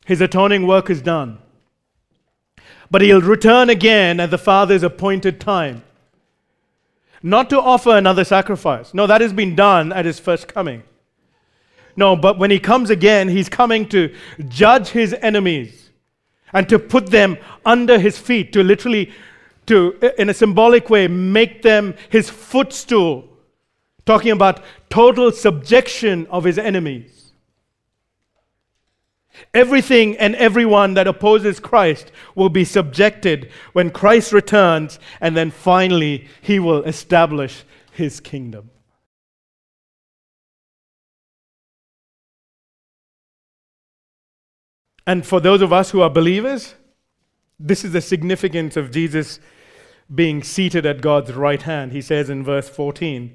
His 0.06 0.20
atoning 0.20 0.66
work 0.66 0.88
is 0.88 1.02
done. 1.02 1.38
But 2.90 3.02
he'll 3.02 3.20
return 3.20 3.68
again 3.68 4.20
at 4.20 4.30
the 4.30 4.38
Father's 4.38 4.82
appointed 4.82 5.40
time. 5.40 5.82
Not 7.22 7.50
to 7.50 7.60
offer 7.60 7.96
another 7.96 8.24
sacrifice. 8.24 8.94
No, 8.94 9.06
that 9.06 9.20
has 9.20 9.32
been 9.32 9.56
done 9.56 9.92
at 9.92 10.04
his 10.04 10.20
first 10.20 10.48
coming. 10.48 10.84
No, 11.96 12.14
but 12.14 12.38
when 12.38 12.52
he 12.52 12.60
comes 12.60 12.90
again, 12.90 13.28
he's 13.28 13.48
coming 13.48 13.88
to 13.88 14.14
judge 14.48 14.90
his 14.90 15.12
enemies 15.14 15.87
and 16.52 16.68
to 16.68 16.78
put 16.78 17.10
them 17.10 17.36
under 17.64 17.98
his 17.98 18.18
feet, 18.18 18.52
to 18.52 18.62
literally, 18.62 19.12
to, 19.66 19.98
in 20.20 20.28
a 20.28 20.34
symbolic 20.34 20.88
way, 20.90 21.08
make 21.08 21.62
them 21.62 21.94
his 22.08 22.30
footstool. 22.30 23.28
Talking 24.06 24.32
about 24.32 24.64
total 24.88 25.32
subjection 25.32 26.26
of 26.30 26.44
his 26.44 26.58
enemies. 26.58 27.32
Everything 29.54 30.16
and 30.16 30.34
everyone 30.36 30.94
that 30.94 31.06
opposes 31.06 31.60
Christ 31.60 32.10
will 32.34 32.48
be 32.48 32.64
subjected 32.64 33.50
when 33.72 33.90
Christ 33.90 34.32
returns, 34.32 34.98
and 35.20 35.36
then 35.36 35.50
finally, 35.50 36.28
he 36.40 36.58
will 36.58 36.82
establish 36.84 37.64
his 37.92 38.20
kingdom. 38.20 38.70
And 45.08 45.26
for 45.26 45.40
those 45.40 45.62
of 45.62 45.72
us 45.72 45.92
who 45.92 46.02
are 46.02 46.10
believers, 46.10 46.74
this 47.58 47.82
is 47.82 47.92
the 47.92 48.02
significance 48.02 48.76
of 48.76 48.90
Jesus 48.90 49.40
being 50.14 50.42
seated 50.42 50.84
at 50.84 51.00
God's 51.00 51.32
right 51.32 51.62
hand. 51.62 51.92
He 51.92 52.02
says 52.02 52.28
in 52.28 52.44
verse 52.44 52.68
14, 52.68 53.34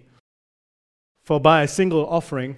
For 1.23 1.39
by 1.39 1.63
a 1.63 1.67
single 1.67 2.05
offering, 2.05 2.57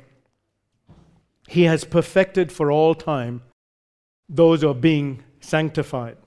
he 1.48 1.64
has 1.64 1.86
perfected 1.86 2.52
for 2.52 2.74
all 2.74 2.94
time 2.94 3.42
those 4.28 4.64
who 4.64 4.70
are 4.70 4.74
being 4.74 5.24
sanctified. 5.40 6.18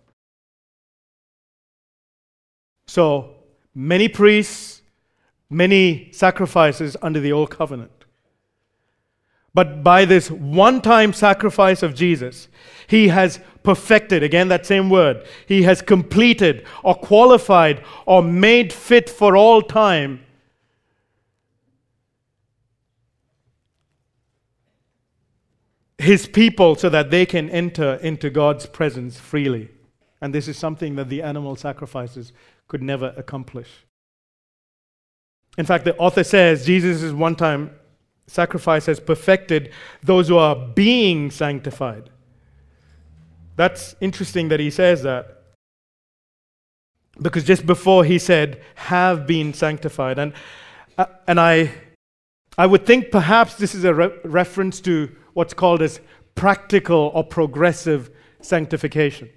So, 2.87 3.35
many 3.75 4.09
priests, 4.09 4.81
many 5.51 6.11
sacrifices 6.13 6.97
under 7.03 7.21
the 7.21 7.33
old 7.33 7.51
covenant. 7.51 7.98
But 9.59 9.83
by 9.83 10.05
this 10.05 10.31
one 10.31 10.81
time 10.81 11.13
sacrifice 11.13 11.83
of 11.83 11.93
Jesus, 11.93 12.47
he 12.87 13.09
has 13.09 13.41
perfected, 13.65 14.23
again, 14.23 14.47
that 14.51 14.65
same 14.65 14.89
word, 14.89 15.27
he 15.49 15.65
has 15.65 15.83
completed 15.83 16.65
or 16.85 16.95
qualified 16.95 17.83
or 18.07 18.23
made 18.23 18.73
fit 18.73 19.11
for 19.11 19.37
all 19.37 19.61
time 19.61 20.21
his 25.99 26.29
people 26.29 26.77
so 26.77 26.89
that 26.89 27.11
they 27.11 27.27
can 27.27 27.51
enter 27.51 27.95
into 27.95 28.31
God's 28.31 28.67
presence 28.67 29.19
freely. 29.19 29.71
And 30.21 30.33
this 30.33 30.47
is 30.47 30.57
something 30.57 30.95
that 30.95 31.09
the 31.09 31.21
animal 31.21 31.57
sacrifices 31.57 32.33
could 32.69 32.81
never 32.81 33.13
accomplish. 33.17 33.71
In 35.57 35.67
fact, 35.67 35.85
the 35.85 35.97
author 35.97 36.23
says 36.23 36.65
Jesus' 36.65 37.03
is 37.03 37.13
one 37.13 37.35
time 37.35 37.73
sacrifice 38.29 38.87
has 38.87 39.01
perfected 39.01 39.73
those 40.03 40.29
who 40.29 40.37
are 40.37 40.55
being 40.55 41.31
sanctified. 41.31 42.11
That's 43.57 43.97
interesting 44.01 44.49
that 44.49 44.61
he 44.61 44.71
says 44.71 45.03
that. 45.03 45.43
Because 47.21 47.43
just 47.43 47.67
before 47.67 48.05
he 48.05 48.19
said, 48.19 48.63
have 48.77 49.27
been 49.27 49.53
sanctified. 49.53 50.21
And, 50.21 50.33
uh, 50.97 51.07
and 51.27 51.41
I, 51.41 51.73
I 52.57 52.67
would 52.67 52.87
think 52.87 53.11
perhaps 53.11 53.57
this 53.57 53.75
is 53.75 53.83
a 53.83 53.93
re- 53.93 54.13
reference 54.25 54.81
to 54.83 55.11
what's 55.33 55.55
called 55.55 55.83
as 55.83 56.01
practical 56.37 57.11
or 57.15 57.25
progressive 57.25 58.11
sanctification. 58.41 59.31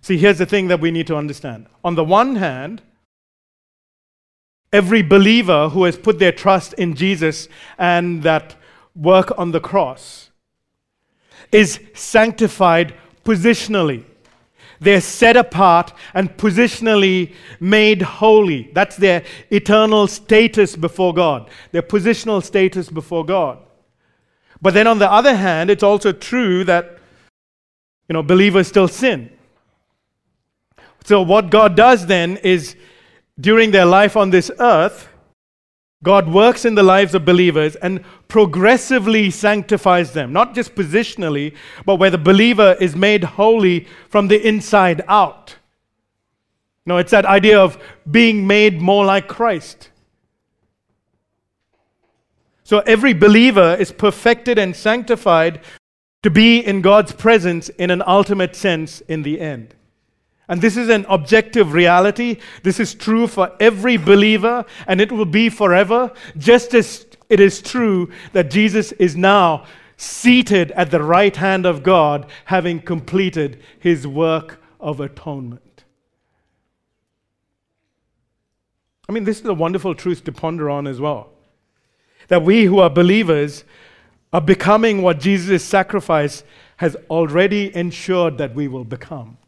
See, 0.00 0.18
here's 0.18 0.38
the 0.38 0.46
thing 0.46 0.68
that 0.68 0.80
we 0.80 0.90
need 0.90 1.06
to 1.08 1.16
understand. 1.16 1.66
On 1.82 1.94
the 1.94 2.04
one 2.04 2.36
hand, 2.36 2.82
every 4.74 5.02
believer 5.02 5.68
who 5.68 5.84
has 5.84 5.96
put 5.96 6.18
their 6.18 6.32
trust 6.32 6.72
in 6.74 6.96
Jesus 6.96 7.48
and 7.78 8.24
that 8.24 8.56
work 8.96 9.32
on 9.38 9.52
the 9.52 9.60
cross 9.60 10.30
is 11.52 11.78
sanctified 11.94 12.92
positionally. 13.24 14.02
They're 14.80 15.00
set 15.00 15.36
apart 15.36 15.92
and 16.12 16.36
positionally 16.36 17.32
made 17.60 18.02
holy. 18.02 18.72
That's 18.74 18.96
their 18.96 19.22
eternal 19.50 20.08
status 20.08 20.74
before 20.74 21.14
God, 21.14 21.48
their 21.70 21.82
positional 21.82 22.42
status 22.42 22.90
before 22.90 23.24
God. 23.24 23.58
But 24.60 24.74
then 24.74 24.88
on 24.88 24.98
the 24.98 25.10
other 25.10 25.36
hand, 25.36 25.70
it's 25.70 25.84
also 25.84 26.10
true 26.10 26.64
that 26.64 26.98
you 28.08 28.12
know 28.12 28.24
believers 28.24 28.66
still 28.66 28.88
sin. 28.88 29.30
So 31.04 31.22
what 31.22 31.50
God 31.50 31.76
does 31.76 32.06
then 32.06 32.38
is 32.38 32.74
during 33.40 33.70
their 33.70 33.86
life 33.86 34.16
on 34.16 34.30
this 34.30 34.50
earth, 34.58 35.08
God 36.02 36.28
works 36.28 36.64
in 36.64 36.74
the 36.74 36.82
lives 36.82 37.14
of 37.14 37.24
believers 37.24 37.76
and 37.76 38.04
progressively 38.28 39.30
sanctifies 39.30 40.12
them, 40.12 40.32
not 40.32 40.54
just 40.54 40.74
positionally, 40.74 41.54
but 41.86 41.96
where 41.96 42.10
the 42.10 42.18
believer 42.18 42.76
is 42.78 42.94
made 42.94 43.24
holy 43.24 43.86
from 44.10 44.28
the 44.28 44.46
inside 44.46 45.02
out. 45.08 45.56
No, 46.84 46.98
it's 46.98 47.12
that 47.12 47.24
idea 47.24 47.58
of 47.58 47.78
being 48.10 48.46
made 48.46 48.82
more 48.82 49.06
like 49.06 49.28
Christ. 49.28 49.88
So 52.64 52.80
every 52.80 53.14
believer 53.14 53.74
is 53.78 53.90
perfected 53.90 54.58
and 54.58 54.76
sanctified 54.76 55.60
to 56.22 56.30
be 56.30 56.60
in 56.60 56.82
God's 56.82 57.12
presence 57.12 57.70
in 57.70 57.90
an 57.90 58.02
ultimate 58.06 58.54
sense 58.54 59.00
in 59.02 59.22
the 59.22 59.40
end. 59.40 59.74
And 60.48 60.60
this 60.60 60.76
is 60.76 60.88
an 60.88 61.06
objective 61.08 61.72
reality. 61.72 62.38
This 62.62 62.78
is 62.78 62.94
true 62.94 63.26
for 63.26 63.52
every 63.60 63.96
believer, 63.96 64.64
and 64.86 65.00
it 65.00 65.10
will 65.10 65.24
be 65.24 65.48
forever, 65.48 66.12
just 66.36 66.74
as 66.74 67.06
it 67.30 67.40
is 67.40 67.62
true 67.62 68.10
that 68.32 68.50
Jesus 68.50 68.92
is 68.92 69.16
now 69.16 69.64
seated 69.96 70.70
at 70.72 70.90
the 70.90 71.02
right 71.02 71.34
hand 71.34 71.64
of 71.64 71.82
God, 71.82 72.26
having 72.46 72.80
completed 72.80 73.62
his 73.78 74.06
work 74.06 74.60
of 74.80 75.00
atonement. 75.00 75.84
I 79.08 79.12
mean, 79.12 79.24
this 79.24 79.40
is 79.40 79.46
a 79.46 79.54
wonderful 79.54 79.94
truth 79.94 80.24
to 80.24 80.32
ponder 80.32 80.68
on 80.68 80.86
as 80.86 81.00
well. 81.00 81.30
That 82.28 82.42
we 82.42 82.64
who 82.64 82.78
are 82.78 82.90
believers 82.90 83.64
are 84.32 84.40
becoming 84.40 85.02
what 85.02 85.20
Jesus' 85.20 85.64
sacrifice 85.64 86.42
has 86.78 86.96
already 87.08 87.74
ensured 87.74 88.38
that 88.38 88.54
we 88.54 88.66
will 88.66 88.84
become. 88.84 89.38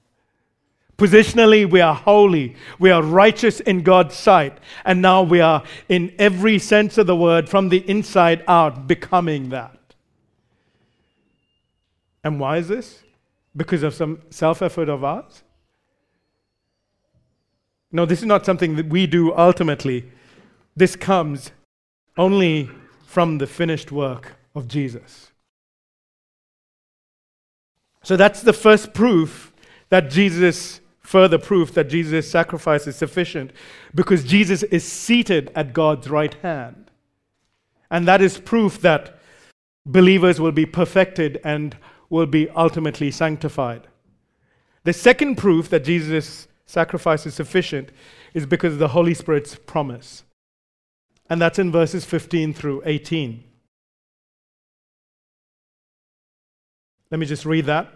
Positionally, 0.98 1.68
we 1.68 1.80
are 1.80 1.94
holy. 1.94 2.56
We 2.78 2.90
are 2.90 3.02
righteous 3.02 3.60
in 3.60 3.82
God's 3.82 4.14
sight. 4.14 4.56
And 4.84 5.02
now 5.02 5.22
we 5.22 5.40
are, 5.40 5.62
in 5.88 6.14
every 6.18 6.58
sense 6.58 6.96
of 6.96 7.06
the 7.06 7.16
word, 7.16 7.48
from 7.48 7.68
the 7.68 7.88
inside 7.88 8.42
out, 8.48 8.86
becoming 8.86 9.50
that. 9.50 9.78
And 12.24 12.40
why 12.40 12.56
is 12.58 12.68
this? 12.68 13.02
Because 13.54 13.82
of 13.82 13.94
some 13.94 14.22
self 14.30 14.62
effort 14.62 14.88
of 14.88 15.04
ours? 15.04 15.42
No, 17.92 18.06
this 18.06 18.20
is 18.20 18.26
not 18.26 18.44
something 18.44 18.76
that 18.76 18.88
we 18.88 19.06
do 19.06 19.34
ultimately. 19.34 20.10
This 20.74 20.96
comes 20.96 21.52
only 22.16 22.70
from 23.06 23.38
the 23.38 23.46
finished 23.46 23.92
work 23.92 24.36
of 24.54 24.66
Jesus. 24.66 25.30
So 28.02 28.16
that's 28.16 28.42
the 28.42 28.52
first 28.52 28.94
proof 28.94 29.52
that 29.88 30.10
Jesus 30.10 30.80
further 31.06 31.38
proof 31.38 31.72
that 31.72 31.88
Jesus' 31.88 32.28
sacrifice 32.28 32.88
is 32.88 32.96
sufficient 32.96 33.52
because 33.94 34.24
Jesus 34.24 34.64
is 34.64 34.84
seated 34.84 35.52
at 35.54 35.72
God's 35.72 36.10
right 36.10 36.34
hand. 36.42 36.90
And 37.88 38.08
that 38.08 38.20
is 38.20 38.38
proof 38.38 38.80
that 38.80 39.16
believers 39.86 40.40
will 40.40 40.50
be 40.50 40.66
perfected 40.66 41.40
and 41.44 41.76
will 42.10 42.26
be 42.26 42.50
ultimately 42.50 43.12
sanctified. 43.12 43.86
The 44.82 44.92
second 44.92 45.36
proof 45.36 45.68
that 45.70 45.84
Jesus' 45.84 46.48
sacrifice 46.66 47.24
is 47.24 47.34
sufficient 47.34 47.90
is 48.34 48.44
because 48.44 48.72
of 48.72 48.80
the 48.80 48.88
Holy 48.88 49.14
Spirit's 49.14 49.54
promise. 49.54 50.24
And 51.30 51.40
that's 51.40 51.60
in 51.60 51.70
verses 51.70 52.04
15 52.04 52.52
through 52.52 52.82
18. 52.84 53.44
Let 57.12 57.20
me 57.20 57.26
just 57.26 57.46
read 57.46 57.66
that. 57.66 57.95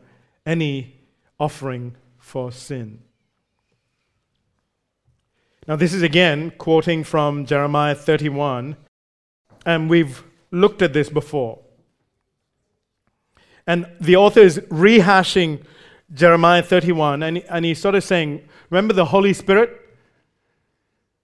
any 0.45 0.99
offering 1.39 1.95
for 2.17 2.51
sin. 2.51 2.99
Now, 5.67 5.75
this 5.75 5.93
is 5.93 6.01
again 6.01 6.51
quoting 6.57 7.03
from 7.03 7.45
Jeremiah 7.45 7.95
31, 7.95 8.75
and 9.65 9.89
we've 9.89 10.23
looked 10.49 10.81
at 10.81 10.93
this 10.93 11.09
before. 11.09 11.59
And 13.67 13.85
the 13.99 14.15
author 14.15 14.39
is 14.39 14.59
rehashing 14.69 15.63
Jeremiah 16.13 16.63
31, 16.63 17.23
and, 17.23 17.37
and 17.37 17.63
he's 17.63 17.79
sort 17.79 17.95
of 17.95 18.03
saying, 18.03 18.41
Remember 18.69 18.93
the 18.93 19.05
Holy 19.05 19.33
Spirit 19.33 19.79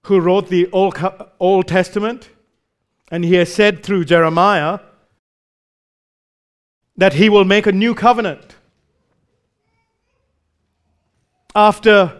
who 0.03 0.20
wrote 0.20 0.49
the 0.49 0.70
Old, 0.72 0.97
Old 1.39 1.68
Testament? 1.68 2.30
And 3.09 3.24
he 3.24 3.36
has 3.36 3.53
said 3.53 3.84
through 3.84 4.05
Jeremiah 4.05 4.80
that 6.95 7.13
he 7.13 7.30
will 7.30 7.45
make 7.45 7.65
a 7.65 7.72
new 7.72 7.95
covenant 7.95 8.57
after, 11.56 12.14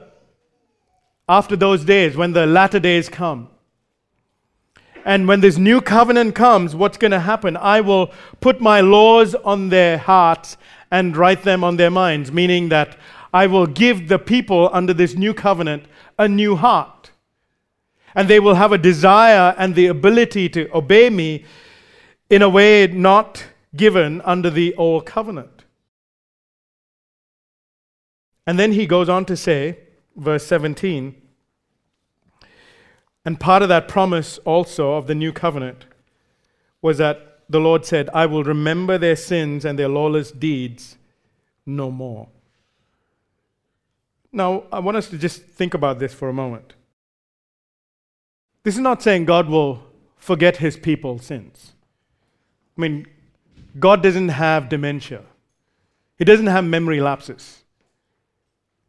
after 1.28 1.56
those 1.56 1.86
days, 1.86 2.16
when 2.16 2.34
the 2.34 2.46
latter 2.46 2.80
days 2.80 3.10
come. 3.10 3.50
And 5.06 5.28
when 5.28 5.40
this 5.40 5.58
new 5.58 5.80
covenant 5.80 6.36
comes, 6.36 6.76
what's 6.76 6.98
going 6.98 7.12
to 7.12 7.20
happen? 7.20 7.56
I 7.56 7.80
will 7.80 8.12
put 8.42 8.60
my 8.60 8.82
laws 8.82 9.36
on 9.36 9.70
their 9.70 9.98
hearts 9.98 10.58
and 10.92 11.16
write 11.16 11.44
them 11.44 11.64
on 11.64 11.78
their 11.78 11.90
minds, 11.90 12.32
meaning 12.32 12.70
that 12.70 12.98
I 13.34 13.48
will 13.48 13.68
give 13.68 14.08
the 14.08 14.20
people 14.20 14.70
under 14.74 14.94
this 14.94 15.16
new 15.16 15.34
covenant 15.34 15.86
a 16.20 16.28
new 16.28 16.56
heart. 16.56 17.12
And 18.16 18.28
they 18.28 18.40
will 18.40 18.56
have 18.56 18.72
a 18.72 18.78
desire 18.78 19.56
and 19.58 19.76
the 19.76 19.88
ability 19.88 20.50
to 20.50 20.70
obey 20.76 21.10
me 21.10 21.46
in 22.30 22.42
a 22.42 22.50
way 22.50 22.88
not 22.88 23.46
given 23.76 24.22
under 24.22 24.50
the 24.50 24.74
old 24.76 25.06
covenant. 25.06 25.57
And 28.48 28.58
then 28.58 28.72
he 28.72 28.88
goes 28.88 29.10
on 29.10 29.26
to 29.26 29.36
say, 29.38 29.78
verse 30.16 30.48
17, 30.48 31.22
and 33.26 33.38
part 33.42 33.62
of 33.62 33.68
that 33.68 33.90
promise 33.90 34.38
also 34.46 34.94
of 34.94 35.08
the 35.08 35.14
new 35.14 35.34
covenant 35.34 35.84
was 36.82 36.98
that 36.98 37.42
the 37.50 37.60
Lord 37.60 37.86
said, 37.86 38.10
I 38.14 38.26
will 38.26 38.46
remember 38.46 38.98
their 38.98 39.18
sins 39.18 39.66
and 39.66 39.78
their 39.78 39.90
lawless 39.90 40.32
deeds 40.32 40.96
no 41.66 41.92
more. 41.92 42.30
Now, 44.32 44.64
I 44.72 44.80
want 44.80 44.96
us 44.96 45.10
to 45.10 45.18
just 45.18 45.42
think 45.42 45.74
about 45.74 46.00
this 46.00 46.14
for 46.14 46.30
a 46.30 46.34
moment. 46.34 46.76
This 48.64 48.76
is 48.76 48.82
not 48.82 49.04
saying 49.04 49.26
God 49.26 49.50
will 49.50 49.84
forget 50.16 50.58
his 50.58 50.78
people's 50.78 51.26
sins. 51.26 51.74
I 52.78 52.82
mean, 52.82 53.08
God 53.78 54.02
doesn't 54.02 54.30
have 54.30 54.70
dementia, 54.70 55.24
he 56.18 56.24
doesn't 56.24 56.48
have 56.48 56.64
memory 56.64 57.02
lapses. 57.02 57.66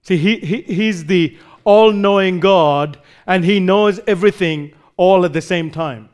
See, 0.08 0.16
he, 0.16 0.36
he, 0.38 0.62
he's 0.62 1.04
the 1.04 1.36
all 1.64 1.92
knowing 1.92 2.40
God 2.40 2.98
and 3.26 3.44
he 3.44 3.60
knows 3.60 4.00
everything 4.06 4.72
all 4.96 5.26
at 5.26 5.34
the 5.34 5.42
same 5.42 5.70
time. 5.70 6.08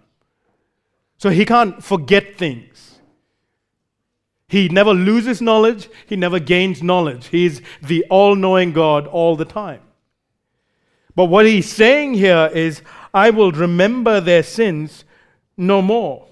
So 1.17 1.31
he 1.31 1.45
can't 1.45 1.81
forget 1.81 2.35
things. 2.35 2.99
He 4.49 4.69
never 4.69 4.93
loses 4.93 5.41
knowledge, 5.41 5.89
he 6.09 6.17
never 6.17 6.41
gains 6.41 6.83
knowledge. 6.83 7.29
He's 7.29 7.63
the 7.81 8.05
all 8.11 8.35
knowing 8.35 8.73
God 8.73 9.07
all 9.07 9.37
the 9.37 9.45
time. 9.45 9.83
But 11.15 11.27
what 11.27 11.47
he's 11.47 11.71
saying 11.73 12.15
here 12.15 12.51
is, 12.53 12.83
I 13.15 13.31
will 13.31 13.53
remember 13.53 14.21
their 14.21 14.43
sins 14.43 15.05
no 15.57 15.81
more. 15.81 16.27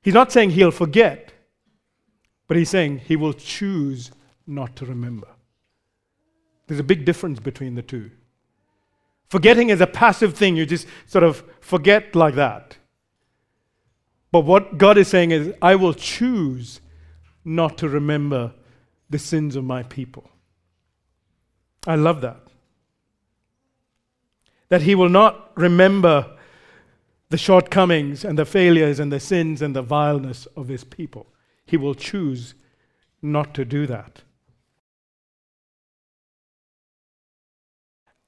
He's 0.00 0.14
not 0.14 0.32
saying 0.32 0.52
he'll 0.52 0.70
forget, 0.70 1.34
but 2.48 2.56
he's 2.56 2.70
saying 2.70 3.00
he 3.00 3.14
will 3.16 3.34
choose 3.34 4.10
not 4.46 4.76
to 4.76 4.86
remember. 4.86 5.28
There's 6.66 6.80
a 6.80 6.84
big 6.84 7.04
difference 7.04 7.38
between 7.38 7.74
the 7.74 7.82
two. 7.82 8.10
Forgetting 9.28 9.70
is 9.70 9.80
a 9.80 9.86
passive 9.86 10.34
thing, 10.34 10.56
you 10.56 10.66
just 10.66 10.86
sort 11.06 11.24
of 11.24 11.42
forget 11.60 12.14
like 12.14 12.34
that. 12.34 12.76
But 14.30 14.40
what 14.40 14.78
God 14.78 14.98
is 14.98 15.08
saying 15.08 15.30
is, 15.30 15.54
I 15.62 15.74
will 15.74 15.94
choose 15.94 16.80
not 17.44 17.78
to 17.78 17.88
remember 17.88 18.52
the 19.08 19.18
sins 19.18 19.56
of 19.56 19.64
my 19.64 19.82
people. 19.84 20.30
I 21.86 21.94
love 21.94 22.20
that. 22.20 22.40
That 24.68 24.82
He 24.82 24.94
will 24.94 25.08
not 25.08 25.52
remember 25.56 26.36
the 27.28 27.38
shortcomings 27.38 28.24
and 28.24 28.38
the 28.38 28.44
failures 28.44 29.00
and 29.00 29.12
the 29.12 29.20
sins 29.20 29.60
and 29.60 29.74
the 29.74 29.82
vileness 29.82 30.46
of 30.56 30.68
his 30.68 30.84
people. 30.84 31.26
He 31.64 31.76
will 31.76 31.94
choose 31.94 32.54
not 33.20 33.54
to 33.54 33.64
do 33.64 33.86
that. 33.86 34.22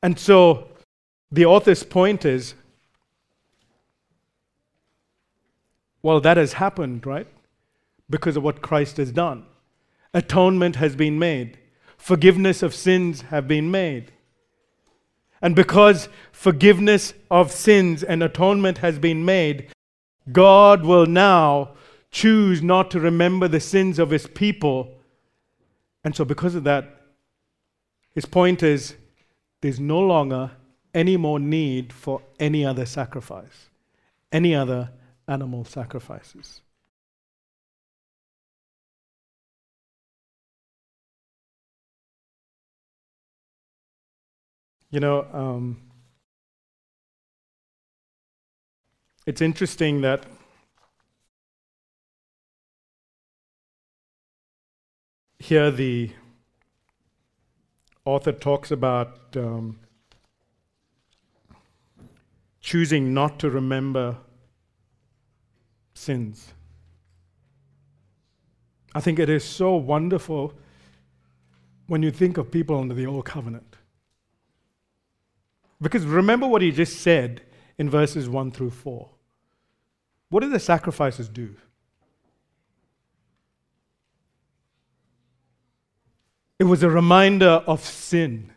And 0.03 0.19
so 0.19 0.69
the 1.31 1.45
author's 1.45 1.83
point 1.83 2.25
is 2.25 2.55
well, 6.03 6.21
that 6.21 6.37
has 6.37 6.55
happened, 6.55 7.05
right? 7.07 7.27
Because 8.09 8.37
of 8.37 8.43
what 8.43 8.63
Christ 8.63 8.97
has 8.99 9.13
done. 9.13 9.45
Atonement 10.15 10.77
has 10.77 10.97
been 10.97 11.19
made, 11.19 11.59
forgiveness 11.97 12.63
of 12.63 12.75
sins 12.75 13.23
have 13.23 13.47
been 13.47 13.71
made. 13.71 14.13
And 15.43 15.55
because 15.55 16.09
forgiveness 16.33 17.15
of 17.31 17.53
sins 17.53 18.03
and 18.03 18.23
atonement 18.23 18.79
has 18.79 18.99
been 18.99 19.25
made, 19.25 19.71
God 20.33 20.85
will 20.85 21.07
now 21.07 21.75
choose 22.11 22.63
not 22.63 22.91
to 22.93 23.01
remember 23.01 23.47
the 23.47 23.61
sins 23.61 23.99
of 23.99 24.11
his 24.11 24.27
people. 24.27 24.95
And 26.03 26.17
so, 26.17 26.25
because 26.25 26.55
of 26.55 26.65
that, 26.65 27.03
his 28.15 28.25
point 28.25 28.63
is 28.63 28.95
there's 29.61 29.81
no 29.81 30.01
longer 30.01 30.53
any 30.95 31.17
more 31.17 31.39
need 31.39 31.93
for 31.93 32.23
any 32.39 32.65
other 32.65 32.87
sacrifice, 32.87 33.71
any 34.33 34.55
other 34.55 34.91
animal 35.27 35.65
sacrifices. 35.65 36.63
You 44.91 45.01
know, 45.01 45.27
um, 45.33 45.83
it's 49.27 49.43
interesting 49.43 50.01
that 50.01 50.25
here 55.39 55.71
the 55.71 56.11
author 58.09 58.33
talks 58.33 58.71
about 58.71 59.19
um, 59.37 59.79
choosing 62.61 63.13
not 63.13 63.39
to 63.39 63.51
remember 63.51 64.17
sins. 65.93 66.55
I 68.95 69.01
think 69.01 69.19
it 69.19 69.29
is 69.29 69.45
so 69.45 69.77
wonderful 69.77 70.55
when 71.87 72.03
you 72.03 72.11
think 72.11 72.39
of 72.39 72.51
people 72.51 72.79
under 72.79 72.95
the 72.95 73.07
old 73.07 73.27
covenant. 73.27 73.77
Because 75.81 76.05
remember 76.05 76.47
what 76.47 76.63
he 76.63 76.73
just 76.73 77.01
said 77.01 77.43
in 77.77 77.91
verses 77.91 78.29
1 78.29 78.53
through 78.53 78.71
4. 78.71 79.09
What 80.31 80.41
did 80.41 80.53
the 80.53 80.61
sacrifices 80.61 81.29
do? 81.29 81.55
It 86.59 86.65
was 86.65 86.83
a 86.83 86.91
reminder 86.91 87.63
of 87.67 87.85
sin. 87.85 88.51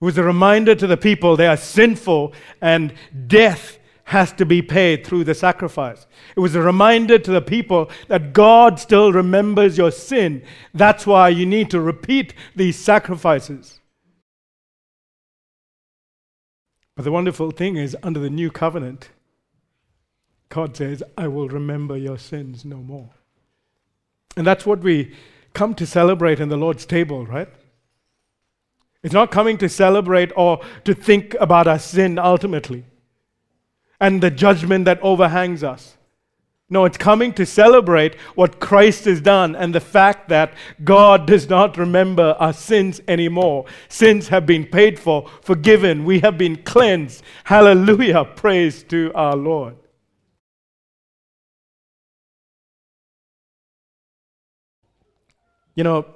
It 0.00 0.04
was 0.04 0.18
a 0.18 0.24
reminder 0.24 0.74
to 0.74 0.86
the 0.86 0.96
people 0.96 1.36
they 1.36 1.46
are 1.46 1.56
sinful 1.56 2.34
and 2.60 2.92
death 3.26 3.78
has 4.04 4.32
to 4.32 4.46
be 4.46 4.62
paid 4.62 5.04
through 5.04 5.24
the 5.24 5.34
sacrifice. 5.34 6.06
It 6.36 6.40
was 6.40 6.54
a 6.54 6.62
reminder 6.62 7.18
to 7.18 7.30
the 7.30 7.40
people 7.40 7.90
that 8.08 8.32
God 8.32 8.78
still 8.78 9.12
remembers 9.12 9.76
your 9.76 9.90
sin. 9.90 10.42
That's 10.74 11.06
why 11.06 11.30
you 11.30 11.44
need 11.44 11.70
to 11.70 11.80
repeat 11.80 12.34
these 12.54 12.76
sacrifices. 12.76 13.80
But 16.94 17.04
the 17.04 17.12
wonderful 17.12 17.50
thing 17.50 17.76
is, 17.76 17.96
under 18.02 18.20
the 18.20 18.30
new 18.30 18.50
covenant, 18.50 19.10
God 20.48 20.76
says, 20.76 21.02
I 21.18 21.28
will 21.28 21.48
remember 21.48 21.96
your 21.96 22.18
sins 22.18 22.64
no 22.64 22.76
more. 22.76 23.10
And 24.36 24.46
that's 24.46 24.64
what 24.64 24.80
we 24.80 25.14
come 25.56 25.74
to 25.74 25.86
celebrate 25.86 26.38
in 26.38 26.50
the 26.50 26.56
Lord's 26.56 26.84
table, 26.84 27.26
right? 27.26 27.48
It's 29.02 29.14
not 29.14 29.30
coming 29.30 29.56
to 29.58 29.68
celebrate 29.70 30.30
or 30.36 30.60
to 30.84 30.92
think 30.92 31.34
about 31.40 31.66
our 31.66 31.78
sin 31.78 32.18
ultimately 32.18 32.84
and 33.98 34.22
the 34.22 34.30
judgment 34.30 34.84
that 34.84 35.00
overhangs 35.00 35.64
us. 35.64 35.96
No, 36.68 36.84
it's 36.84 36.98
coming 36.98 37.32
to 37.34 37.46
celebrate 37.46 38.16
what 38.34 38.60
Christ 38.60 39.06
has 39.06 39.20
done 39.22 39.56
and 39.56 39.74
the 39.74 39.80
fact 39.80 40.28
that 40.28 40.52
God 40.84 41.26
does 41.26 41.48
not 41.48 41.78
remember 41.78 42.36
our 42.38 42.52
sins 42.52 43.00
anymore. 43.08 43.64
Sins 43.88 44.28
have 44.28 44.44
been 44.44 44.66
paid 44.66 44.98
for, 44.98 45.30
forgiven, 45.40 46.04
we 46.04 46.20
have 46.20 46.36
been 46.36 46.56
cleansed. 46.64 47.22
Hallelujah. 47.44 48.24
Praise 48.24 48.82
to 48.84 49.10
our 49.14 49.36
Lord. 49.36 49.76
You 55.76 55.84
know, 55.84 56.06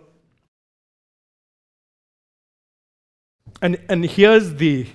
and, 3.62 3.78
and 3.88 4.04
here's 4.04 4.54
the, 4.54 4.86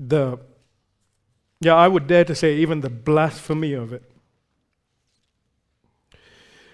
the 0.00 0.38
yeah, 1.60 1.74
I 1.76 1.88
would 1.88 2.06
dare 2.06 2.24
to 2.24 2.34
say 2.34 2.56
even 2.56 2.80
the 2.80 2.90
blasphemy 2.90 3.72
of 3.72 3.92
it. 3.92 4.10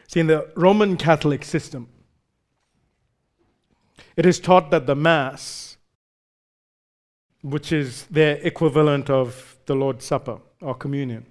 See, 0.09 0.19
in 0.19 0.27
the 0.27 0.51
Roman 0.57 0.97
Catholic 0.97 1.45
system, 1.45 1.89
it 4.17 4.27
is 4.27 4.41
taught 4.41 4.71
that 4.71 4.87
the 4.87 4.97
Mass, 4.97 5.77
which 7.43 7.71
is 7.71 8.07
their 8.07 8.37
equivalent 8.39 9.09
of 9.09 9.59
the 9.67 9.77
Lord's 9.77 10.05
Supper 10.05 10.41
or 10.61 10.75
communion, 10.75 11.27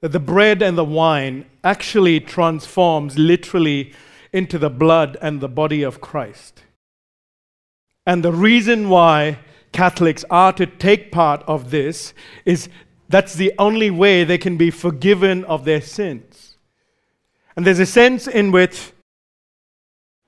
that 0.00 0.12
the 0.12 0.20
bread 0.20 0.62
and 0.62 0.78
the 0.78 0.84
wine 0.84 1.46
actually 1.62 2.20
transforms 2.20 3.18
literally 3.18 3.92
into 4.32 4.58
the 4.58 4.70
blood 4.70 5.16
and 5.20 5.40
the 5.40 5.48
body 5.48 5.82
of 5.82 6.00
Christ. 6.00 6.62
And 8.06 8.24
the 8.24 8.32
reason 8.32 8.88
why 8.88 9.38
Catholics 9.72 10.24
are 10.30 10.52
to 10.54 10.66
take 10.66 11.12
part 11.12 11.42
of 11.46 11.70
this 11.70 12.14
is 12.44 12.68
that's 13.08 13.34
the 13.34 13.52
only 13.58 13.90
way 13.90 14.24
they 14.24 14.38
can 14.38 14.56
be 14.56 14.70
forgiven 14.70 15.44
of 15.44 15.64
their 15.64 15.80
sins. 15.80 16.56
And 17.56 17.66
there's 17.66 17.78
a 17.80 17.86
sense 17.86 18.26
in 18.26 18.52
which 18.52 18.92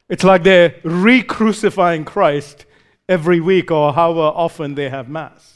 it's 0.09 0.25
like 0.25 0.43
they're 0.43 0.75
re 0.85 1.23
crucifying 1.23 2.05
Christ 2.05 2.67
every 3.09 3.41
week 3.41 3.71
or 3.71 3.93
however 3.93 4.21
often 4.21 4.75
they 4.75 4.89
have 4.91 5.09
Mass. 5.09 5.52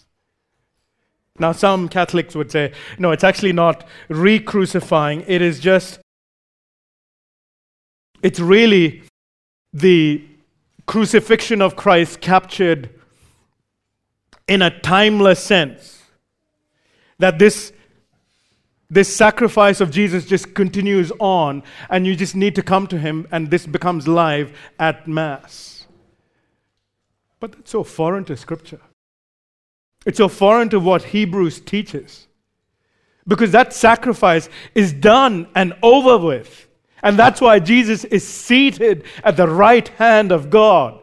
Now, 1.38 1.52
some 1.52 1.88
Catholics 1.88 2.34
would 2.34 2.50
say, 2.50 2.72
no, 2.98 3.12
it's 3.12 3.24
actually 3.24 3.52
not 3.52 3.86
re 4.08 4.38
crucifying, 4.38 5.24
it 5.26 5.42
is 5.42 5.60
just, 5.60 6.00
it's 8.22 8.40
really 8.40 9.02
the 9.72 10.24
crucifixion 10.86 11.60
of 11.60 11.76
Christ 11.76 12.20
captured 12.20 12.90
in 14.48 14.62
a 14.62 14.70
timeless 14.80 15.42
sense. 15.42 16.02
That 17.18 17.38
this, 17.38 17.72
this 18.88 19.14
sacrifice 19.14 19.80
of 19.80 19.90
Jesus 19.90 20.24
just 20.26 20.54
continues 20.54 21.10
on, 21.18 21.62
and 21.90 22.06
you 22.06 22.14
just 22.14 22.36
need 22.36 22.54
to 22.54 22.62
come 22.62 22.86
to 22.88 22.98
Him, 22.98 23.26
and 23.30 23.50
this 23.50 23.66
becomes 23.66 24.06
live 24.06 24.56
at 24.78 25.08
Mass. 25.08 25.86
But 27.40 27.52
that's 27.52 27.70
so 27.70 27.84
foreign 27.84 28.24
to 28.26 28.36
Scripture. 28.36 28.80
It's 30.06 30.18
so 30.18 30.28
foreign 30.28 30.70
to 30.70 30.80
what 30.80 31.02
Hebrews 31.02 31.60
teaches. 31.60 32.28
Because 33.26 33.50
that 33.50 33.72
sacrifice 33.72 34.48
is 34.74 34.92
done 34.92 35.48
and 35.54 35.74
over 35.82 36.16
with. 36.16 36.68
And 37.02 37.18
that's 37.18 37.40
why 37.40 37.58
Jesus 37.58 38.04
is 38.04 38.26
seated 38.26 39.04
at 39.24 39.36
the 39.36 39.48
right 39.48 39.86
hand 39.88 40.30
of 40.30 40.48
God. 40.48 41.00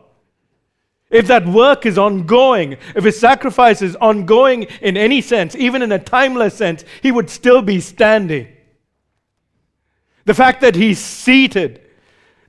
If 1.12 1.28
that 1.28 1.46
work 1.46 1.86
is 1.86 1.98
ongoing, 1.98 2.78
if 2.96 3.04
his 3.04 3.20
sacrifice 3.20 3.82
is 3.82 3.96
ongoing 3.98 4.64
in 4.82 4.98
any 4.98 5.22
sense, 5.22 5.56
even 5.56 5.82
in 5.82 5.92
a 5.92 6.00
timeless 6.00 6.56
sense, 6.56 6.84
he 7.02 7.12
would 7.12 7.30
still 7.30 7.62
be 7.62 7.80
standing. 7.82 8.48
The 10.26 10.34
fact 10.34 10.62
that 10.62 10.76
he's 10.76 10.98
seated, 10.98 11.82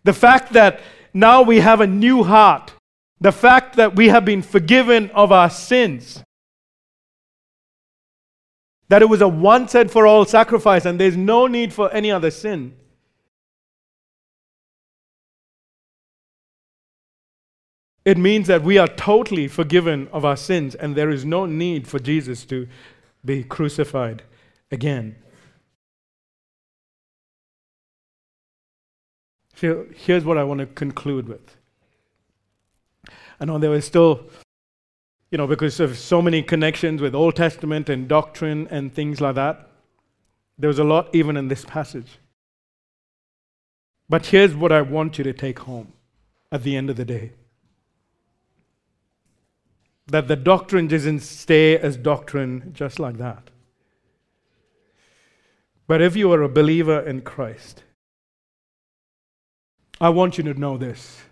the 0.05 0.15
fact 0.15 0.53
that 0.53 0.81
now 1.13 1.43
we 1.43 1.61
have 1.61 1.81
a 1.81 1.87
new 1.87 2.23
heart, 2.23 2.73
the 3.21 3.33
fact 3.33 3.77
that 3.77 3.97
we 3.97 4.09
have 4.09 4.25
been 4.25 4.43
forgiven 4.43 5.11
of 5.11 5.31
our 5.31 5.51
sins, 5.51 6.23
That 8.89 9.03
it 9.03 9.09
was 9.09 9.21
a 9.21 9.29
once 9.29 9.75
and 9.75 9.91
for 9.91 10.07
all 10.07 10.25
sacrifice 10.25 10.85
and 10.85 11.01
there's 11.01 11.17
no 11.17 11.47
need 11.47 11.73
for 11.73 11.91
any 11.93 12.11
other 12.11 12.31
sin. 12.31 12.77
It 18.05 18.19
means 18.19 18.47
that 18.49 18.63
we 18.63 18.77
are 18.77 18.87
totally 18.87 19.49
forgiven 19.49 20.09
of 20.13 20.25
our 20.25 20.37
sins 20.37 20.75
and 20.75 20.95
there 20.95 21.09
is 21.09 21.25
no 21.25 21.47
need 21.47 21.89
for 21.89 21.99
Jesus 21.99 22.45
to 22.47 22.69
be 23.25 23.43
crucified 23.43 24.23
again. 24.71 25.17
So 29.55 29.87
here's 29.95 30.25
what 30.25 30.37
I 30.37 30.45
want 30.45 30.61
to 30.61 30.67
conclude 30.67 31.29
with. 31.29 31.57
I 33.41 33.47
know 33.47 33.59
there 33.59 33.71
was 33.71 33.85
still, 33.85 34.29
you 35.35 35.39
know, 35.39 35.49
because 35.49 35.81
of 35.81 35.99
so 35.99 36.23
many 36.23 36.45
connections 36.45 37.03
with 37.03 37.13
Old 37.13 37.35
Testament 37.35 37.89
and 37.89 38.07
doctrine 38.07 38.69
and 38.71 38.95
things 38.95 39.21
like 39.21 39.35
that, 39.35 39.69
there 40.57 40.69
was 40.69 40.79
a 40.79 40.85
lot 40.85 41.13
even 41.13 41.37
in 41.37 41.49
this 41.49 41.65
passage. 41.65 42.21
But 44.09 44.27
here's 44.27 44.55
what 44.55 44.71
I 44.71 44.81
want 44.83 45.19
you 45.19 45.25
to 45.25 45.33
take 45.33 45.59
home 45.59 45.93
at 46.53 46.63
the 46.63 46.77
end 46.77 46.89
of 46.89 46.95
the 46.95 47.05
day 47.05 47.33
that 50.07 50.29
the 50.29 50.37
doctrine 50.37 50.87
doesn't 50.87 51.19
stay 51.19 51.79
as 51.79 51.97
doctrine 51.97 52.71
just 52.73 53.01
like 53.01 53.19
that. 53.19 53.51
But 55.89 56.01
if 56.01 56.15
you 56.15 56.33
are 56.33 56.43
a 56.43 56.49
believer 56.49 57.01
in 57.01 57.23
Christ, 57.23 57.83
I 60.01 60.11
want 60.11 60.39
you 60.39 60.45
to 60.45 60.55
know 60.55 60.79
this. 60.79 61.23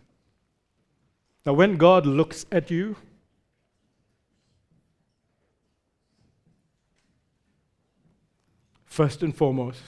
That 1.44 1.52
when 1.52 1.76
God 1.76 2.04
looks 2.04 2.46
at 2.50 2.68
you, 2.68 2.96
first 8.92 9.22
and 9.22 9.34
foremost, 9.34 9.80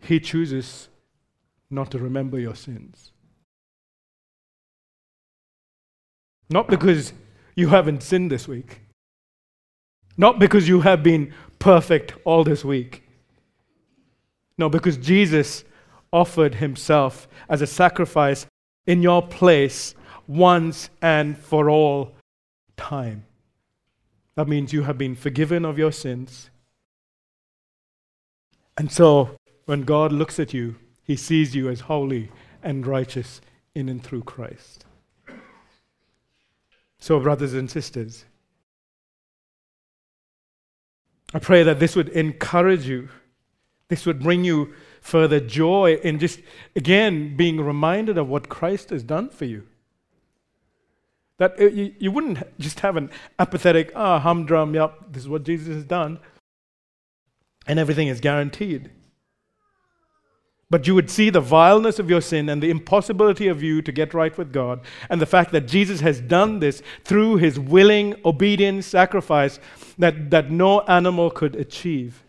He 0.00 0.18
chooses 0.18 0.88
not 1.70 1.92
to 1.92 1.98
remember 1.98 2.40
your 2.40 2.56
sins. 2.56 3.12
Not 6.50 6.68
because 6.68 7.12
you 7.54 7.68
haven't 7.68 8.02
sinned 8.02 8.32
this 8.32 8.48
week, 8.48 8.80
not 10.16 10.40
because 10.40 10.68
you 10.68 10.80
have 10.80 11.04
been 11.04 11.32
perfect 11.60 12.14
all 12.24 12.42
this 12.42 12.64
week. 12.64 13.04
No, 14.58 14.68
because 14.68 14.96
Jesus 14.96 15.64
offered 16.12 16.56
himself 16.56 17.28
as 17.48 17.62
a 17.62 17.66
sacrifice 17.66 18.46
in 18.86 19.02
your 19.02 19.22
place 19.22 19.94
once 20.26 20.90
and 21.00 21.38
for 21.38 21.70
all 21.70 22.12
time. 22.76 23.24
That 24.34 24.48
means 24.48 24.72
you 24.72 24.82
have 24.82 24.98
been 24.98 25.14
forgiven 25.14 25.64
of 25.64 25.78
your 25.78 25.92
sins. 25.92 26.50
And 28.76 28.90
so, 28.90 29.36
when 29.66 29.82
God 29.82 30.12
looks 30.12 30.40
at 30.40 30.52
you, 30.52 30.76
he 31.02 31.16
sees 31.16 31.54
you 31.54 31.68
as 31.68 31.80
holy 31.80 32.30
and 32.62 32.86
righteous 32.86 33.40
in 33.74 33.88
and 33.88 34.02
through 34.02 34.22
Christ. 34.22 34.84
So, 36.98 37.20
brothers 37.20 37.54
and 37.54 37.70
sisters, 37.70 38.24
I 41.34 41.38
pray 41.38 41.62
that 41.62 41.78
this 41.78 41.94
would 41.96 42.08
encourage 42.10 42.86
you. 42.86 43.08
This 43.88 44.06
would 44.06 44.22
bring 44.22 44.44
you 44.44 44.72
further 45.00 45.40
joy 45.40 46.00
in 46.02 46.18
just, 46.18 46.40
again, 46.74 47.36
being 47.36 47.60
reminded 47.60 48.16
of 48.16 48.28
what 48.28 48.48
Christ 48.48 48.90
has 48.90 49.02
done 49.02 49.28
for 49.28 49.44
you. 49.44 49.66
That 51.38 51.60
uh, 51.60 51.64
you, 51.64 51.94
you 51.98 52.10
wouldn't 52.10 52.38
just 52.58 52.80
have 52.80 52.96
an 52.96 53.10
apathetic, 53.38 53.92
ah, 53.94 54.20
humdrum, 54.20 54.74
yep, 54.74 54.94
this 55.10 55.24
is 55.24 55.28
what 55.28 55.42
Jesus 55.42 55.74
has 55.74 55.84
done, 55.84 56.20
and 57.66 57.78
everything 57.78 58.08
is 58.08 58.20
guaranteed. 58.20 58.90
But 60.70 60.86
you 60.86 60.94
would 60.94 61.10
see 61.10 61.30
the 61.30 61.40
vileness 61.40 61.98
of 61.98 62.10
your 62.10 62.20
sin 62.20 62.48
and 62.48 62.62
the 62.62 62.70
impossibility 62.70 63.48
of 63.48 63.62
you 63.62 63.82
to 63.82 63.92
get 63.92 64.14
right 64.14 64.36
with 64.36 64.52
God, 64.52 64.80
and 65.08 65.20
the 65.20 65.26
fact 65.26 65.52
that 65.52 65.68
Jesus 65.68 66.00
has 66.00 66.20
done 66.20 66.58
this 66.58 66.82
through 67.04 67.36
his 67.36 67.60
willing, 67.60 68.16
obedient 68.24 68.84
sacrifice 68.84 69.60
that, 69.98 70.30
that 70.30 70.50
no 70.50 70.80
animal 70.82 71.30
could 71.30 71.54
achieve. 71.54 72.22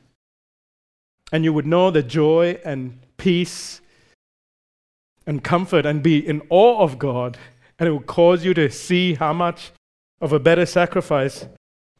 And 1.32 1.44
you 1.44 1.54
would 1.54 1.66
know 1.66 1.90
the 1.90 2.04
joy 2.04 2.60
and 2.64 3.00
peace 3.18 3.82
and 5.26 5.44
comfort 5.44 5.86
and 5.86 6.04
be 6.04 6.20
in 6.20 6.42
awe 6.50 6.80
of 6.80 7.00
God 7.00 7.38
and 7.80 7.88
it 7.88 7.92
will 7.92 8.02
cause 8.02 8.46
you 8.46 8.54
to 8.54 8.70
see 8.70 9.16
how 9.16 9.34
much 9.34 9.72
of 10.22 10.32
a 10.32 10.40
better 10.40 10.66
sacrifice 10.66 11.46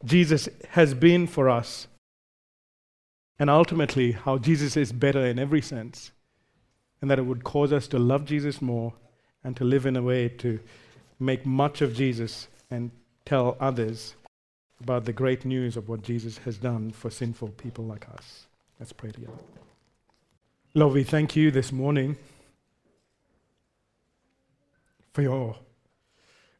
Jesus 0.04 0.48
has 0.70 0.94
been 0.94 1.26
for 1.26 1.48
us. 1.48 1.86
And 3.38 3.50
ultimately, 3.50 4.12
how 4.12 4.38
Jesus 4.38 4.76
is 4.76 4.92
better 4.92 5.24
in 5.26 5.38
every 5.38 5.60
sense. 5.60 6.12
And 7.00 7.10
that 7.10 7.18
it 7.18 7.26
would 7.26 7.44
cause 7.44 7.72
us 7.72 7.86
to 7.88 7.98
love 7.98 8.24
Jesus 8.24 8.62
more 8.62 8.94
and 9.44 9.56
to 9.56 9.64
live 9.64 9.86
in 9.86 9.96
a 9.96 10.02
way 10.02 10.28
to 10.28 10.58
make 11.20 11.44
much 11.44 11.82
of 11.82 11.94
Jesus 11.94 12.48
and 12.70 12.90
tell 13.24 13.56
others 13.60 14.14
about 14.80 15.04
the 15.04 15.12
great 15.12 15.44
news 15.44 15.76
of 15.76 15.88
what 15.88 16.02
Jesus 16.02 16.38
has 16.38 16.58
done 16.58 16.90
for 16.90 17.10
sinful 17.10 17.48
people 17.48 17.84
like 17.84 18.08
us. 18.10 18.46
Let's 18.78 18.92
pray 18.92 19.10
together. 19.10 19.32
Lord, 20.74 20.94
we 20.94 21.04
thank 21.04 21.36
you 21.36 21.50
this 21.50 21.72
morning 21.72 22.16
for 25.12 25.22
your 25.22 25.56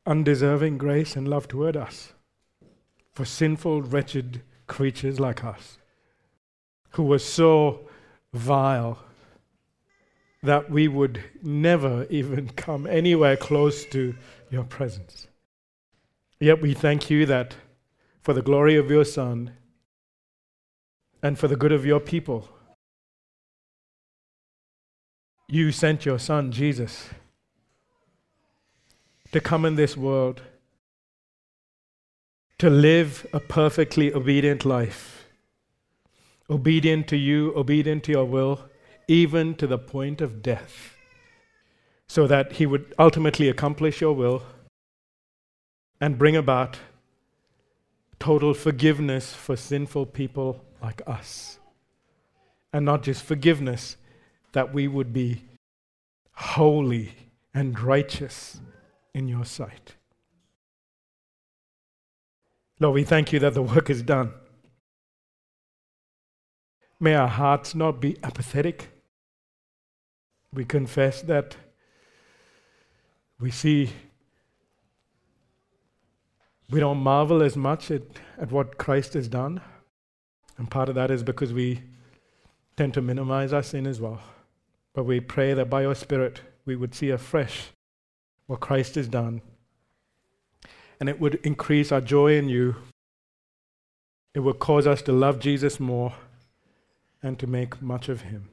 undeserving 0.06 0.78
grace 0.78 1.16
and 1.16 1.28
love 1.28 1.48
toward 1.48 1.76
us, 1.76 2.14
for 3.12 3.24
sinful, 3.24 3.82
wretched 3.82 4.42
creatures 4.66 5.20
like 5.20 5.44
us, 5.44 5.76
who 6.96 7.04
were 7.04 7.18
so 7.18 7.88
vile 8.32 8.98
that 10.42 10.70
we 10.70 10.88
would 10.88 11.22
never 11.42 12.06
even 12.10 12.48
come 12.56 12.86
anywhere 12.86 13.36
close 13.36 13.86
to 13.86 14.14
your 14.50 14.64
presence. 14.64 15.28
Yet 16.40 16.60
we 16.60 16.74
thank 16.74 17.08
you 17.08 17.24
that 17.26 17.54
for 18.22 18.34
the 18.34 18.42
glory 18.42 18.76
of 18.76 18.90
your 18.90 19.04
Son 19.04 19.52
and 21.22 21.38
for 21.38 21.48
the 21.48 21.56
good 21.56 21.72
of 21.72 21.86
your 21.86 22.00
people, 22.00 22.48
you 25.48 25.72
sent 25.72 26.04
your 26.04 26.18
Son, 26.18 26.52
Jesus 26.52 27.08
to 29.32 29.40
come 29.40 29.64
in 29.64 29.74
this 29.74 29.96
world, 29.96 30.40
to 32.58 32.70
live 32.70 33.26
a 33.32 33.40
perfectly 33.40 34.12
obedient 34.14 34.64
life, 34.64 35.15
obedient 36.48 37.08
to 37.08 37.16
you, 37.16 37.52
obedient 37.56 38.04
to 38.04 38.12
your 38.12 38.24
will, 38.24 38.60
even 39.08 39.54
to 39.54 39.66
the 39.66 39.78
point 39.78 40.20
of 40.20 40.42
death, 40.42 40.96
so 42.08 42.26
that 42.26 42.52
he 42.52 42.66
would 42.66 42.94
ultimately 42.98 43.48
accomplish 43.48 44.00
your 44.00 44.12
will 44.12 44.42
and 46.00 46.18
bring 46.18 46.36
about 46.36 46.78
total 48.18 48.54
forgiveness 48.54 49.32
for 49.32 49.56
sinful 49.56 50.06
people 50.06 50.64
like 50.82 51.02
us. 51.06 51.58
And 52.72 52.84
not 52.84 53.02
just 53.02 53.22
forgiveness, 53.22 53.96
that 54.52 54.72
we 54.72 54.88
would 54.88 55.12
be 55.12 55.44
holy 56.32 57.12
and 57.54 57.78
righteous 57.80 58.60
in 59.14 59.28
your 59.28 59.44
sight. 59.44 59.94
Lord, 62.78 62.94
we 62.94 63.04
thank 63.04 63.32
you 63.32 63.38
that 63.38 63.54
the 63.54 63.62
work 63.62 63.88
is 63.88 64.02
done. 64.02 64.32
May 66.98 67.14
our 67.14 67.28
hearts 67.28 67.74
not 67.74 68.00
be 68.00 68.16
apathetic. 68.22 68.88
We 70.52 70.64
confess 70.64 71.20
that 71.22 71.56
we 73.38 73.50
see, 73.50 73.90
we 76.70 76.80
don't 76.80 76.98
marvel 76.98 77.42
as 77.42 77.56
much 77.56 77.90
at, 77.90 78.02
at 78.38 78.50
what 78.50 78.78
Christ 78.78 79.12
has 79.12 79.28
done. 79.28 79.60
And 80.56 80.70
part 80.70 80.88
of 80.88 80.94
that 80.94 81.10
is 81.10 81.22
because 81.22 81.52
we 81.52 81.82
tend 82.76 82.94
to 82.94 83.02
minimize 83.02 83.52
our 83.52 83.62
sin 83.62 83.86
as 83.86 84.00
well. 84.00 84.20
But 84.94 85.04
we 85.04 85.20
pray 85.20 85.52
that 85.52 85.68
by 85.68 85.82
your 85.82 85.94
Spirit 85.94 86.40
we 86.64 86.76
would 86.76 86.94
see 86.94 87.10
afresh 87.10 87.68
what 88.46 88.60
Christ 88.60 88.94
has 88.94 89.08
done. 89.08 89.42
And 90.98 91.10
it 91.10 91.20
would 91.20 91.34
increase 91.36 91.92
our 91.92 92.00
joy 92.00 92.38
in 92.38 92.48
you. 92.48 92.76
It 94.34 94.40
would 94.40 94.58
cause 94.58 94.86
us 94.86 95.02
to 95.02 95.12
love 95.12 95.38
Jesus 95.40 95.78
more 95.78 96.14
and 97.26 97.38
to 97.40 97.46
make 97.48 97.82
much 97.82 98.08
of 98.08 98.20
him. 98.20 98.48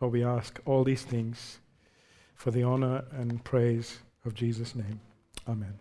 Lord, 0.00 0.12
we 0.12 0.24
ask 0.24 0.58
all 0.66 0.82
these 0.82 1.02
things 1.02 1.58
for 2.34 2.50
the 2.50 2.64
honor 2.64 3.04
and 3.12 3.44
praise 3.44 4.00
of 4.24 4.34
Jesus' 4.34 4.74
name. 4.74 5.00
Amen. 5.48 5.78